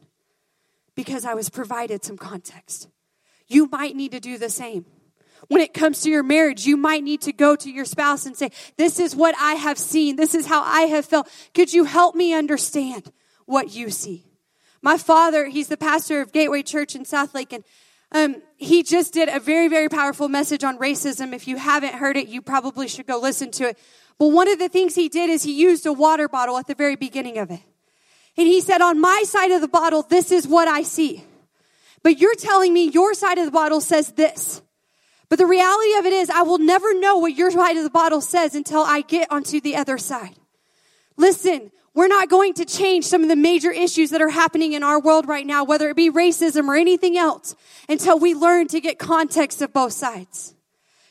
because 0.96 1.26
I 1.26 1.34
was 1.34 1.50
provided 1.50 2.04
some 2.04 2.18
context. 2.18 2.88
You 3.48 3.68
might 3.72 3.96
need 3.96 4.12
to 4.12 4.20
do 4.20 4.38
the 4.38 4.50
same. 4.50 4.86
When 5.50 5.62
it 5.62 5.74
comes 5.74 6.02
to 6.02 6.10
your 6.10 6.24
marriage, 6.24 6.66
you 6.66 6.78
might 6.78 7.04
need 7.04 7.22
to 7.22 7.34
go 7.34 7.56
to 7.56 7.70
your 7.70 7.84
spouse 7.84 8.26
and 8.26 8.38
say, 8.38 8.52
This 8.78 9.00
is 9.00 9.16
what 9.16 9.36
I 9.38 9.54
have 9.56 9.78
seen. 9.78 10.16
This 10.16 10.34
is 10.34 10.46
how 10.46 10.62
I 10.62 10.84
have 10.84 11.06
felt. 11.06 11.30
Could 11.54 11.74
you 11.74 11.84
help 11.84 12.16
me 12.16 12.34
understand 12.34 13.12
what 13.54 13.74
you 13.74 13.90
see? 13.90 14.26
My 14.82 14.98
father, 14.98 15.46
he's 15.46 15.70
the 15.70 15.78
pastor 15.78 16.20
of 16.20 16.34
Gateway 16.34 16.64
Church 16.64 16.96
in 16.96 17.04
Southlake, 17.04 17.54
and 17.54 17.64
um, 18.12 18.42
he 18.58 18.84
just 18.84 19.14
did 19.14 19.30
a 19.30 19.40
very, 19.40 19.70
very 19.70 19.88
powerful 19.88 20.28
message 20.28 20.64
on 20.64 20.78
racism. 20.78 21.34
If 21.34 21.48
you 21.48 21.58
haven't 21.58 21.94
heard 21.94 22.18
it, 22.18 22.28
you 22.28 22.42
probably 22.42 22.88
should 22.88 23.08
go 23.08 23.20
listen 23.20 23.52
to 23.52 23.70
it. 23.70 23.78
But 24.20 24.28
one 24.28 24.50
of 24.50 24.60
the 24.60 24.70
things 24.70 24.96
he 24.96 25.08
did 25.08 25.30
is 25.30 25.44
he 25.44 25.54
used 25.54 25.86
a 25.86 25.94
water 25.94 26.28
bottle 26.28 26.58
at 26.58 26.68
the 26.68 26.76
very 26.76 26.96
beginning 26.96 27.38
of 27.38 27.50
it. 27.50 27.62
And 28.36 28.48
he 28.48 28.60
said, 28.60 28.82
On 28.82 29.00
my 29.00 29.24
side 29.26 29.52
of 29.52 29.62
the 29.62 29.68
bottle, 29.68 30.02
this 30.02 30.32
is 30.32 30.48
what 30.48 30.68
I 30.68 30.84
see. 30.84 31.24
But 32.02 32.20
you're 32.20 32.36
telling 32.36 32.74
me 32.74 32.90
your 32.90 33.14
side 33.14 33.38
of 33.38 33.46
the 33.46 33.52
bottle 33.52 33.82
says 33.82 34.12
this. 34.12 34.62
But 35.30 35.40
the 35.40 35.46
reality 35.46 35.96
of 35.98 36.06
it 36.06 36.14
is, 36.14 36.30
I 36.30 36.42
will 36.42 36.60
never 36.60 37.00
know 37.00 37.18
what 37.18 37.36
your 37.36 37.52
side 37.52 37.78
of 37.78 37.84
the 37.84 37.90
bottle 37.90 38.22
says 38.22 38.54
until 38.56 38.82
I 38.82 39.02
get 39.02 39.32
onto 39.32 39.62
the 39.62 39.76
other 39.78 39.98
side. 39.98 40.36
Listen, 41.18 41.72
we're 41.96 42.08
not 42.08 42.30
going 42.30 42.56
to 42.56 42.66
change 42.66 43.06
some 43.06 43.22
of 43.22 43.30
the 43.30 43.36
major 43.36 43.72
issues 43.72 44.10
that 44.10 44.22
are 44.22 44.30
happening 44.30 44.74
in 44.74 44.84
our 44.84 45.00
world 45.00 45.28
right 45.28 45.46
now, 45.46 45.64
whether 45.64 45.90
it 45.90 45.96
be 45.96 46.10
racism 46.10 46.68
or 46.68 46.76
anything 46.76 47.18
else, 47.18 47.56
until 47.88 48.18
we 48.18 48.34
learn 48.34 48.68
to 48.70 48.82
get 48.82 48.98
context 48.98 49.62
of 49.62 49.74
both 49.74 49.94
sides. 49.94 50.56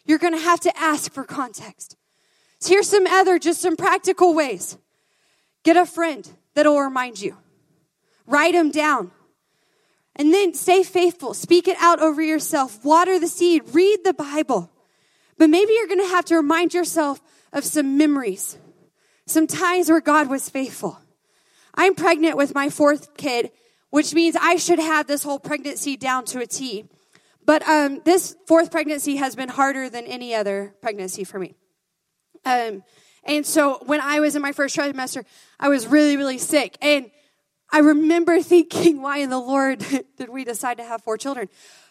You're 0.05 0.19
going 0.19 0.33
to 0.33 0.41
have 0.41 0.61
to 0.61 0.77
ask 0.77 1.13
for 1.13 1.25
context. 1.25 1.97
So 2.59 2.71
here's 2.71 2.89
some 2.89 3.07
other, 3.07 3.39
just 3.39 3.61
some 3.61 3.77
practical 3.77 4.35
ways. 4.35 4.77
Get 5.63 5.77
a 5.77 5.87
friend 5.87 6.29
that'll 6.55 6.81
remind 6.81 7.21
you. 7.21 7.37
Write 8.27 8.55
them 8.55 8.71
down. 8.71 9.13
And 10.17 10.33
then 10.35 10.55
stay 10.55 10.83
faithful. 10.83 11.35
Speak 11.35 11.69
it 11.69 11.77
out 11.81 12.01
over 12.01 12.21
yourself. 12.21 12.85
Water 12.85 13.19
the 13.19 13.29
seed. 13.29 13.63
Read 13.73 14.01
the 14.05 14.13
Bible. 14.13 14.71
But 15.39 15.49
maybe 15.49 15.73
you're 15.73 15.87
going 15.87 16.01
to 16.01 16.15
have 16.15 16.25
to 16.27 16.37
remind 16.37 16.75
yourself 16.75 17.21
of 17.53 17.65
some 17.65 17.97
memories, 17.97 18.59
some 19.27 19.47
times 19.47 19.89
where 19.89 20.01
God 20.01 20.29
was 20.29 20.49
faithful. 20.49 20.99
I'm 21.75 21.95
pregnant 21.95 22.37
with 22.37 22.55
my 22.55 22.69
fourth 22.69 23.17
kid, 23.17 23.51
which 23.91 24.15
means 24.15 24.37
I 24.41 24.57
should 24.57 24.79
have 24.79 25.07
this 25.07 25.23
whole 25.23 25.39
pregnancy 25.39 25.97
down 25.97 26.25
to 26.27 26.41
a 26.41 26.47
T. 26.47 26.85
But 27.45 27.67
um, 27.69 28.01
this 28.05 28.37
fourth 28.47 28.71
pregnancy 28.71 29.17
has 29.17 29.35
been 29.35 29.49
harder 29.49 29.89
than 29.89 30.07
any 30.07 30.35
other 30.35 30.75
pregnancy 30.81 31.25
for 31.25 31.39
me. 31.39 31.55
Um, 32.45 32.85
and 33.25 33.47
so 33.47 33.83
when 33.87 34.01
I 34.01 34.21
was 34.21 34.37
in 34.37 34.43
my 34.43 34.53
first 34.53 34.77
trimester, 34.77 35.25
I 35.59 35.69
was 35.69 35.87
really, 35.87 36.17
really 36.17 36.39
sick. 36.39 36.77
And 36.81 37.11
I 37.73 37.79
remember 37.79 38.43
thinking, 38.43 39.01
why 39.03 39.19
in 39.19 39.31
the 39.31 39.39
Lord 39.39 39.79
did 40.17 40.29
we 40.29 40.45
decide 40.45 40.79
to 40.79 40.85
have 40.85 41.03
four 41.03 41.17
children? 41.17 41.49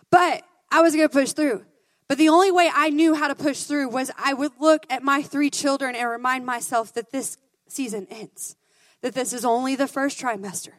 But 0.10 0.44
I 0.72 0.82
was 0.82 0.96
going 0.96 1.08
to 1.08 1.14
push 1.14 1.34
through. 1.34 1.66
But 2.12 2.18
the 2.18 2.28
only 2.28 2.52
way 2.52 2.70
I 2.76 2.90
knew 2.90 3.14
how 3.14 3.30
to 3.30 3.36
push 3.36 3.64
through 3.64 3.88
was 3.88 4.12
I 4.18 4.34
would 4.34 4.52
look 4.60 4.86
at 4.90 5.02
my 5.02 5.22
three 5.22 5.50
children 5.50 5.96
and 5.96 6.10
remind 6.10 6.46
myself 6.46 6.92
that 6.92 7.14
this 7.14 7.38
season 7.70 8.06
ends, 8.12 8.58
that 9.00 9.14
this 9.14 9.32
is 9.32 9.46
only 9.46 9.78
the 9.78 9.88
first 9.88 10.20
trimester, 10.20 10.74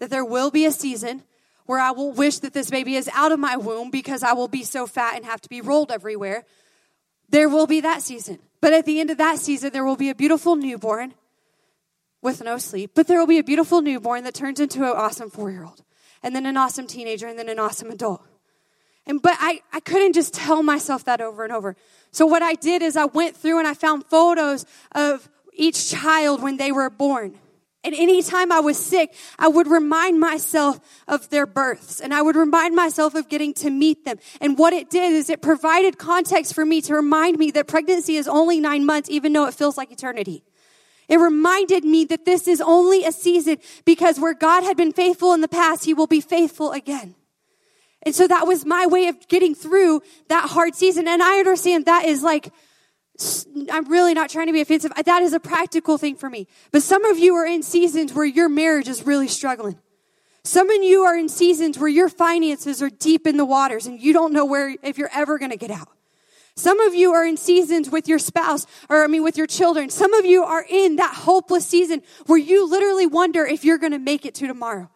that 0.00 0.10
there 0.10 0.24
will 0.24 0.50
be 0.50 0.66
a 0.66 0.72
season 0.72 1.22
where 1.66 1.78
I 1.78 1.92
will 1.92 2.10
wish 2.10 2.40
that 2.40 2.54
this 2.54 2.70
baby 2.70 2.96
is 2.96 3.08
out 3.14 3.30
of 3.30 3.38
my 3.38 3.56
womb 3.56 3.92
because 3.92 4.24
I 4.24 4.32
will 4.32 4.48
be 4.48 4.64
so 4.64 4.88
fat 4.88 5.14
and 5.14 5.24
have 5.24 5.40
to 5.42 5.48
be 5.48 5.60
rolled 5.60 5.92
everywhere. 5.92 6.44
There 7.28 7.48
will 7.48 7.68
be 7.68 7.80
that 7.82 8.02
season. 8.02 8.40
But 8.60 8.72
at 8.72 8.84
the 8.84 8.98
end 8.98 9.10
of 9.10 9.18
that 9.18 9.38
season, 9.38 9.70
there 9.72 9.84
will 9.84 9.94
be 9.94 10.10
a 10.10 10.14
beautiful 10.16 10.56
newborn 10.56 11.14
with 12.20 12.42
no 12.42 12.58
sleep, 12.58 12.90
but 12.96 13.06
there 13.06 13.20
will 13.20 13.28
be 13.28 13.38
a 13.38 13.44
beautiful 13.44 13.80
newborn 13.80 14.24
that 14.24 14.34
turns 14.34 14.58
into 14.58 14.82
an 14.82 14.96
awesome 14.96 15.30
four 15.30 15.52
year 15.52 15.62
old, 15.62 15.84
and 16.20 16.34
then 16.34 16.46
an 16.46 16.56
awesome 16.56 16.88
teenager, 16.88 17.28
and 17.28 17.38
then 17.38 17.48
an 17.48 17.60
awesome 17.60 17.92
adult. 17.92 18.26
And 19.06 19.20
but 19.20 19.36
I, 19.38 19.60
I 19.72 19.80
couldn't 19.80 20.14
just 20.14 20.34
tell 20.34 20.62
myself 20.62 21.04
that 21.04 21.20
over 21.20 21.44
and 21.44 21.52
over. 21.52 21.76
So 22.10 22.26
what 22.26 22.42
I 22.42 22.54
did 22.54 22.82
is 22.82 22.96
I 22.96 23.04
went 23.06 23.36
through 23.36 23.58
and 23.58 23.68
I 23.68 23.74
found 23.74 24.06
photos 24.06 24.64
of 24.92 25.28
each 25.52 25.90
child 25.90 26.42
when 26.42 26.56
they 26.56 26.72
were 26.72 26.88
born. 26.90 27.38
And 27.84 27.94
anytime 27.94 28.50
I 28.50 28.60
was 28.60 28.78
sick, 28.78 29.14
I 29.38 29.48
would 29.48 29.66
remind 29.66 30.18
myself 30.18 30.80
of 31.06 31.28
their 31.28 31.44
births 31.44 32.00
and 32.00 32.14
I 32.14 32.22
would 32.22 32.34
remind 32.34 32.74
myself 32.74 33.14
of 33.14 33.28
getting 33.28 33.52
to 33.54 33.68
meet 33.68 34.06
them. 34.06 34.18
And 34.40 34.56
what 34.56 34.72
it 34.72 34.88
did 34.88 35.12
is 35.12 35.28
it 35.28 35.42
provided 35.42 35.98
context 35.98 36.54
for 36.54 36.64
me 36.64 36.80
to 36.82 36.94
remind 36.94 37.36
me 37.38 37.50
that 37.50 37.68
pregnancy 37.68 38.16
is 38.16 38.26
only 38.26 38.58
nine 38.58 38.86
months, 38.86 39.10
even 39.10 39.34
though 39.34 39.46
it 39.46 39.52
feels 39.52 39.76
like 39.76 39.92
eternity. 39.92 40.42
It 41.08 41.18
reminded 41.18 41.84
me 41.84 42.06
that 42.06 42.24
this 42.24 42.48
is 42.48 42.62
only 42.62 43.04
a 43.04 43.12
season 43.12 43.58
because 43.84 44.18
where 44.18 44.32
God 44.32 44.64
had 44.64 44.78
been 44.78 44.92
faithful 44.92 45.34
in 45.34 45.42
the 45.42 45.48
past, 45.48 45.84
He 45.84 45.92
will 45.92 46.06
be 46.06 46.22
faithful 46.22 46.72
again. 46.72 47.14
And 48.04 48.14
so 48.14 48.26
that 48.28 48.46
was 48.46 48.64
my 48.64 48.86
way 48.86 49.06
of 49.08 49.28
getting 49.28 49.54
through 49.54 50.02
that 50.28 50.50
hard 50.50 50.74
season. 50.74 51.08
And 51.08 51.22
I 51.22 51.38
understand 51.38 51.86
that 51.86 52.04
is 52.04 52.22
like, 52.22 52.52
I'm 53.70 53.88
really 53.88 54.12
not 54.12 54.30
trying 54.30 54.48
to 54.48 54.52
be 54.52 54.60
offensive. 54.60 54.92
That 55.04 55.22
is 55.22 55.32
a 55.32 55.40
practical 55.40 55.98
thing 55.98 56.16
for 56.16 56.28
me. 56.28 56.48
But 56.72 56.82
some 56.82 57.04
of 57.04 57.18
you 57.18 57.34
are 57.36 57.46
in 57.46 57.62
seasons 57.62 58.12
where 58.12 58.26
your 58.26 58.48
marriage 58.48 58.88
is 58.88 59.06
really 59.06 59.28
struggling. 59.28 59.78
Some 60.42 60.68
of 60.68 60.82
you 60.82 61.02
are 61.02 61.16
in 61.16 61.28
seasons 61.28 61.78
where 61.78 61.88
your 61.88 62.08
finances 62.08 62.82
are 62.82 62.90
deep 62.90 63.26
in 63.26 63.36
the 63.36 63.46
waters 63.46 63.86
and 63.86 64.00
you 64.00 64.12
don't 64.12 64.32
know 64.32 64.44
where, 64.44 64.76
if 64.82 64.98
you're 64.98 65.10
ever 65.14 65.38
going 65.38 65.52
to 65.52 65.56
get 65.56 65.70
out. 65.70 65.88
Some 66.56 66.80
of 66.80 66.94
you 66.94 67.12
are 67.12 67.24
in 67.24 67.36
seasons 67.36 67.90
with 67.90 68.06
your 68.06 68.18
spouse, 68.20 68.66
or 68.88 69.02
I 69.02 69.06
mean, 69.08 69.24
with 69.24 69.36
your 69.36 69.46
children. 69.46 69.90
Some 69.90 70.14
of 70.14 70.24
you 70.24 70.44
are 70.44 70.64
in 70.68 70.96
that 70.96 71.14
hopeless 71.14 71.66
season 71.66 72.02
where 72.26 72.38
you 72.38 72.68
literally 72.68 73.06
wonder 73.06 73.44
if 73.44 73.64
you're 73.64 73.78
going 73.78 73.92
to 73.92 73.98
make 73.98 74.24
it 74.24 74.34
to 74.36 74.46
tomorrow. 74.46 74.88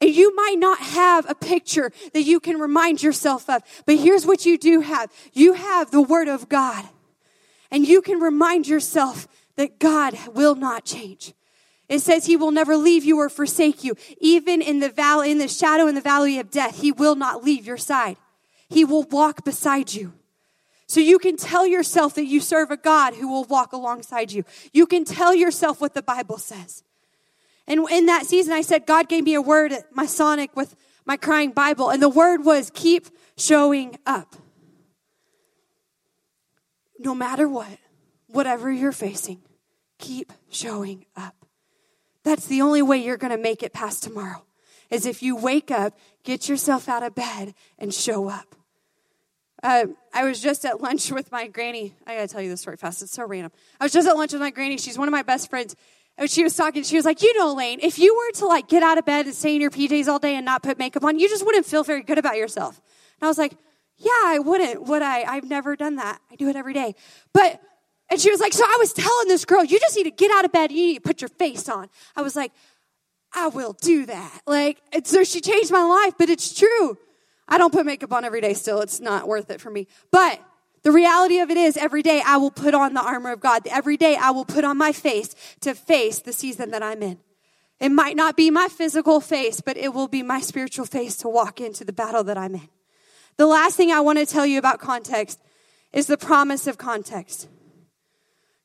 And 0.00 0.14
you 0.14 0.34
might 0.36 0.56
not 0.58 0.78
have 0.78 1.28
a 1.28 1.34
picture 1.34 1.92
that 2.12 2.22
you 2.22 2.40
can 2.40 2.58
remind 2.58 3.02
yourself 3.02 3.48
of, 3.50 3.62
but 3.84 3.96
here's 3.96 4.24
what 4.24 4.46
you 4.46 4.56
do 4.56 4.80
have. 4.80 5.12
You 5.32 5.54
have 5.54 5.90
the 5.90 6.02
Word 6.02 6.28
of 6.28 6.48
God. 6.48 6.84
And 7.70 7.86
you 7.86 8.00
can 8.00 8.20
remind 8.20 8.66
yourself 8.66 9.28
that 9.56 9.78
God 9.78 10.16
will 10.34 10.54
not 10.54 10.84
change. 10.84 11.34
It 11.88 12.00
says 12.00 12.26
he 12.26 12.36
will 12.36 12.50
never 12.50 12.76
leave 12.76 13.04
you 13.04 13.18
or 13.18 13.28
forsake 13.28 13.82
you. 13.82 13.96
Even 14.20 14.60
in 14.60 14.80
the 14.80 14.90
valley, 14.90 15.30
in 15.30 15.38
the 15.38 15.48
shadow 15.48 15.86
in 15.86 15.94
the 15.94 16.00
valley 16.00 16.38
of 16.38 16.50
death, 16.50 16.80
he 16.80 16.92
will 16.92 17.16
not 17.16 17.42
leave 17.42 17.66
your 17.66 17.78
side. 17.78 18.16
He 18.68 18.84
will 18.84 19.04
walk 19.04 19.44
beside 19.44 19.94
you. 19.94 20.12
So 20.86 21.00
you 21.00 21.18
can 21.18 21.36
tell 21.36 21.66
yourself 21.66 22.14
that 22.14 22.24
you 22.24 22.40
serve 22.40 22.70
a 22.70 22.76
God 22.76 23.14
who 23.14 23.28
will 23.28 23.44
walk 23.44 23.72
alongside 23.72 24.32
you. 24.32 24.44
You 24.72 24.86
can 24.86 25.04
tell 25.04 25.34
yourself 25.34 25.80
what 25.80 25.94
the 25.94 26.02
Bible 26.02 26.38
says. 26.38 26.82
And 27.68 27.88
in 27.90 28.06
that 28.06 28.26
season, 28.26 28.54
I 28.54 28.62
said, 28.62 28.86
God 28.86 29.08
gave 29.08 29.24
me 29.24 29.34
a 29.34 29.42
word 29.42 29.72
at 29.72 29.94
my 29.94 30.06
Sonic 30.06 30.56
with 30.56 30.74
my 31.04 31.16
crying 31.16 31.52
Bible. 31.52 31.90
And 31.90 32.02
the 32.02 32.08
word 32.08 32.44
was 32.44 32.70
keep 32.74 33.06
showing 33.36 33.98
up. 34.06 34.34
No 36.98 37.14
matter 37.14 37.46
what, 37.46 37.78
whatever 38.26 38.72
you're 38.72 38.90
facing, 38.90 39.42
keep 39.98 40.32
showing 40.48 41.04
up. 41.14 41.34
That's 42.24 42.46
the 42.46 42.62
only 42.62 42.82
way 42.82 42.98
you're 42.98 43.16
going 43.16 43.36
to 43.36 43.42
make 43.42 43.62
it 43.62 43.72
past 43.72 44.02
tomorrow, 44.02 44.44
is 44.90 45.06
if 45.06 45.22
you 45.22 45.36
wake 45.36 45.70
up, 45.70 45.96
get 46.24 46.48
yourself 46.48 46.88
out 46.88 47.02
of 47.02 47.14
bed, 47.14 47.54
and 47.78 47.94
show 47.94 48.28
up. 48.28 48.56
Uh, 49.62 49.86
I 50.14 50.24
was 50.24 50.40
just 50.40 50.64
at 50.64 50.80
lunch 50.80 51.10
with 51.10 51.32
my 51.32 51.48
granny. 51.48 51.94
I 52.06 52.14
gotta 52.14 52.28
tell 52.28 52.40
you 52.40 52.48
this 52.48 52.60
story 52.60 52.76
fast. 52.76 53.02
It's 53.02 53.12
so 53.12 53.26
random. 53.26 53.50
I 53.80 53.84
was 53.84 53.92
just 53.92 54.06
at 54.06 54.16
lunch 54.16 54.32
with 54.32 54.40
my 54.40 54.50
granny. 54.50 54.78
She's 54.78 54.96
one 54.96 55.08
of 55.08 55.12
my 55.12 55.22
best 55.22 55.50
friends. 55.50 55.74
And 56.18 56.28
she 56.28 56.42
was 56.42 56.56
talking, 56.56 56.82
she 56.82 56.96
was 56.96 57.04
like, 57.04 57.22
you 57.22 57.32
know, 57.38 57.54
Lane, 57.54 57.78
if 57.80 57.98
you 57.98 58.14
were 58.14 58.32
to 58.40 58.46
like 58.46 58.68
get 58.68 58.82
out 58.82 58.98
of 58.98 59.04
bed 59.04 59.26
and 59.26 59.34
stay 59.34 59.54
in 59.54 59.60
your 59.60 59.70
PJs 59.70 60.08
all 60.08 60.18
day 60.18 60.34
and 60.34 60.44
not 60.44 60.64
put 60.64 60.76
makeup 60.76 61.04
on, 61.04 61.18
you 61.18 61.28
just 61.28 61.46
wouldn't 61.46 61.64
feel 61.64 61.84
very 61.84 62.02
good 62.02 62.18
about 62.18 62.36
yourself. 62.36 62.80
And 63.20 63.26
I 63.26 63.28
was 63.28 63.38
like, 63.38 63.56
yeah, 63.96 64.10
I 64.24 64.40
wouldn't, 64.40 64.82
would 64.82 65.00
I? 65.00 65.22
I've 65.22 65.44
never 65.44 65.76
done 65.76 65.96
that. 65.96 66.20
I 66.30 66.34
do 66.34 66.48
it 66.48 66.56
every 66.56 66.74
day. 66.74 66.96
But, 67.32 67.60
and 68.10 68.20
she 68.20 68.30
was 68.30 68.40
like, 68.40 68.52
so 68.52 68.64
I 68.64 68.76
was 68.80 68.92
telling 68.92 69.28
this 69.28 69.44
girl, 69.44 69.62
you 69.64 69.78
just 69.78 69.96
need 69.96 70.04
to 70.04 70.10
get 70.10 70.32
out 70.32 70.44
of 70.44 70.50
bed. 70.50 70.72
You 70.72 70.88
need 70.88 70.94
to 70.96 71.00
put 71.00 71.20
your 71.20 71.28
face 71.28 71.68
on. 71.68 71.88
I 72.16 72.22
was 72.22 72.34
like, 72.34 72.52
I 73.32 73.48
will 73.48 73.74
do 73.74 74.06
that. 74.06 74.40
Like, 74.44 74.78
so 75.04 75.22
she 75.22 75.40
changed 75.40 75.70
my 75.70 75.84
life, 75.84 76.14
but 76.18 76.28
it's 76.28 76.52
true. 76.52 76.98
I 77.46 77.58
don't 77.58 77.72
put 77.72 77.86
makeup 77.86 78.12
on 78.12 78.24
every 78.24 78.40
day 78.40 78.54
still. 78.54 78.80
It's 78.80 79.00
not 79.00 79.28
worth 79.28 79.50
it 79.50 79.60
for 79.60 79.70
me. 79.70 79.86
But 80.10 80.40
the 80.82 80.92
reality 80.92 81.40
of 81.40 81.50
it 81.50 81.56
is 81.56 81.76
every 81.76 82.02
day 82.02 82.22
I 82.24 82.36
will 82.36 82.50
put 82.50 82.74
on 82.74 82.94
the 82.94 83.02
armor 83.02 83.32
of 83.32 83.40
God. 83.40 83.66
Every 83.70 83.96
day 83.96 84.16
I 84.16 84.30
will 84.30 84.44
put 84.44 84.64
on 84.64 84.76
my 84.78 84.92
face 84.92 85.34
to 85.60 85.74
face 85.74 86.20
the 86.20 86.32
season 86.32 86.70
that 86.70 86.82
I'm 86.82 87.02
in. 87.02 87.18
It 87.80 87.90
might 87.90 88.16
not 88.16 88.36
be 88.36 88.50
my 88.50 88.68
physical 88.68 89.20
face, 89.20 89.60
but 89.60 89.76
it 89.76 89.94
will 89.94 90.08
be 90.08 90.22
my 90.22 90.40
spiritual 90.40 90.84
face 90.84 91.16
to 91.18 91.28
walk 91.28 91.60
into 91.60 91.84
the 91.84 91.92
battle 91.92 92.24
that 92.24 92.36
I'm 92.38 92.54
in. 92.54 92.68
The 93.36 93.46
last 93.46 93.76
thing 93.76 93.92
I 93.92 94.00
want 94.00 94.18
to 94.18 94.26
tell 94.26 94.46
you 94.46 94.58
about 94.58 94.80
context 94.80 95.40
is 95.92 96.06
the 96.06 96.16
promise 96.16 96.66
of 96.66 96.76
context. 96.76 97.48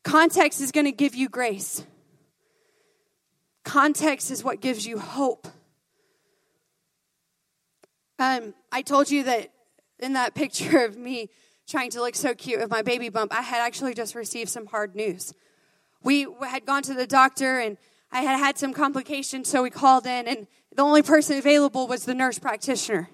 Context 0.03 0.61
is 0.61 0.71
going 0.71 0.85
to 0.85 0.91
give 0.91 1.15
you 1.15 1.29
grace. 1.29 1.85
Context 3.63 4.31
is 4.31 4.43
what 4.43 4.61
gives 4.61 4.85
you 4.85 4.97
hope. 4.99 5.47
Um, 8.19 8.53
I 8.71 8.81
told 8.81 9.09
you 9.09 9.23
that 9.23 9.51
in 9.99 10.13
that 10.13 10.33
picture 10.35 10.83
of 10.83 10.97
me 10.97 11.29
trying 11.67 11.89
to 11.91 12.01
look 12.01 12.15
so 12.15 12.33
cute 12.33 12.59
with 12.59 12.69
my 12.69 12.81
baby 12.81 13.09
bump, 13.09 13.33
I 13.33 13.41
had 13.41 13.61
actually 13.61 13.93
just 13.93 14.15
received 14.15 14.49
some 14.49 14.65
hard 14.65 14.95
news. 14.95 15.33
We 16.03 16.27
had 16.41 16.65
gone 16.65 16.83
to 16.83 16.93
the 16.93 17.07
doctor 17.07 17.59
and 17.59 17.77
I 18.13 18.21
had 18.21 18.37
had 18.37 18.57
some 18.59 18.73
complications, 18.73 19.49
so 19.49 19.63
we 19.63 19.71
called 19.71 20.05
in, 20.05 20.27
and 20.27 20.45
the 20.75 20.83
only 20.83 21.01
person 21.01 21.39
available 21.39 21.87
was 21.87 22.05
the 22.05 22.13
nurse 22.13 22.37
practitioner. 22.37 23.09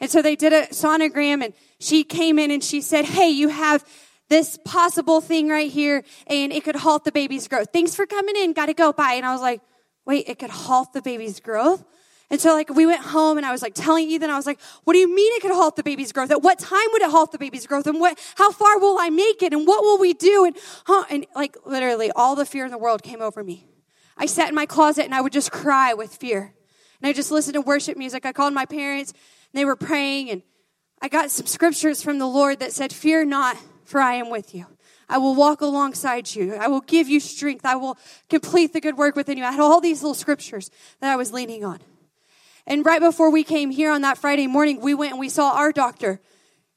And 0.00 0.10
so 0.10 0.22
they 0.22 0.36
did 0.36 0.54
a 0.54 0.66
sonogram, 0.68 1.44
and 1.44 1.52
she 1.78 2.02
came 2.02 2.38
in 2.38 2.50
and 2.50 2.64
she 2.64 2.80
said, 2.80 3.04
Hey, 3.04 3.28
you 3.28 3.48
have 3.48 3.84
this 4.30 4.58
possible 4.64 5.20
thing 5.20 5.48
right 5.48 5.70
here, 5.70 6.02
and 6.26 6.50
it 6.50 6.64
could 6.64 6.76
halt 6.76 7.04
the 7.04 7.12
baby's 7.12 7.46
growth. 7.46 7.68
Thanks 7.74 7.94
for 7.94 8.06
coming 8.06 8.36
in, 8.36 8.54
gotta 8.54 8.72
go, 8.72 8.90
bye. 8.90 9.14
And 9.14 9.26
I 9.26 9.32
was 9.32 9.42
like, 9.42 9.60
Wait, 10.06 10.26
it 10.28 10.38
could 10.38 10.50
halt 10.50 10.94
the 10.94 11.02
baby's 11.02 11.40
growth? 11.40 11.84
And 12.30 12.40
so 12.40 12.52
like 12.52 12.68
we 12.68 12.84
went 12.84 13.00
home 13.00 13.38
and 13.38 13.46
I 13.46 13.52
was 13.52 13.62
like 13.62 13.72
telling 13.74 14.10
Ethan, 14.10 14.28
I 14.28 14.36
was 14.36 14.44
like, 14.44 14.60
what 14.84 14.92
do 14.92 14.98
you 14.98 15.08
mean 15.14 15.32
it 15.34 15.40
could 15.40 15.50
halt 15.50 15.76
the 15.76 15.82
baby's 15.82 16.12
growth? 16.12 16.30
At 16.30 16.42
what 16.42 16.58
time 16.58 16.86
would 16.92 17.00
it 17.00 17.10
halt 17.10 17.32
the 17.32 17.38
baby's 17.38 17.66
growth? 17.66 17.86
And 17.86 18.00
what, 18.00 18.18
how 18.36 18.52
far 18.52 18.78
will 18.78 18.98
I 18.98 19.08
make 19.08 19.42
it? 19.42 19.54
And 19.54 19.66
what 19.66 19.82
will 19.82 19.98
we 19.98 20.12
do? 20.12 20.44
And, 20.44 20.56
huh, 20.86 21.04
and 21.10 21.26
like 21.34 21.56
literally 21.64 22.10
all 22.12 22.36
the 22.36 22.44
fear 22.44 22.66
in 22.66 22.70
the 22.70 22.78
world 22.78 23.02
came 23.02 23.22
over 23.22 23.42
me. 23.42 23.66
I 24.16 24.26
sat 24.26 24.50
in 24.50 24.54
my 24.54 24.66
closet 24.66 25.04
and 25.04 25.14
I 25.14 25.22
would 25.22 25.32
just 25.32 25.50
cry 25.50 25.94
with 25.94 26.14
fear. 26.14 26.52
And 27.00 27.08
I 27.08 27.14
just 27.14 27.30
listened 27.30 27.54
to 27.54 27.62
worship 27.62 27.96
music. 27.96 28.26
I 28.26 28.32
called 28.32 28.52
my 28.52 28.66
parents 28.66 29.12
and 29.12 29.58
they 29.58 29.64
were 29.64 29.76
praying 29.76 30.30
and 30.30 30.42
I 31.00 31.08
got 31.08 31.30
some 31.30 31.46
scriptures 31.46 32.02
from 32.02 32.18
the 32.18 32.26
Lord 32.26 32.58
that 32.60 32.72
said, 32.72 32.92
fear 32.92 33.24
not, 33.24 33.56
for 33.84 34.00
I 34.00 34.14
am 34.14 34.28
with 34.28 34.54
you. 34.54 34.66
I 35.08 35.16
will 35.16 35.34
walk 35.34 35.62
alongside 35.62 36.34
you. 36.34 36.54
I 36.56 36.68
will 36.68 36.82
give 36.82 37.08
you 37.08 37.20
strength. 37.20 37.64
I 37.64 37.76
will 37.76 37.96
complete 38.28 38.74
the 38.74 38.80
good 38.80 38.98
work 38.98 39.16
within 39.16 39.38
you. 39.38 39.44
I 39.44 39.52
had 39.52 39.60
all 39.60 39.80
these 39.80 40.02
little 40.02 40.14
scriptures 40.14 40.70
that 41.00 41.10
I 41.10 41.16
was 41.16 41.32
leaning 41.32 41.64
on. 41.64 41.78
And 42.68 42.84
right 42.84 43.00
before 43.00 43.30
we 43.30 43.44
came 43.44 43.70
here 43.70 43.90
on 43.90 44.02
that 44.02 44.18
Friday 44.18 44.46
morning, 44.46 44.80
we 44.82 44.92
went 44.92 45.12
and 45.12 45.18
we 45.18 45.30
saw 45.30 45.52
our 45.52 45.72
doctor. 45.72 46.20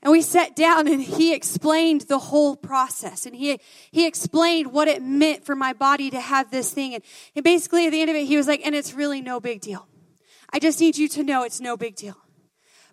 And 0.02 0.10
we 0.10 0.22
sat 0.22 0.56
down 0.56 0.88
and 0.88 1.02
he 1.04 1.36
explained 1.36 2.02
the 2.02 2.18
whole 2.18 2.56
process. 2.56 3.26
And 3.26 3.36
he, 3.36 3.60
he 3.92 4.08
explained 4.08 4.72
what 4.72 4.88
it 4.88 5.04
meant 5.04 5.46
for 5.46 5.54
my 5.54 5.74
body 5.74 6.10
to 6.10 6.20
have 6.20 6.50
this 6.50 6.72
thing. 6.72 6.96
And, 6.96 7.04
and 7.36 7.44
basically 7.44 7.88
at 7.88 7.92
the 7.92 8.00
end 8.00 8.10
of 8.10 8.16
it, 8.16 8.26
he 8.26 8.38
was 8.38 8.48
like, 8.48 8.66
and 8.66 8.74
it's 8.74 8.94
really 8.94 9.22
no 9.22 9.42
big 9.42 9.60
deal. 9.60 9.86
I 10.54 10.60
just 10.60 10.80
need 10.80 10.98
you 10.98 11.10
to 11.10 11.24
know 11.24 11.44
it's 11.44 11.60
no 11.60 11.76
big 11.76 11.98
deal. 11.98 12.16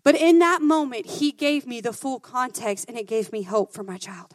But 0.02 0.16
in 0.16 0.40
that 0.40 0.60
moment, 0.60 1.06
he 1.06 1.30
gave 1.30 1.68
me 1.68 1.80
the 1.80 1.92
full 1.92 2.18
context 2.18 2.86
and 2.88 2.98
it 2.98 3.06
gave 3.06 3.32
me 3.32 3.42
hope 3.42 3.72
for 3.72 3.84
my 3.84 3.96
child. 3.96 4.34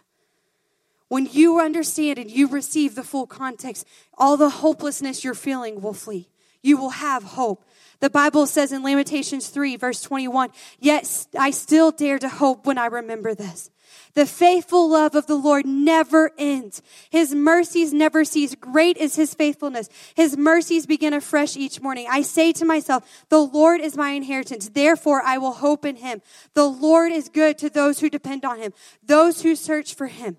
When 1.09 1.25
you 1.25 1.59
understand 1.59 2.17
and 2.17 2.31
you 2.31 2.47
receive 2.47 2.95
the 2.95 3.03
full 3.03 3.27
context, 3.27 3.85
all 4.17 4.37
the 4.37 4.49
hopelessness 4.49 5.23
you're 5.23 5.33
feeling 5.33 5.81
will 5.81 5.93
flee. 5.93 6.29
You 6.61 6.77
will 6.77 6.91
have 6.91 7.23
hope. 7.23 7.65
The 8.03 8.09
Bible 8.09 8.47
says 8.47 8.73
in 8.73 8.83
Lamentations 8.83 9.47
3, 9.47 9.77
verse 9.77 10.01
21, 10.01 10.49
Yet 10.77 11.25
I 11.39 11.51
still 11.51 11.89
dare 11.89 12.19
to 12.19 12.27
hope 12.27 12.65
when 12.65 12.77
I 12.77 12.87
remember 12.87 13.33
this. 13.33 13.71
The 14.13 14.25
faithful 14.25 14.89
love 14.89 15.15
of 15.15 15.25
the 15.27 15.37
Lord 15.37 15.65
never 15.65 16.31
ends. 16.37 16.81
His 17.09 17.33
mercies 17.33 17.93
never 17.93 18.25
cease. 18.25 18.55
Great 18.55 18.97
is 18.97 19.15
his 19.15 19.33
faithfulness. 19.33 19.87
His 20.15 20.35
mercies 20.35 20.85
begin 20.85 21.13
afresh 21.13 21.55
each 21.55 21.79
morning. 21.79 22.05
I 22.11 22.23
say 22.23 22.51
to 22.51 22.65
myself, 22.65 23.25
the 23.29 23.39
Lord 23.39 23.79
is 23.79 23.95
my 23.95 24.09
inheritance. 24.09 24.67
Therefore 24.67 25.21
I 25.21 25.37
will 25.37 25.53
hope 25.53 25.85
in 25.85 25.95
him. 25.95 26.21
The 26.55 26.67
Lord 26.67 27.13
is 27.13 27.29
good 27.29 27.57
to 27.59 27.69
those 27.69 28.01
who 28.01 28.09
depend 28.09 28.43
on 28.43 28.59
him, 28.59 28.73
those 29.01 29.43
who 29.43 29.55
search 29.55 29.95
for 29.95 30.07
him. 30.07 30.35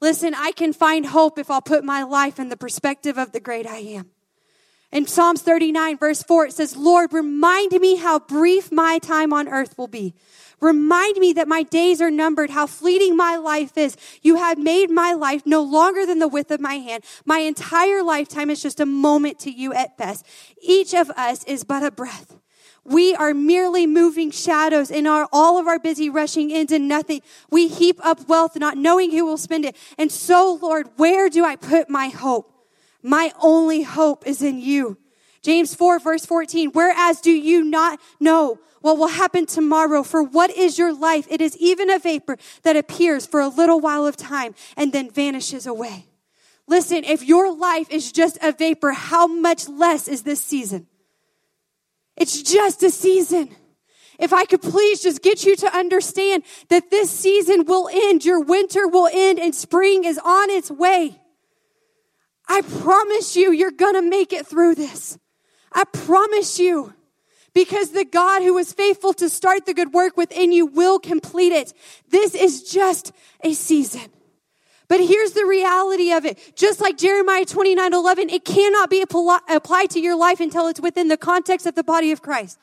Listen, 0.00 0.34
I 0.34 0.50
can 0.50 0.72
find 0.72 1.06
hope 1.06 1.38
if 1.38 1.48
I'll 1.48 1.62
put 1.62 1.84
my 1.84 2.02
life 2.02 2.40
in 2.40 2.48
the 2.48 2.56
perspective 2.56 3.18
of 3.18 3.30
the 3.30 3.38
great 3.38 3.68
I 3.68 3.76
am. 3.76 4.10
In 4.94 5.08
Psalms 5.08 5.42
39, 5.42 5.98
verse 5.98 6.22
4, 6.22 6.46
it 6.46 6.52
says, 6.52 6.76
Lord, 6.76 7.12
remind 7.12 7.72
me 7.72 7.96
how 7.96 8.20
brief 8.20 8.70
my 8.70 9.00
time 9.00 9.32
on 9.32 9.48
earth 9.48 9.76
will 9.76 9.88
be. 9.88 10.14
Remind 10.60 11.16
me 11.16 11.32
that 11.32 11.48
my 11.48 11.64
days 11.64 12.00
are 12.00 12.12
numbered, 12.12 12.50
how 12.50 12.68
fleeting 12.68 13.16
my 13.16 13.36
life 13.36 13.76
is. 13.76 13.96
You 14.22 14.36
have 14.36 14.56
made 14.56 14.90
my 14.90 15.12
life 15.12 15.42
no 15.44 15.62
longer 15.64 16.06
than 16.06 16.20
the 16.20 16.28
width 16.28 16.52
of 16.52 16.60
my 16.60 16.74
hand. 16.74 17.02
My 17.24 17.40
entire 17.40 18.04
lifetime 18.04 18.50
is 18.50 18.62
just 18.62 18.78
a 18.78 18.86
moment 18.86 19.40
to 19.40 19.50
you 19.50 19.72
at 19.72 19.98
best. 19.98 20.24
Each 20.62 20.94
of 20.94 21.10
us 21.10 21.42
is 21.42 21.64
but 21.64 21.82
a 21.82 21.90
breath. 21.90 22.36
We 22.84 23.16
are 23.16 23.34
merely 23.34 23.88
moving 23.88 24.30
shadows 24.30 24.92
in 24.92 25.08
our, 25.08 25.28
all 25.32 25.58
of 25.58 25.66
our 25.66 25.80
busy 25.80 26.08
rushing 26.08 26.52
into 26.52 26.78
nothing. 26.78 27.20
We 27.50 27.66
heap 27.66 27.98
up 28.06 28.28
wealth 28.28 28.54
not 28.54 28.78
knowing 28.78 29.10
who 29.10 29.24
will 29.24 29.38
spend 29.38 29.64
it. 29.64 29.76
And 29.98 30.12
so, 30.12 30.56
Lord, 30.62 30.88
where 30.98 31.28
do 31.28 31.44
I 31.44 31.56
put 31.56 31.90
my 31.90 32.10
hope? 32.10 32.53
My 33.04 33.32
only 33.40 33.82
hope 33.82 34.26
is 34.26 34.40
in 34.40 34.58
you. 34.58 34.96
James 35.42 35.74
4 35.74 35.98
verse 35.98 36.24
14, 36.24 36.70
whereas 36.70 37.20
do 37.20 37.30
you 37.30 37.62
not 37.62 38.00
know 38.18 38.58
what 38.80 38.96
will 38.96 39.08
happen 39.08 39.44
tomorrow? 39.44 40.02
For 40.02 40.22
what 40.22 40.50
is 40.50 40.78
your 40.78 40.92
life? 40.92 41.26
It 41.30 41.42
is 41.42 41.54
even 41.58 41.90
a 41.90 41.98
vapor 41.98 42.38
that 42.62 42.76
appears 42.76 43.26
for 43.26 43.40
a 43.40 43.48
little 43.48 43.78
while 43.78 44.06
of 44.06 44.16
time 44.16 44.54
and 44.74 44.90
then 44.90 45.10
vanishes 45.10 45.66
away. 45.66 46.06
Listen, 46.66 47.04
if 47.04 47.22
your 47.22 47.54
life 47.54 47.90
is 47.90 48.10
just 48.10 48.38
a 48.42 48.52
vapor, 48.52 48.92
how 48.92 49.26
much 49.26 49.68
less 49.68 50.08
is 50.08 50.22
this 50.22 50.40
season? 50.40 50.86
It's 52.16 52.42
just 52.42 52.82
a 52.82 52.90
season. 52.90 53.54
If 54.18 54.32
I 54.32 54.46
could 54.46 54.62
please 54.62 55.02
just 55.02 55.20
get 55.20 55.44
you 55.44 55.56
to 55.56 55.76
understand 55.76 56.44
that 56.70 56.90
this 56.90 57.10
season 57.10 57.66
will 57.66 57.90
end, 57.92 58.24
your 58.24 58.40
winter 58.40 58.88
will 58.88 59.10
end, 59.12 59.38
and 59.38 59.54
spring 59.54 60.04
is 60.04 60.18
on 60.18 60.48
its 60.48 60.70
way. 60.70 61.20
I 62.46 62.62
promise 62.62 63.36
you, 63.36 63.52
you're 63.52 63.70
gonna 63.70 64.02
make 64.02 64.32
it 64.32 64.46
through 64.46 64.74
this. 64.74 65.18
I 65.72 65.84
promise 65.84 66.58
you. 66.58 66.94
because 67.54 67.90
the 67.90 68.04
God 68.04 68.42
who 68.42 68.54
was 68.54 68.72
faithful 68.72 69.14
to 69.14 69.28
start 69.30 69.64
the 69.64 69.74
good 69.74 69.92
work 69.92 70.16
within 70.16 70.52
you 70.52 70.66
will 70.66 70.98
complete 70.98 71.52
it. 71.52 71.72
This 72.08 72.34
is 72.34 72.64
just 72.64 73.12
a 73.42 73.54
season. 73.54 74.10
But 74.88 75.00
here's 75.00 75.32
the 75.32 75.46
reality 75.46 76.12
of 76.12 76.24
it. 76.26 76.56
Just 76.56 76.80
like 76.80 76.98
Jeremiah 76.98 77.44
29 77.44 77.94
11, 77.94 78.28
it 78.30 78.44
cannot 78.44 78.90
be 78.90 79.02
applied 79.02 79.90
to 79.90 80.00
your 80.00 80.16
life 80.16 80.40
until 80.40 80.66
it's 80.66 80.80
within 80.80 81.08
the 81.08 81.16
context 81.16 81.66
of 81.66 81.74
the 81.74 81.84
body 81.84 82.12
of 82.12 82.20
Christ. 82.20 82.58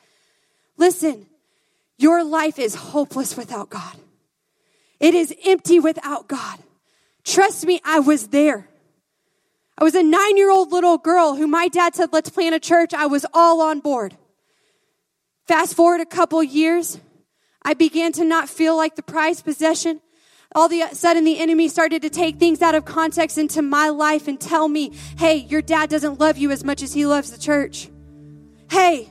Listen, 0.76 1.26
your 1.98 2.22
life 2.22 2.58
is 2.58 2.74
hopeless 2.74 3.36
without 3.36 3.70
God. 3.70 3.96
It 5.00 5.14
is 5.14 5.34
empty 5.44 5.80
without 5.80 6.28
God. 6.28 6.60
Trust 7.24 7.66
me, 7.66 7.80
I 7.84 7.98
was 7.98 8.28
there. 8.28 8.68
I 9.78 9.84
was 9.84 9.94
a 9.94 10.02
nine 10.02 10.36
year 10.36 10.50
old 10.50 10.70
little 10.72 10.98
girl 10.98 11.36
who 11.36 11.46
my 11.46 11.68
dad 11.68 11.94
said, 11.94 12.12
let's 12.12 12.30
plant 12.30 12.54
a 12.54 12.60
church. 12.60 12.92
I 12.94 13.06
was 13.06 13.26
all 13.32 13.60
on 13.60 13.80
board. 13.80 14.16
Fast 15.46 15.74
forward 15.74 16.00
a 16.00 16.06
couple 16.06 16.42
years, 16.42 17.00
I 17.62 17.74
began 17.74 18.12
to 18.12 18.24
not 18.24 18.48
feel 18.48 18.76
like 18.76 18.96
the 18.96 19.02
prized 19.02 19.44
possession. 19.44 20.00
All 20.54 20.66
of 20.66 20.72
a 20.72 20.94
sudden, 20.94 21.24
the 21.24 21.40
enemy 21.40 21.68
started 21.68 22.02
to 22.02 22.10
take 22.10 22.38
things 22.38 22.60
out 22.60 22.74
of 22.74 22.84
context 22.84 23.38
into 23.38 23.62
my 23.62 23.88
life 23.88 24.28
and 24.28 24.38
tell 24.38 24.68
me, 24.68 24.92
hey, 25.18 25.36
your 25.36 25.62
dad 25.62 25.88
doesn't 25.88 26.20
love 26.20 26.36
you 26.36 26.50
as 26.50 26.62
much 26.62 26.82
as 26.82 26.92
he 26.92 27.06
loves 27.06 27.30
the 27.30 27.38
church. 27.38 27.88
Hey, 28.70 29.08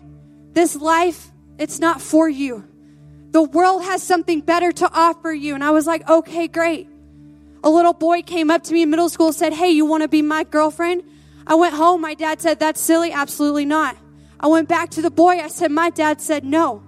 this 0.53 0.75
life, 0.75 1.31
it's 1.57 1.79
not 1.79 1.99
for 1.99 2.29
you. 2.29 2.67
The 3.31 3.41
world 3.41 3.83
has 3.83 4.03
something 4.03 4.41
better 4.41 4.71
to 4.73 4.91
offer 4.93 5.31
you. 5.31 5.55
And 5.55 5.63
I 5.63 5.71
was 5.71 5.87
like, 5.87 6.07
okay, 6.07 6.47
great. 6.47 6.87
A 7.63 7.69
little 7.69 7.93
boy 7.93 8.21
came 8.23 8.49
up 8.49 8.63
to 8.63 8.73
me 8.73 8.81
in 8.81 8.89
middle 8.89 9.09
school 9.09 9.33
said, 9.33 9.53
Hey, 9.53 9.69
you 9.69 9.85
want 9.85 10.03
to 10.03 10.07
be 10.07 10.21
my 10.21 10.43
girlfriend? 10.43 11.03
I 11.45 11.55
went 11.55 11.75
home. 11.75 12.01
My 12.01 12.13
dad 12.13 12.41
said, 12.41 12.59
That's 12.59 12.81
silly. 12.81 13.11
Absolutely 13.11 13.65
not. 13.65 13.97
I 14.39 14.47
went 14.47 14.67
back 14.67 14.89
to 14.91 15.01
the 15.01 15.11
boy. 15.11 15.37
I 15.39 15.47
said, 15.47 15.71
My 15.71 15.89
dad 15.89 16.21
said 16.21 16.43
no. 16.43 16.83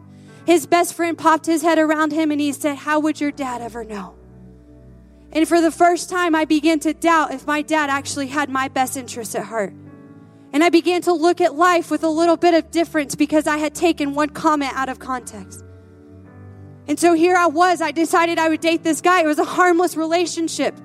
His 0.46 0.66
best 0.66 0.96
friend 0.96 1.18
popped 1.18 1.46
his 1.46 1.62
head 1.62 1.78
around 1.78 2.12
him 2.12 2.32
and 2.32 2.42
he 2.42 2.52
said, 2.52 2.76
How 2.76 3.00
would 3.00 3.22
your 3.22 3.32
dad 3.32 3.62
ever 3.62 3.84
know? 3.84 4.16
And 5.32 5.48
for 5.48 5.62
the 5.62 5.72
first 5.72 6.10
time, 6.10 6.36
I 6.36 6.46
began 6.46 6.80
to 6.82 6.94
doubt 6.94 7.34
if 7.34 7.48
my 7.48 7.62
dad 7.62 7.90
actually 7.90 8.28
had 8.28 8.50
my 8.50 8.68
best 8.68 8.98
interests 8.98 9.36
at 9.36 9.46
heart. 9.46 9.74
And 10.52 10.64
I 10.64 10.70
began 10.70 11.02
to 11.04 11.14
look 11.14 11.42
at 11.42 11.56
life 11.56 11.90
with 11.90 12.04
a 12.04 12.10
little 12.10 12.38
bit 12.38 12.54
of 12.54 12.70
difference 12.70 13.16
because 13.16 13.48
I 13.48 13.58
had 13.58 13.74
taken 13.74 14.14
one 14.14 14.30
comment 14.30 14.74
out 14.76 14.90
of 14.90 15.00
context. 15.00 15.64
And 16.88 17.00
so 17.00 17.14
here 17.14 17.36
I 17.36 17.48
was. 17.48 17.82
I 17.82 17.92
decided 17.92 18.38
I 18.38 18.50
would 18.50 18.62
date 18.62 18.84
this 18.84 19.02
guy. 19.02 19.24
It 19.24 19.28
was 19.28 19.40
a 19.40 19.46
harmless 19.46 19.96
relationship. 19.96 20.76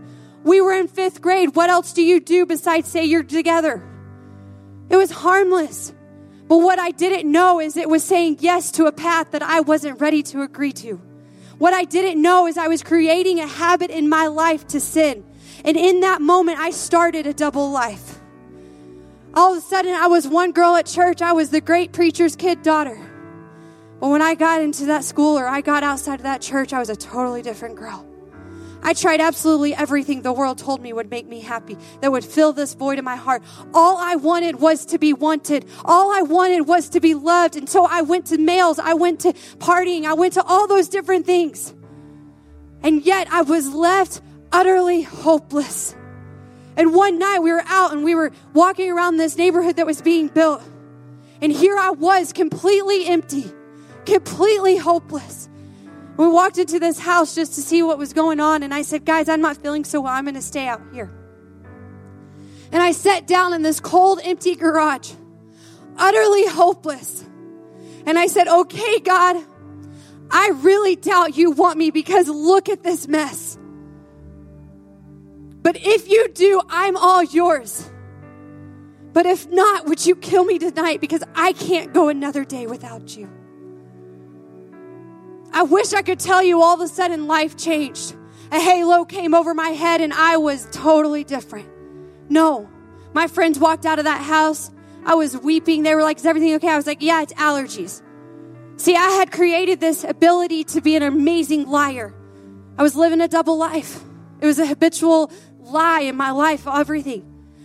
We 0.45 0.61
were 0.61 0.73
in 0.73 0.89
fifth 0.89 1.21
grade. 1.21 1.57
What 1.57 1.71
else 1.71 1.93
do 1.93 2.03
you 2.03 2.21
do 2.21 2.47
besides 2.47 2.89
say 2.89 3.05
you're 3.05 3.25
together? 3.25 3.83
It 4.89 4.97
was 4.97 5.11
harmless. 5.11 5.93
But 6.47 6.59
what 6.59 6.79
I 6.79 6.91
didn't 6.93 7.31
know 7.31 7.61
is 7.61 7.77
it 7.77 7.89
was 7.89 8.05
saying 8.05 8.39
yes 8.41 8.71
to 8.73 8.87
a 8.87 8.93
path 8.93 9.33
that 9.33 9.43
I 9.43 9.61
wasn't 9.61 10.01
ready 10.01 10.23
to 10.25 10.43
agree 10.43 10.73
to. 10.73 11.01
What 11.59 11.75
I 11.75 11.85
didn't 11.85 12.23
know 12.23 12.47
is 12.47 12.57
I 12.57 12.69
was 12.69 12.83
creating 12.83 13.41
a 13.41 13.47
habit 13.47 13.91
in 13.91 14.09
my 14.09 14.29
life 14.29 14.67
to 14.69 14.81
sin. 14.81 15.25
And 15.65 15.77
in 15.77 16.01
that 16.01 16.23
moment, 16.23 16.59
I 16.59 16.71
started 16.71 17.27
a 17.27 17.35
double 17.35 17.71
life. 17.71 18.21
All 19.35 19.53
of 19.53 19.59
a 19.59 19.61
sudden, 19.61 19.93
I 19.93 20.07
was 20.07 20.27
one 20.27 20.53
girl 20.53 20.77
at 20.77 20.87
church. 20.87 21.21
I 21.21 21.33
was 21.33 21.51
the 21.51 21.61
great 21.61 21.93
preacher's 21.93 22.37
kid 22.37 22.63
daughter. 22.63 22.99
But 24.01 24.11
when 24.11 24.23
I 24.23 24.35
got 24.35 24.61
into 24.61 24.87
that 24.87 25.05
school 25.05 25.39
or 25.39 25.47
I 25.47 25.61
got 25.61 25.83
outside 25.83 26.17
of 26.17 26.23
that 26.23 26.41
church, 26.41 26.73
I 26.73 26.79
was 26.79 26.89
a 26.89 26.97
totally 26.97 27.43
different 27.43 27.77
girl. 27.77 28.05
I 28.81 28.95
tried 28.95 29.21
absolutely 29.21 29.75
everything 29.75 30.23
the 30.23 30.33
world 30.33 30.59
told 30.59 30.81
me 30.81 30.93
would 30.93 31.11
make 31.11 31.27
me 31.27 31.41
happy, 31.41 31.77
that 32.01 32.13
would 32.13 32.25
fill 32.25 32.53
this 32.53 32.75
void 32.75 32.99
in 32.99 33.05
my 33.05 33.17
heart. 33.17 33.43
All 33.75 33.97
I 33.97 34.15
wanted 34.15 34.61
was 34.61 34.87
to 34.87 34.99
be 34.99 35.13
wanted. 35.13 35.67
All 35.85 36.13
I 36.13 36.23
wanted 36.23 36.63
was 36.63 36.89
to 36.91 37.01
be 37.01 37.15
loved. 37.15 37.57
And 37.57 37.69
so 37.69 37.87
I 37.87 38.03
went 38.03 38.27
to 38.27 38.39
males, 38.39 38.79
I 38.79 38.95
went 38.95 39.21
to 39.21 39.33
partying, 39.59 40.05
I 40.05 40.15
went 40.15 40.35
to 40.35 40.45
all 40.45 40.69
those 40.69 40.89
different 40.89 41.27
things. 41.27 41.75
And 42.83 43.03
yet 43.03 43.27
I 43.33 43.43
was 43.43 43.69
left 43.75 44.21
utterly 44.53 45.03
hopeless. 45.03 45.95
And 46.77 46.95
one 46.95 47.19
night 47.19 47.41
we 47.41 47.51
were 47.51 47.65
out 47.67 47.93
and 47.93 48.05
we 48.05 48.15
were 48.15 48.31
walking 48.55 48.93
around 48.93 49.17
this 49.17 49.37
neighborhood 49.37 49.77
that 49.77 49.87
was 49.87 50.01
being 50.01 50.29
built. 50.29 50.63
And 51.43 51.51
here 51.51 51.77
I 51.77 51.91
was 51.91 52.33
completely 52.33 53.07
empty 53.07 53.53
completely 54.09 54.77
hopeless. 54.77 55.49
We 56.17 56.27
walked 56.29 56.59
into 56.59 56.81
this 56.81 56.99
house 56.99 57.35
just 57.35 57.55
to 57.55 57.63
see 57.63 57.83
what 57.83 57.99
was 57.99 58.13
going 58.13 58.41
on, 58.41 58.63
and 58.63 58.75
I 58.75 58.83
said, 58.83 59.05
Guys, 59.05 59.29
I'm 59.29 59.41
not 59.41 59.59
feeling 59.59 59.85
so 59.85 60.01
well. 60.01 60.13
I'm 60.13 60.25
going 60.25 60.35
to 60.35 60.43
stay 60.43 60.67
out 60.67 60.81
here. 60.93 61.13
And 62.73 62.83
I 62.83 62.93
sat 62.93 63.27
down 63.27 63.53
in 63.55 63.63
this 63.63 63.81
cold, 63.81 64.21
empty 64.25 64.57
garage, 64.57 65.13
utterly 65.97 66.47
hopeless. 66.47 67.25
And 68.07 68.19
I 68.19 68.27
said, 68.27 68.49
Okay, 68.49 68.99
God, 69.01 69.37
I 70.31 70.51
really 70.57 70.97
doubt 70.97 71.37
you 71.37 71.51
want 71.51 71.79
me 71.79 71.91
because 71.91 72.29
look 72.29 72.69
at 72.69 72.83
this 72.83 73.07
mess. 73.07 73.59
But 75.63 75.77
if 75.77 76.09
you 76.09 76.29
do, 76.29 76.63
I'm 76.69 76.97
all 76.97 77.23
yours. 77.23 77.89
But 79.13 79.27
if 79.27 79.49
not, 79.51 79.87
would 79.87 80.05
you 80.05 80.17
kill 80.17 80.45
me 80.45 80.59
tonight 80.59 81.01
because 81.01 81.23
I 81.35 81.53
can't 81.53 81.93
go 81.93 82.09
another 82.09 82.45
day 82.45 82.67
without 82.67 83.17
you? 83.17 83.38
I 85.59 85.63
wish 85.63 85.93
I 85.93 86.03
could 86.03 86.21
tell 86.21 86.41
you 86.41 86.63
all 86.63 86.75
of 86.75 86.81
a 86.81 86.87
sudden 86.87 87.27
life 87.27 87.57
changed. 87.57 88.15
A 88.53 88.61
halo 88.61 89.05
came 89.05 89.35
over 89.35 89.55
my 89.55 89.71
head 89.71 90.01
and 90.01 90.13
I 90.13 90.37
was 90.37 90.69
totally 90.71 91.25
different. 91.25 91.69
No. 92.29 92.71
My 93.13 93.27
friends 93.27 93.59
walked 93.59 93.85
out 93.85 93.99
of 93.99 94.05
that 94.05 94.23
house. 94.23 94.71
I 95.05 95.17
was 95.17 95.37
weeping. 95.37 95.83
They 95.83 95.97
were 95.97 96.05
like, 96.05 96.19
Is 96.19 96.27
everything 96.27 96.55
okay? 96.55 96.69
I 96.69 96.77
was 96.77 96.87
like, 96.87 97.03
Yeah, 97.03 97.23
it's 97.23 97.33
allergies. 97.33 98.01
See, 98.77 98.95
I 98.95 99.09
had 99.19 99.33
created 99.33 99.81
this 99.81 100.05
ability 100.05 100.63
to 100.63 100.81
be 100.81 100.95
an 100.95 101.03
amazing 101.03 101.69
liar. 101.69 102.15
I 102.79 102.85
was 102.85 102.95
living 102.95 103.21
a 103.21 103.27
double 103.27 103.59
life. 103.59 104.01
It 104.41 104.47
was 104.47 104.61
a 104.61 104.67
habitual 104.67 105.33
lie 105.59 106.03
in 106.03 106.15
my 106.15 106.31
life, 106.31 106.69
everything. 106.69 107.25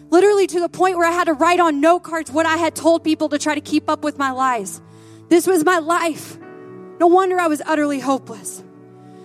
Literally 0.10 0.48
to 0.48 0.60
the 0.60 0.68
point 0.68 0.98
where 0.98 1.08
I 1.08 1.12
had 1.12 1.26
to 1.26 1.34
write 1.34 1.60
on 1.60 1.80
note 1.80 2.00
cards 2.00 2.32
what 2.32 2.48
I 2.48 2.58
had 2.58 2.76
told 2.76 3.04
people 3.04 3.30
to 3.30 3.38
try 3.38 3.54
to 3.54 3.62
keep 3.62 3.88
up 3.88 4.04
with 4.04 4.18
my 4.18 4.32
lies. 4.32 4.82
This 5.30 5.46
was 5.46 5.64
my 5.64 5.78
life. 5.78 6.40
No 7.00 7.08
wonder 7.08 7.40
I 7.40 7.48
was 7.48 7.62
utterly 7.66 8.00
hopeless. 8.00 8.64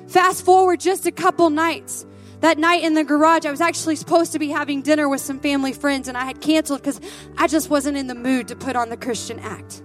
Fast 0.08 0.44
forward 0.44 0.80
just 0.80 1.06
a 1.06 1.12
couple 1.12 1.50
nights. 1.50 2.06
That 2.40 2.56
night 2.56 2.84
in 2.84 2.94
the 2.94 3.04
garage, 3.04 3.44
I 3.44 3.50
was 3.50 3.60
actually 3.60 3.96
supposed 3.96 4.32
to 4.32 4.38
be 4.38 4.48
having 4.48 4.82
dinner 4.82 5.08
with 5.08 5.20
some 5.20 5.40
family 5.40 5.72
friends, 5.72 6.06
and 6.06 6.16
I 6.16 6.24
had 6.24 6.40
canceled 6.40 6.80
because 6.80 7.00
I 7.36 7.48
just 7.48 7.68
wasn't 7.68 7.96
in 7.96 8.06
the 8.06 8.14
mood 8.14 8.48
to 8.48 8.56
put 8.56 8.76
on 8.76 8.90
the 8.90 8.96
Christian 8.96 9.40
act. 9.40 9.82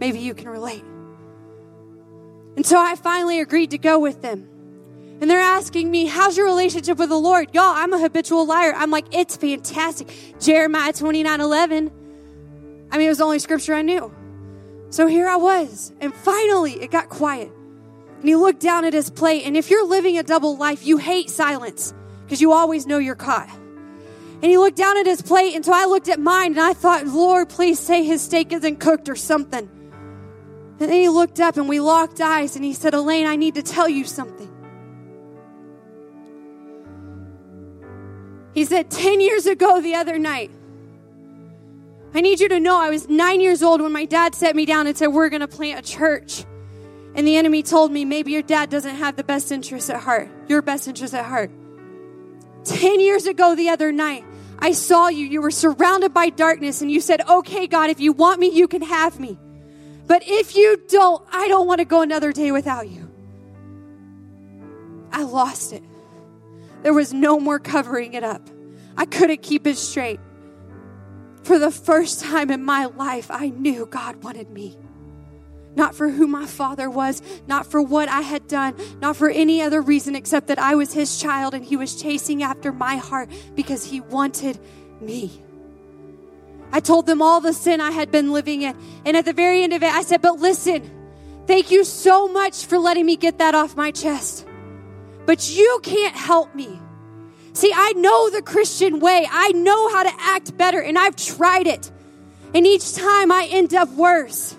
Maybe 0.00 0.18
you 0.18 0.34
can 0.34 0.48
relate. 0.48 0.82
And 2.56 2.66
so 2.66 2.78
I 2.78 2.96
finally 2.96 3.40
agreed 3.40 3.70
to 3.70 3.78
go 3.78 3.98
with 3.98 4.20
them. 4.20 4.48
And 5.20 5.30
they're 5.30 5.38
asking 5.38 5.90
me, 5.90 6.06
How's 6.06 6.36
your 6.36 6.46
relationship 6.46 6.98
with 6.98 7.08
the 7.08 7.18
Lord? 7.18 7.54
Y'all, 7.54 7.62
I'm 7.62 7.92
a 7.92 7.98
habitual 7.98 8.44
liar. 8.44 8.74
I'm 8.76 8.90
like, 8.90 9.06
It's 9.12 9.36
fantastic. 9.36 10.12
Jeremiah 10.40 10.92
29 10.92 11.40
11. 11.40 12.88
I 12.90 12.98
mean, 12.98 13.06
it 13.06 13.08
was 13.08 13.18
the 13.18 13.24
only 13.24 13.38
scripture 13.38 13.74
I 13.74 13.82
knew. 13.82 14.12
So 14.92 15.06
here 15.06 15.26
I 15.26 15.36
was, 15.36 15.90
and 16.00 16.14
finally 16.14 16.74
it 16.74 16.90
got 16.90 17.08
quiet. 17.08 17.50
And 18.18 18.28
he 18.28 18.36
looked 18.36 18.60
down 18.60 18.84
at 18.84 18.92
his 18.92 19.08
plate, 19.08 19.46
and 19.46 19.56
if 19.56 19.70
you're 19.70 19.86
living 19.86 20.18
a 20.18 20.22
double 20.22 20.58
life, 20.58 20.84
you 20.84 20.98
hate 20.98 21.30
silence 21.30 21.94
because 22.24 22.42
you 22.42 22.52
always 22.52 22.86
know 22.86 22.98
you're 22.98 23.14
caught. 23.14 23.48
And 23.48 24.44
he 24.44 24.58
looked 24.58 24.76
down 24.76 24.98
at 24.98 25.06
his 25.06 25.22
plate, 25.22 25.54
and 25.54 25.64
so 25.64 25.72
I 25.72 25.86
looked 25.86 26.10
at 26.10 26.20
mine 26.20 26.52
and 26.52 26.60
I 26.60 26.74
thought, 26.74 27.06
Lord, 27.06 27.48
please 27.48 27.78
say 27.78 28.04
his 28.04 28.20
steak 28.20 28.52
isn't 28.52 28.80
cooked 28.80 29.08
or 29.08 29.16
something. 29.16 29.66
And 30.78 30.90
then 30.90 30.90
he 30.90 31.08
looked 31.08 31.40
up 31.40 31.56
and 31.56 31.70
we 31.70 31.80
locked 31.80 32.20
eyes 32.20 32.54
and 32.54 32.62
he 32.62 32.74
said, 32.74 32.92
Elaine, 32.92 33.26
I 33.26 33.36
need 33.36 33.54
to 33.54 33.62
tell 33.62 33.88
you 33.88 34.04
something. 34.04 34.50
He 38.52 38.66
said, 38.66 38.90
10 38.90 39.22
years 39.22 39.46
ago 39.46 39.80
the 39.80 39.94
other 39.94 40.18
night, 40.18 40.50
I 42.14 42.20
need 42.20 42.40
you 42.40 42.48
to 42.48 42.60
know 42.60 42.78
I 42.78 42.90
was 42.90 43.08
nine 43.08 43.40
years 43.40 43.62
old 43.62 43.80
when 43.80 43.92
my 43.92 44.04
dad 44.04 44.34
set 44.34 44.54
me 44.54 44.66
down 44.66 44.86
and 44.86 44.96
said, 44.96 45.08
We're 45.08 45.30
going 45.30 45.40
to 45.40 45.48
plant 45.48 45.78
a 45.78 45.90
church. 45.90 46.44
And 47.14 47.26
the 47.26 47.36
enemy 47.36 47.62
told 47.62 47.90
me, 47.90 48.04
Maybe 48.04 48.32
your 48.32 48.42
dad 48.42 48.70
doesn't 48.70 48.96
have 48.96 49.16
the 49.16 49.24
best 49.24 49.50
interest 49.50 49.88
at 49.90 50.00
heart, 50.00 50.28
your 50.48 50.62
best 50.62 50.88
interest 50.88 51.14
at 51.14 51.24
heart. 51.24 51.50
10 52.64 53.00
years 53.00 53.26
ago, 53.26 53.54
the 53.54 53.70
other 53.70 53.90
night, 53.92 54.24
I 54.58 54.72
saw 54.72 55.08
you. 55.08 55.26
You 55.26 55.40
were 55.40 55.50
surrounded 55.50 56.12
by 56.12 56.28
darkness, 56.28 56.82
and 56.82 56.90
you 56.90 57.00
said, 57.00 57.22
Okay, 57.28 57.66
God, 57.66 57.90
if 57.90 57.98
you 57.98 58.12
want 58.12 58.40
me, 58.40 58.50
you 58.50 58.68
can 58.68 58.82
have 58.82 59.18
me. 59.18 59.38
But 60.06 60.22
if 60.26 60.54
you 60.54 60.82
don't, 60.88 61.24
I 61.32 61.48
don't 61.48 61.66
want 61.66 61.78
to 61.78 61.84
go 61.84 62.02
another 62.02 62.32
day 62.32 62.52
without 62.52 62.88
you. 62.88 63.10
I 65.10 65.22
lost 65.22 65.72
it. 65.72 65.82
There 66.82 66.92
was 66.92 67.12
no 67.12 67.38
more 67.38 67.58
covering 67.58 68.14
it 68.14 68.24
up. 68.24 68.48
I 68.96 69.06
couldn't 69.06 69.42
keep 69.42 69.66
it 69.66 69.78
straight. 69.78 70.20
For 71.42 71.58
the 71.58 71.70
first 71.70 72.20
time 72.20 72.50
in 72.50 72.62
my 72.62 72.86
life, 72.86 73.30
I 73.30 73.48
knew 73.48 73.86
God 73.86 74.22
wanted 74.22 74.50
me. 74.50 74.76
Not 75.74 75.94
for 75.94 76.08
who 76.08 76.26
my 76.26 76.46
father 76.46 76.90
was, 76.90 77.22
not 77.46 77.66
for 77.66 77.82
what 77.82 78.08
I 78.08 78.20
had 78.20 78.46
done, 78.46 78.76
not 79.00 79.16
for 79.16 79.30
any 79.30 79.62
other 79.62 79.80
reason 79.80 80.14
except 80.14 80.48
that 80.48 80.58
I 80.58 80.74
was 80.74 80.92
his 80.92 81.18
child 81.18 81.54
and 81.54 81.64
he 81.64 81.76
was 81.76 82.00
chasing 82.00 82.42
after 82.42 82.72
my 82.72 82.96
heart 82.96 83.30
because 83.54 83.84
he 83.84 84.00
wanted 84.00 84.58
me. 85.00 85.42
I 86.72 86.80
told 86.80 87.06
them 87.06 87.20
all 87.20 87.40
the 87.40 87.52
sin 87.52 87.80
I 87.80 87.90
had 87.90 88.10
been 88.10 88.32
living 88.32 88.62
in. 88.62 88.76
And 89.04 89.16
at 89.16 89.24
the 89.24 89.32
very 89.32 89.62
end 89.62 89.72
of 89.72 89.82
it, 89.82 89.92
I 89.92 90.02
said, 90.02 90.22
But 90.22 90.40
listen, 90.40 90.90
thank 91.46 91.70
you 91.70 91.84
so 91.84 92.28
much 92.28 92.66
for 92.66 92.78
letting 92.78 93.06
me 93.06 93.16
get 93.16 93.38
that 93.38 93.54
off 93.54 93.76
my 93.76 93.90
chest. 93.90 94.46
But 95.26 95.50
you 95.50 95.80
can't 95.82 96.16
help 96.16 96.54
me. 96.54 96.81
See, 97.54 97.72
I 97.74 97.92
know 97.92 98.30
the 98.30 98.42
Christian 98.42 99.00
way. 99.00 99.26
I 99.30 99.52
know 99.52 99.90
how 99.90 100.02
to 100.04 100.12
act 100.18 100.56
better, 100.56 100.80
and 100.80 100.98
I've 100.98 101.16
tried 101.16 101.66
it. 101.66 101.90
And 102.54 102.66
each 102.66 102.94
time 102.94 103.30
I 103.30 103.46
end 103.50 103.74
up 103.74 103.90
worse. 103.90 104.56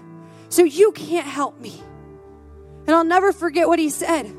So 0.49 0.63
you 0.63 0.91
can't 0.91 1.25
help 1.25 1.59
me. 1.59 1.81
And 2.85 2.95
I'll 2.95 3.03
never 3.03 3.31
forget 3.31 3.67
what 3.67 3.79
he 3.79 3.89
said. 3.89 4.31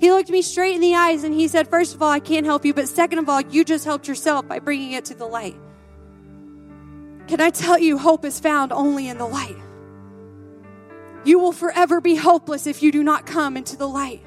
He 0.00 0.10
looked 0.10 0.30
me 0.30 0.42
straight 0.42 0.74
in 0.74 0.80
the 0.80 0.96
eyes 0.96 1.22
and 1.22 1.32
he 1.32 1.46
said, 1.46 1.68
First 1.68 1.94
of 1.94 2.02
all, 2.02 2.10
I 2.10 2.18
can't 2.18 2.44
help 2.44 2.64
you, 2.64 2.74
but 2.74 2.88
second 2.88 3.20
of 3.20 3.28
all, 3.28 3.40
you 3.40 3.64
just 3.64 3.84
helped 3.84 4.08
yourself 4.08 4.48
by 4.48 4.58
bringing 4.58 4.92
it 4.92 5.04
to 5.06 5.14
the 5.14 5.26
light. 5.26 5.54
Can 7.28 7.40
I 7.40 7.50
tell 7.50 7.78
you, 7.78 7.98
hope 7.98 8.24
is 8.24 8.40
found 8.40 8.72
only 8.72 9.08
in 9.08 9.18
the 9.18 9.26
light? 9.26 9.56
You 11.24 11.38
will 11.38 11.52
forever 11.52 12.00
be 12.00 12.16
hopeless 12.16 12.66
if 12.66 12.82
you 12.82 12.90
do 12.90 13.04
not 13.04 13.26
come 13.26 13.56
into 13.56 13.76
the 13.76 13.88
light. 13.88 14.24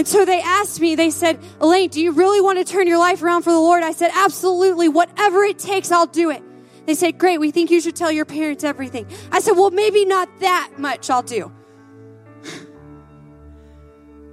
And 0.00 0.08
so 0.08 0.24
they 0.24 0.40
asked 0.40 0.80
me, 0.80 0.94
they 0.94 1.10
said, 1.10 1.38
Elaine, 1.60 1.90
do 1.90 2.00
you 2.00 2.12
really 2.12 2.40
want 2.40 2.56
to 2.56 2.64
turn 2.64 2.86
your 2.86 2.96
life 2.96 3.22
around 3.22 3.42
for 3.42 3.50
the 3.50 3.58
Lord? 3.58 3.82
I 3.82 3.92
said, 3.92 4.10
absolutely. 4.14 4.88
Whatever 4.88 5.44
it 5.44 5.58
takes, 5.58 5.92
I'll 5.92 6.06
do 6.06 6.30
it. 6.30 6.42
They 6.86 6.94
said, 6.94 7.18
great. 7.18 7.38
We 7.38 7.50
think 7.50 7.70
you 7.70 7.82
should 7.82 7.96
tell 7.96 8.10
your 8.10 8.24
parents 8.24 8.64
everything. 8.64 9.06
I 9.30 9.40
said, 9.40 9.58
well, 9.58 9.70
maybe 9.70 10.06
not 10.06 10.30
that 10.40 10.70
much 10.78 11.10
I'll 11.10 11.22
do. 11.22 11.52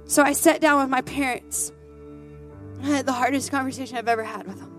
So 0.06 0.22
I 0.22 0.32
sat 0.32 0.62
down 0.62 0.80
with 0.80 0.88
my 0.88 1.02
parents. 1.02 1.70
I 2.82 2.86
had 2.86 3.04
the 3.04 3.12
hardest 3.12 3.50
conversation 3.50 3.98
I've 3.98 4.08
ever 4.08 4.24
had 4.24 4.46
with 4.46 4.58
them. 4.58 4.72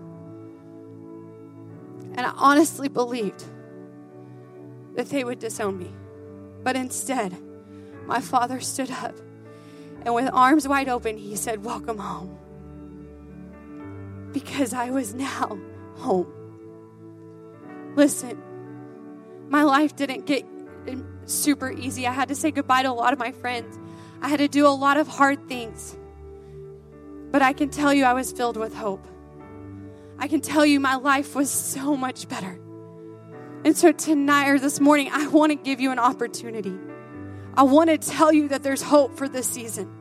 And 2.16 2.26
I 2.26 2.32
honestly 2.34 2.88
believed 2.88 3.44
that 4.96 5.08
they 5.08 5.22
would 5.22 5.38
disown 5.38 5.78
me. 5.78 5.92
But 6.64 6.74
instead, 6.74 7.36
my 8.06 8.20
father 8.20 8.58
stood 8.58 8.90
up 8.90 9.14
and 10.02 10.14
with 10.14 10.30
arms 10.32 10.66
wide 10.66 10.88
open, 10.88 11.16
he 11.16 11.36
said, 11.36 11.64
Welcome 11.64 11.98
home. 11.98 12.38
Because 14.32 14.72
I 14.72 14.90
was 14.90 15.14
now 15.14 15.58
home. 15.96 16.32
Listen, 17.96 18.40
my 19.48 19.64
life 19.64 19.96
didn't 19.96 20.26
get 20.26 20.46
super 21.24 21.70
easy. 21.70 22.06
I 22.06 22.12
had 22.12 22.28
to 22.28 22.34
say 22.34 22.50
goodbye 22.50 22.82
to 22.82 22.90
a 22.90 22.92
lot 22.92 23.12
of 23.12 23.18
my 23.18 23.32
friends. 23.32 23.78
I 24.22 24.28
had 24.28 24.38
to 24.38 24.48
do 24.48 24.66
a 24.66 24.68
lot 24.68 24.96
of 24.96 25.08
hard 25.08 25.48
things. 25.48 25.96
But 27.30 27.42
I 27.42 27.52
can 27.52 27.70
tell 27.70 27.92
you, 27.92 28.04
I 28.04 28.12
was 28.12 28.32
filled 28.32 28.56
with 28.56 28.74
hope. 28.74 29.06
I 30.18 30.28
can 30.28 30.40
tell 30.40 30.66
you, 30.66 30.80
my 30.80 30.96
life 30.96 31.34
was 31.34 31.50
so 31.50 31.96
much 31.96 32.28
better. 32.28 32.60
And 33.64 33.76
so 33.76 33.92
tonight 33.92 34.48
or 34.48 34.58
this 34.58 34.80
morning, 34.80 35.10
I 35.12 35.26
want 35.28 35.50
to 35.50 35.56
give 35.56 35.80
you 35.80 35.90
an 35.92 35.98
opportunity. 35.98 36.76
I 37.60 37.62
want 37.64 37.90
to 37.90 37.98
tell 37.98 38.32
you 38.32 38.48
that 38.48 38.62
there's 38.62 38.80
hope 38.80 39.18
for 39.18 39.28
this 39.28 39.46
season. 39.46 39.94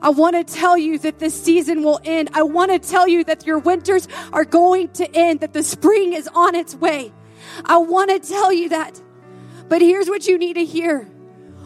I 0.00 0.10
want 0.10 0.36
to 0.36 0.44
tell 0.44 0.78
you 0.78 0.96
that 1.00 1.18
this 1.18 1.34
season 1.34 1.82
will 1.82 1.98
end. 2.04 2.30
I 2.34 2.44
want 2.44 2.70
to 2.70 2.78
tell 2.78 3.08
you 3.08 3.24
that 3.24 3.44
your 3.44 3.58
winters 3.58 4.06
are 4.32 4.44
going 4.44 4.90
to 4.90 5.12
end, 5.12 5.40
that 5.40 5.52
the 5.52 5.64
spring 5.64 6.12
is 6.12 6.28
on 6.28 6.54
its 6.54 6.72
way. 6.72 7.12
I 7.64 7.78
want 7.78 8.10
to 8.10 8.20
tell 8.20 8.52
you 8.52 8.68
that. 8.68 9.02
But 9.68 9.82
here's 9.82 10.08
what 10.08 10.28
you 10.28 10.38
need 10.38 10.54
to 10.54 10.64
hear 10.64 11.10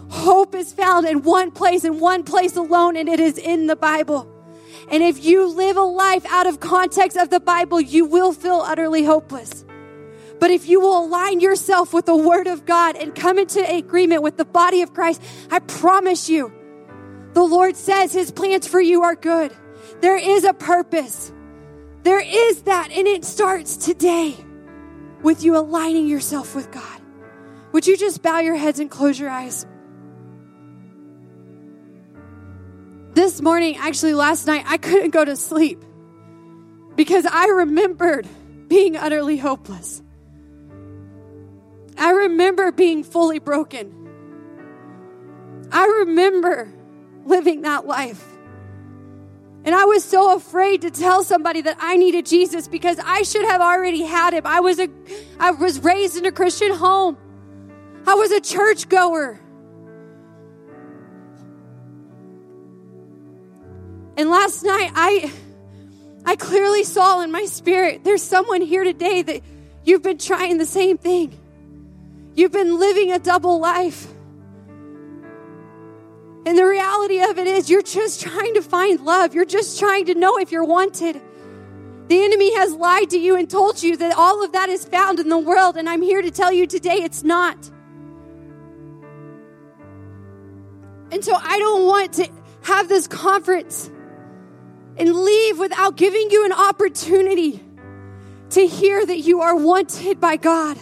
hope 0.08 0.54
is 0.54 0.72
found 0.72 1.06
in 1.06 1.20
one 1.20 1.50
place, 1.50 1.84
in 1.84 2.00
one 2.00 2.22
place 2.22 2.56
alone, 2.56 2.96
and 2.96 3.06
it 3.06 3.20
is 3.20 3.36
in 3.36 3.66
the 3.66 3.76
Bible. 3.76 4.34
And 4.90 5.02
if 5.02 5.22
you 5.22 5.46
live 5.46 5.76
a 5.76 5.82
life 5.82 6.24
out 6.30 6.46
of 6.46 6.60
context 6.60 7.18
of 7.18 7.28
the 7.28 7.40
Bible, 7.40 7.82
you 7.82 8.06
will 8.06 8.32
feel 8.32 8.62
utterly 8.64 9.04
hopeless. 9.04 9.66
But 10.40 10.50
if 10.50 10.68
you 10.68 10.80
will 10.80 11.04
align 11.04 11.40
yourself 11.40 11.92
with 11.92 12.06
the 12.06 12.16
Word 12.16 12.46
of 12.46 12.64
God 12.64 12.96
and 12.96 13.14
come 13.14 13.38
into 13.38 13.60
agreement 13.60 14.22
with 14.22 14.36
the 14.36 14.44
body 14.44 14.82
of 14.82 14.94
Christ, 14.94 15.22
I 15.50 15.58
promise 15.58 16.28
you, 16.28 16.52
the 17.32 17.42
Lord 17.42 17.76
says 17.76 18.12
His 18.12 18.30
plans 18.30 18.66
for 18.66 18.80
you 18.80 19.02
are 19.02 19.14
good. 19.14 19.52
There 20.00 20.16
is 20.16 20.44
a 20.44 20.52
purpose. 20.52 21.32
There 22.02 22.20
is 22.20 22.62
that, 22.62 22.90
and 22.92 23.06
it 23.06 23.24
starts 23.24 23.76
today 23.76 24.36
with 25.22 25.42
you 25.42 25.56
aligning 25.56 26.06
yourself 26.06 26.54
with 26.54 26.70
God. 26.70 27.02
Would 27.72 27.86
you 27.86 27.96
just 27.96 28.22
bow 28.22 28.38
your 28.38 28.54
heads 28.54 28.78
and 28.78 28.90
close 28.90 29.18
your 29.18 29.30
eyes? 29.30 29.66
This 33.14 33.42
morning, 33.42 33.76
actually, 33.78 34.14
last 34.14 34.46
night, 34.46 34.64
I 34.66 34.76
couldn't 34.76 35.10
go 35.10 35.24
to 35.24 35.36
sleep 35.36 35.84
because 36.94 37.26
I 37.26 37.46
remembered 37.46 38.28
being 38.68 38.96
utterly 38.96 39.36
hopeless. 39.36 40.02
I 41.98 42.10
remember 42.10 42.70
being 42.70 43.02
fully 43.02 43.40
broken. 43.40 43.98
I 45.72 46.04
remember 46.06 46.72
living 47.24 47.62
that 47.62 47.86
life. 47.86 48.24
And 49.64 49.74
I 49.74 49.84
was 49.84 50.04
so 50.04 50.34
afraid 50.34 50.82
to 50.82 50.90
tell 50.90 51.24
somebody 51.24 51.60
that 51.62 51.76
I 51.80 51.96
needed 51.96 52.24
Jesus 52.24 52.68
because 52.68 52.98
I 53.04 53.22
should 53.22 53.44
have 53.44 53.60
already 53.60 54.02
had 54.02 54.32
him. 54.32 54.46
I 54.46 54.60
was 54.60 54.78
a 54.78 54.88
I 55.38 55.50
was 55.50 55.80
raised 55.80 56.16
in 56.16 56.24
a 56.24 56.32
Christian 56.32 56.72
home. 56.72 57.18
I 58.06 58.14
was 58.14 58.30
a 58.30 58.40
church 58.40 58.88
goer. 58.88 59.40
And 64.16 64.30
last 64.30 64.62
night 64.62 64.92
I 64.94 65.30
I 66.24 66.36
clearly 66.36 66.84
saw 66.84 67.20
in 67.22 67.30
my 67.30 67.44
spirit 67.44 68.04
there's 68.04 68.22
someone 68.22 68.62
here 68.62 68.84
today 68.84 69.22
that 69.22 69.42
you've 69.84 70.02
been 70.02 70.18
trying 70.18 70.58
the 70.58 70.66
same 70.66 70.96
thing. 70.96 71.38
You've 72.38 72.52
been 72.52 72.78
living 72.78 73.10
a 73.10 73.18
double 73.18 73.58
life. 73.58 74.06
And 76.46 76.56
the 76.56 76.64
reality 76.64 77.20
of 77.20 77.36
it 77.36 77.48
is, 77.48 77.68
you're 77.68 77.82
just 77.82 78.20
trying 78.20 78.54
to 78.54 78.62
find 78.62 79.00
love. 79.00 79.34
You're 79.34 79.44
just 79.44 79.80
trying 79.80 80.06
to 80.06 80.14
know 80.14 80.38
if 80.38 80.52
you're 80.52 80.62
wanted. 80.64 81.20
The 82.06 82.22
enemy 82.22 82.54
has 82.54 82.72
lied 82.74 83.10
to 83.10 83.18
you 83.18 83.34
and 83.34 83.50
told 83.50 83.82
you 83.82 83.96
that 83.96 84.16
all 84.16 84.44
of 84.44 84.52
that 84.52 84.68
is 84.68 84.84
found 84.84 85.18
in 85.18 85.28
the 85.28 85.36
world. 85.36 85.76
And 85.76 85.88
I'm 85.88 86.00
here 86.00 86.22
to 86.22 86.30
tell 86.30 86.52
you 86.52 86.68
today 86.68 87.02
it's 87.02 87.24
not. 87.24 87.56
And 91.10 91.24
so 91.24 91.34
I 91.34 91.58
don't 91.58 91.86
want 91.86 92.12
to 92.14 92.30
have 92.62 92.88
this 92.88 93.08
conference 93.08 93.90
and 94.96 95.12
leave 95.12 95.58
without 95.58 95.96
giving 95.96 96.30
you 96.30 96.44
an 96.44 96.52
opportunity 96.52 97.60
to 98.50 98.64
hear 98.64 99.04
that 99.04 99.18
you 99.18 99.40
are 99.40 99.56
wanted 99.56 100.20
by 100.20 100.36
God 100.36 100.78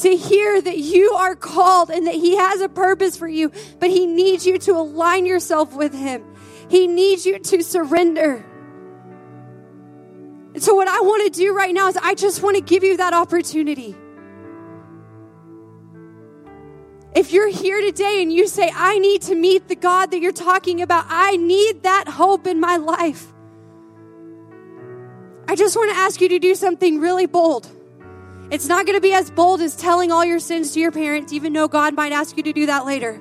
to 0.00 0.16
hear 0.16 0.60
that 0.60 0.78
you 0.78 1.12
are 1.12 1.34
called 1.34 1.90
and 1.90 2.06
that 2.06 2.14
He 2.14 2.36
has 2.36 2.60
a 2.60 2.68
purpose 2.68 3.16
for 3.16 3.28
you, 3.28 3.52
but 3.78 3.90
He 3.90 4.06
needs 4.06 4.46
you 4.46 4.58
to 4.58 4.72
align 4.72 5.26
yourself 5.26 5.74
with 5.74 5.94
Him. 5.94 6.24
He 6.68 6.86
needs 6.86 7.26
you 7.26 7.38
to 7.38 7.62
surrender. 7.62 8.44
And 10.54 10.62
so, 10.62 10.74
what 10.74 10.88
I 10.88 11.00
want 11.00 11.32
to 11.32 11.38
do 11.38 11.54
right 11.54 11.72
now 11.72 11.88
is 11.88 11.96
I 11.96 12.14
just 12.14 12.42
want 12.42 12.56
to 12.56 12.62
give 12.62 12.82
you 12.82 12.96
that 12.96 13.12
opportunity. 13.12 13.94
If 17.14 17.32
you're 17.32 17.48
here 17.48 17.80
today 17.80 18.22
and 18.22 18.32
you 18.32 18.46
say, 18.46 18.70
I 18.72 18.98
need 18.98 19.22
to 19.22 19.34
meet 19.34 19.66
the 19.66 19.74
God 19.74 20.12
that 20.12 20.20
you're 20.20 20.32
talking 20.32 20.80
about, 20.80 21.06
I 21.08 21.36
need 21.36 21.82
that 21.82 22.06
hope 22.08 22.46
in 22.46 22.60
my 22.60 22.76
life. 22.76 23.26
I 25.48 25.56
just 25.56 25.74
want 25.74 25.90
to 25.90 25.96
ask 25.96 26.20
you 26.20 26.28
to 26.28 26.38
do 26.38 26.54
something 26.54 27.00
really 27.00 27.26
bold. 27.26 27.68
It's 28.50 28.66
not 28.66 28.84
going 28.84 28.96
to 28.96 29.00
be 29.00 29.12
as 29.12 29.30
bold 29.30 29.60
as 29.60 29.76
telling 29.76 30.10
all 30.10 30.24
your 30.24 30.40
sins 30.40 30.72
to 30.72 30.80
your 30.80 30.90
parents, 30.90 31.32
even 31.32 31.52
though 31.52 31.68
God 31.68 31.94
might 31.94 32.12
ask 32.12 32.36
you 32.36 32.42
to 32.42 32.52
do 32.52 32.66
that 32.66 32.84
later. 32.84 33.20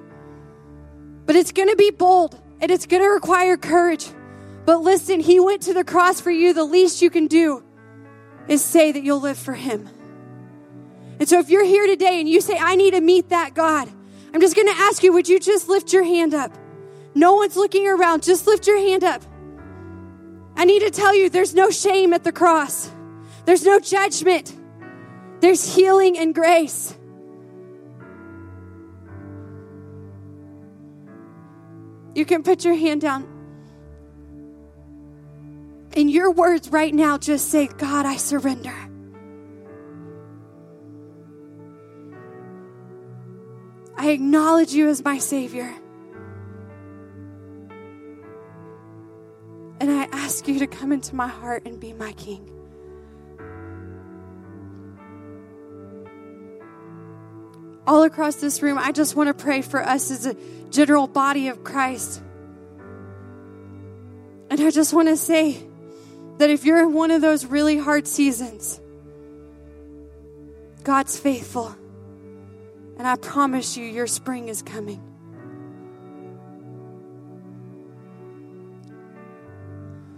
But 1.25 1.35
it's 1.35 1.51
going 1.51 1.69
to 1.69 1.75
be 1.75 1.91
bold 1.91 2.39
and 2.59 2.71
it's 2.71 2.87
going 2.87 3.03
to 3.03 3.09
require 3.09 3.55
courage. 3.55 4.07
But 4.65 4.81
listen, 4.81 5.19
He 5.19 5.39
went 5.39 5.61
to 5.63 5.73
the 5.73 5.83
cross 5.83 6.19
for 6.19 6.31
you. 6.31 6.53
The 6.53 6.63
least 6.63 7.01
you 7.01 7.09
can 7.09 7.27
do 7.27 7.63
is 8.47 8.65
say 8.65 8.91
that 8.91 9.03
you'll 9.03 9.21
live 9.21 9.37
for 9.37 9.53
Him. 9.53 9.87
And 11.19 11.29
so 11.29 11.39
if 11.39 11.49
you're 11.49 11.65
here 11.65 11.85
today 11.85 12.19
and 12.19 12.27
you 12.27 12.41
say, 12.41 12.57
I 12.59 12.75
need 12.75 12.91
to 12.91 13.01
meet 13.01 13.29
that 13.29 13.53
God, 13.53 13.87
I'm 14.33 14.41
just 14.41 14.55
going 14.55 14.67
to 14.67 14.73
ask 14.73 15.03
you, 15.03 15.13
would 15.13 15.29
you 15.29 15.39
just 15.39 15.69
lift 15.69 15.93
your 15.93 16.03
hand 16.03 16.33
up? 16.33 16.57
No 17.13 17.35
one's 17.35 17.55
looking 17.55 17.87
around. 17.87 18.23
Just 18.23 18.47
lift 18.47 18.67
your 18.67 18.79
hand 18.79 19.03
up. 19.03 19.21
I 20.55 20.65
need 20.65 20.79
to 20.79 20.89
tell 20.89 21.15
you, 21.15 21.29
there's 21.29 21.53
no 21.53 21.69
shame 21.69 22.13
at 22.13 22.23
the 22.23 22.31
cross. 22.31 22.91
There's 23.45 23.63
no 23.63 23.79
judgment. 23.79 24.55
There's 25.39 25.75
healing 25.75 26.17
and 26.17 26.35
grace. 26.35 26.97
You 32.13 32.25
can 32.25 32.43
put 32.43 32.65
your 32.65 32.75
hand 32.75 33.01
down. 33.01 33.27
In 35.95 36.09
your 36.09 36.31
words 36.31 36.69
right 36.69 36.93
now, 36.93 37.17
just 37.17 37.49
say, 37.49 37.67
God, 37.67 38.05
I 38.05 38.17
surrender. 38.17 38.75
I 43.97 44.11
acknowledge 44.11 44.73
you 44.73 44.89
as 44.89 45.03
my 45.03 45.17
Savior. 45.17 45.73
And 49.81 49.91
I 49.91 50.09
ask 50.11 50.47
you 50.47 50.59
to 50.59 50.67
come 50.67 50.91
into 50.91 51.15
my 51.15 51.27
heart 51.27 51.63
and 51.65 51.79
be 51.79 51.93
my 51.93 52.11
King. 52.13 52.58
All 57.89 58.03
across 58.03 58.35
this 58.35 58.61
room, 58.61 58.77
I 58.77 58.91
just 58.91 59.15
want 59.15 59.29
to 59.29 59.33
pray 59.33 59.63
for 59.63 59.81
us 59.81 60.11
as 60.11 60.27
a 60.27 60.35
general 60.69 61.07
body 61.07 61.47
of 61.47 61.63
Christ. 61.63 62.21
And 64.51 64.61
I 64.61 64.69
just 64.69 64.93
want 64.93 65.07
to 65.07 65.17
say 65.17 65.65
that 66.37 66.51
if 66.51 66.65
you're 66.65 66.83
in 66.83 66.93
one 66.93 67.09
of 67.09 67.23
those 67.23 67.47
really 67.47 67.79
hard 67.79 68.07
seasons, 68.07 68.79
God's 70.83 71.17
faithful. 71.17 71.75
And 72.99 73.07
I 73.07 73.15
promise 73.15 73.75
you, 73.75 73.85
your 73.85 74.05
spring 74.05 74.49
is 74.49 74.61
coming. 74.61 75.01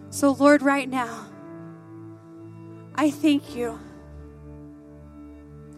So, 0.10 0.32
Lord, 0.32 0.62
right 0.62 0.90
now, 0.90 1.26
I 2.96 3.12
thank 3.12 3.56
you. 3.56 3.80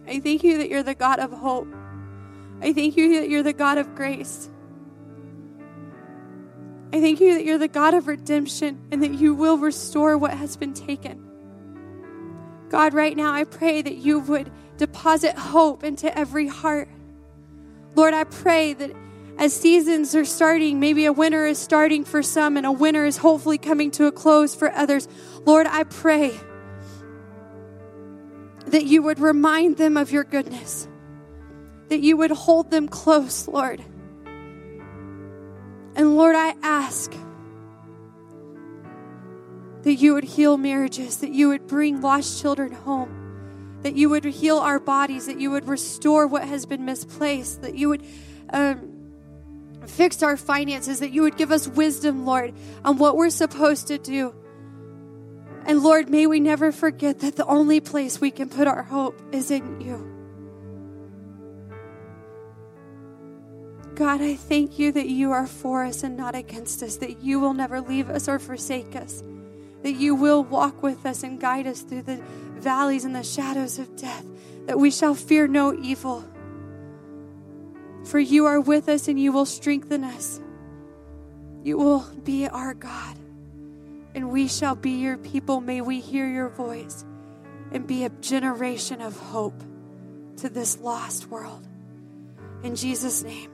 I 0.08 0.18
thank 0.18 0.42
you 0.42 0.58
that 0.58 0.68
you're 0.68 0.82
the 0.82 0.96
God 0.96 1.20
of 1.20 1.30
hope. 1.30 1.68
I 2.62 2.72
thank 2.72 2.96
you 2.96 3.20
that 3.20 3.28
you're 3.28 3.42
the 3.42 3.52
God 3.52 3.78
of 3.78 3.94
grace. 3.94 4.48
I 6.92 7.00
thank 7.00 7.20
you 7.20 7.34
that 7.34 7.44
you're 7.44 7.58
the 7.58 7.68
God 7.68 7.94
of 7.94 8.06
redemption 8.06 8.80
and 8.92 9.02
that 9.02 9.14
you 9.14 9.34
will 9.34 9.58
restore 9.58 10.16
what 10.16 10.32
has 10.32 10.56
been 10.56 10.74
taken. 10.74 11.20
God, 12.68 12.94
right 12.94 13.16
now, 13.16 13.32
I 13.32 13.44
pray 13.44 13.82
that 13.82 13.96
you 13.96 14.20
would 14.20 14.50
deposit 14.76 15.36
hope 15.36 15.84
into 15.84 16.16
every 16.16 16.46
heart. 16.46 16.88
Lord, 17.94 18.14
I 18.14 18.24
pray 18.24 18.74
that 18.74 18.92
as 19.38 19.52
seasons 19.52 20.14
are 20.14 20.24
starting, 20.24 20.78
maybe 20.78 21.06
a 21.06 21.12
winter 21.12 21.44
is 21.46 21.58
starting 21.58 22.04
for 22.04 22.22
some 22.22 22.56
and 22.56 22.64
a 22.64 22.72
winter 22.72 23.04
is 23.04 23.16
hopefully 23.16 23.58
coming 23.58 23.90
to 23.92 24.06
a 24.06 24.12
close 24.12 24.54
for 24.54 24.70
others. 24.72 25.08
Lord, 25.44 25.66
I 25.66 25.84
pray 25.84 26.32
that 28.66 28.84
you 28.84 29.02
would 29.02 29.18
remind 29.18 29.76
them 29.76 29.96
of 29.96 30.12
your 30.12 30.24
goodness, 30.24 30.88
that 31.88 32.00
you 32.00 32.16
would 32.16 32.30
hold 32.30 32.70
them 32.70 32.88
close, 32.88 33.46
Lord. 33.46 33.84
And 35.96 36.16
Lord, 36.16 36.34
I 36.34 36.54
ask 36.62 37.12
that 39.82 39.94
you 39.94 40.14
would 40.14 40.24
heal 40.24 40.56
marriages, 40.56 41.18
that 41.18 41.30
you 41.30 41.48
would 41.48 41.66
bring 41.66 42.00
lost 42.00 42.40
children 42.40 42.72
home, 42.72 43.78
that 43.82 43.94
you 43.94 44.08
would 44.08 44.24
heal 44.24 44.58
our 44.58 44.80
bodies, 44.80 45.26
that 45.26 45.38
you 45.38 45.50
would 45.50 45.68
restore 45.68 46.26
what 46.26 46.44
has 46.44 46.66
been 46.66 46.84
misplaced, 46.84 47.62
that 47.62 47.74
you 47.74 47.90
would 47.90 48.04
um, 48.50 48.94
fix 49.86 50.22
our 50.22 50.36
finances, 50.36 51.00
that 51.00 51.10
you 51.10 51.22
would 51.22 51.36
give 51.36 51.52
us 51.52 51.68
wisdom, 51.68 52.24
Lord, 52.24 52.54
on 52.84 52.96
what 52.98 53.16
we're 53.16 53.30
supposed 53.30 53.88
to 53.88 53.98
do. 53.98 54.34
And 55.66 55.82
Lord, 55.82 56.08
may 56.08 56.26
we 56.26 56.40
never 56.40 56.72
forget 56.72 57.20
that 57.20 57.36
the 57.36 57.46
only 57.46 57.80
place 57.80 58.20
we 58.20 58.30
can 58.30 58.48
put 58.48 58.66
our 58.66 58.82
hope 58.82 59.20
is 59.32 59.50
in 59.50 59.80
you. 59.80 60.13
God, 63.94 64.20
I 64.20 64.34
thank 64.34 64.78
you 64.78 64.90
that 64.92 65.08
you 65.08 65.30
are 65.30 65.46
for 65.46 65.84
us 65.84 66.02
and 66.02 66.16
not 66.16 66.34
against 66.34 66.82
us, 66.82 66.96
that 66.96 67.22
you 67.22 67.38
will 67.38 67.54
never 67.54 67.80
leave 67.80 68.10
us 68.10 68.28
or 68.28 68.40
forsake 68.40 68.96
us, 68.96 69.22
that 69.82 69.92
you 69.92 70.16
will 70.16 70.42
walk 70.42 70.82
with 70.82 71.06
us 71.06 71.22
and 71.22 71.40
guide 71.40 71.66
us 71.68 71.82
through 71.82 72.02
the 72.02 72.20
valleys 72.56 73.04
and 73.04 73.14
the 73.14 73.22
shadows 73.22 73.78
of 73.78 73.94
death, 73.96 74.24
that 74.66 74.78
we 74.78 74.90
shall 74.90 75.14
fear 75.14 75.46
no 75.46 75.72
evil. 75.74 76.24
For 78.04 78.18
you 78.18 78.46
are 78.46 78.60
with 78.60 78.88
us 78.88 79.06
and 79.06 79.18
you 79.18 79.30
will 79.32 79.46
strengthen 79.46 80.02
us. 80.02 80.40
You 81.62 81.78
will 81.78 82.04
be 82.24 82.48
our 82.48 82.74
God, 82.74 83.16
and 84.14 84.30
we 84.30 84.48
shall 84.48 84.74
be 84.74 84.90
your 84.90 85.16
people. 85.18 85.60
May 85.60 85.80
we 85.80 86.00
hear 86.00 86.28
your 86.28 86.48
voice 86.48 87.04
and 87.70 87.86
be 87.86 88.04
a 88.04 88.10
generation 88.10 89.00
of 89.00 89.16
hope 89.16 89.62
to 90.38 90.48
this 90.48 90.78
lost 90.78 91.28
world. 91.28 91.66
In 92.64 92.74
Jesus' 92.74 93.22
name. 93.22 93.53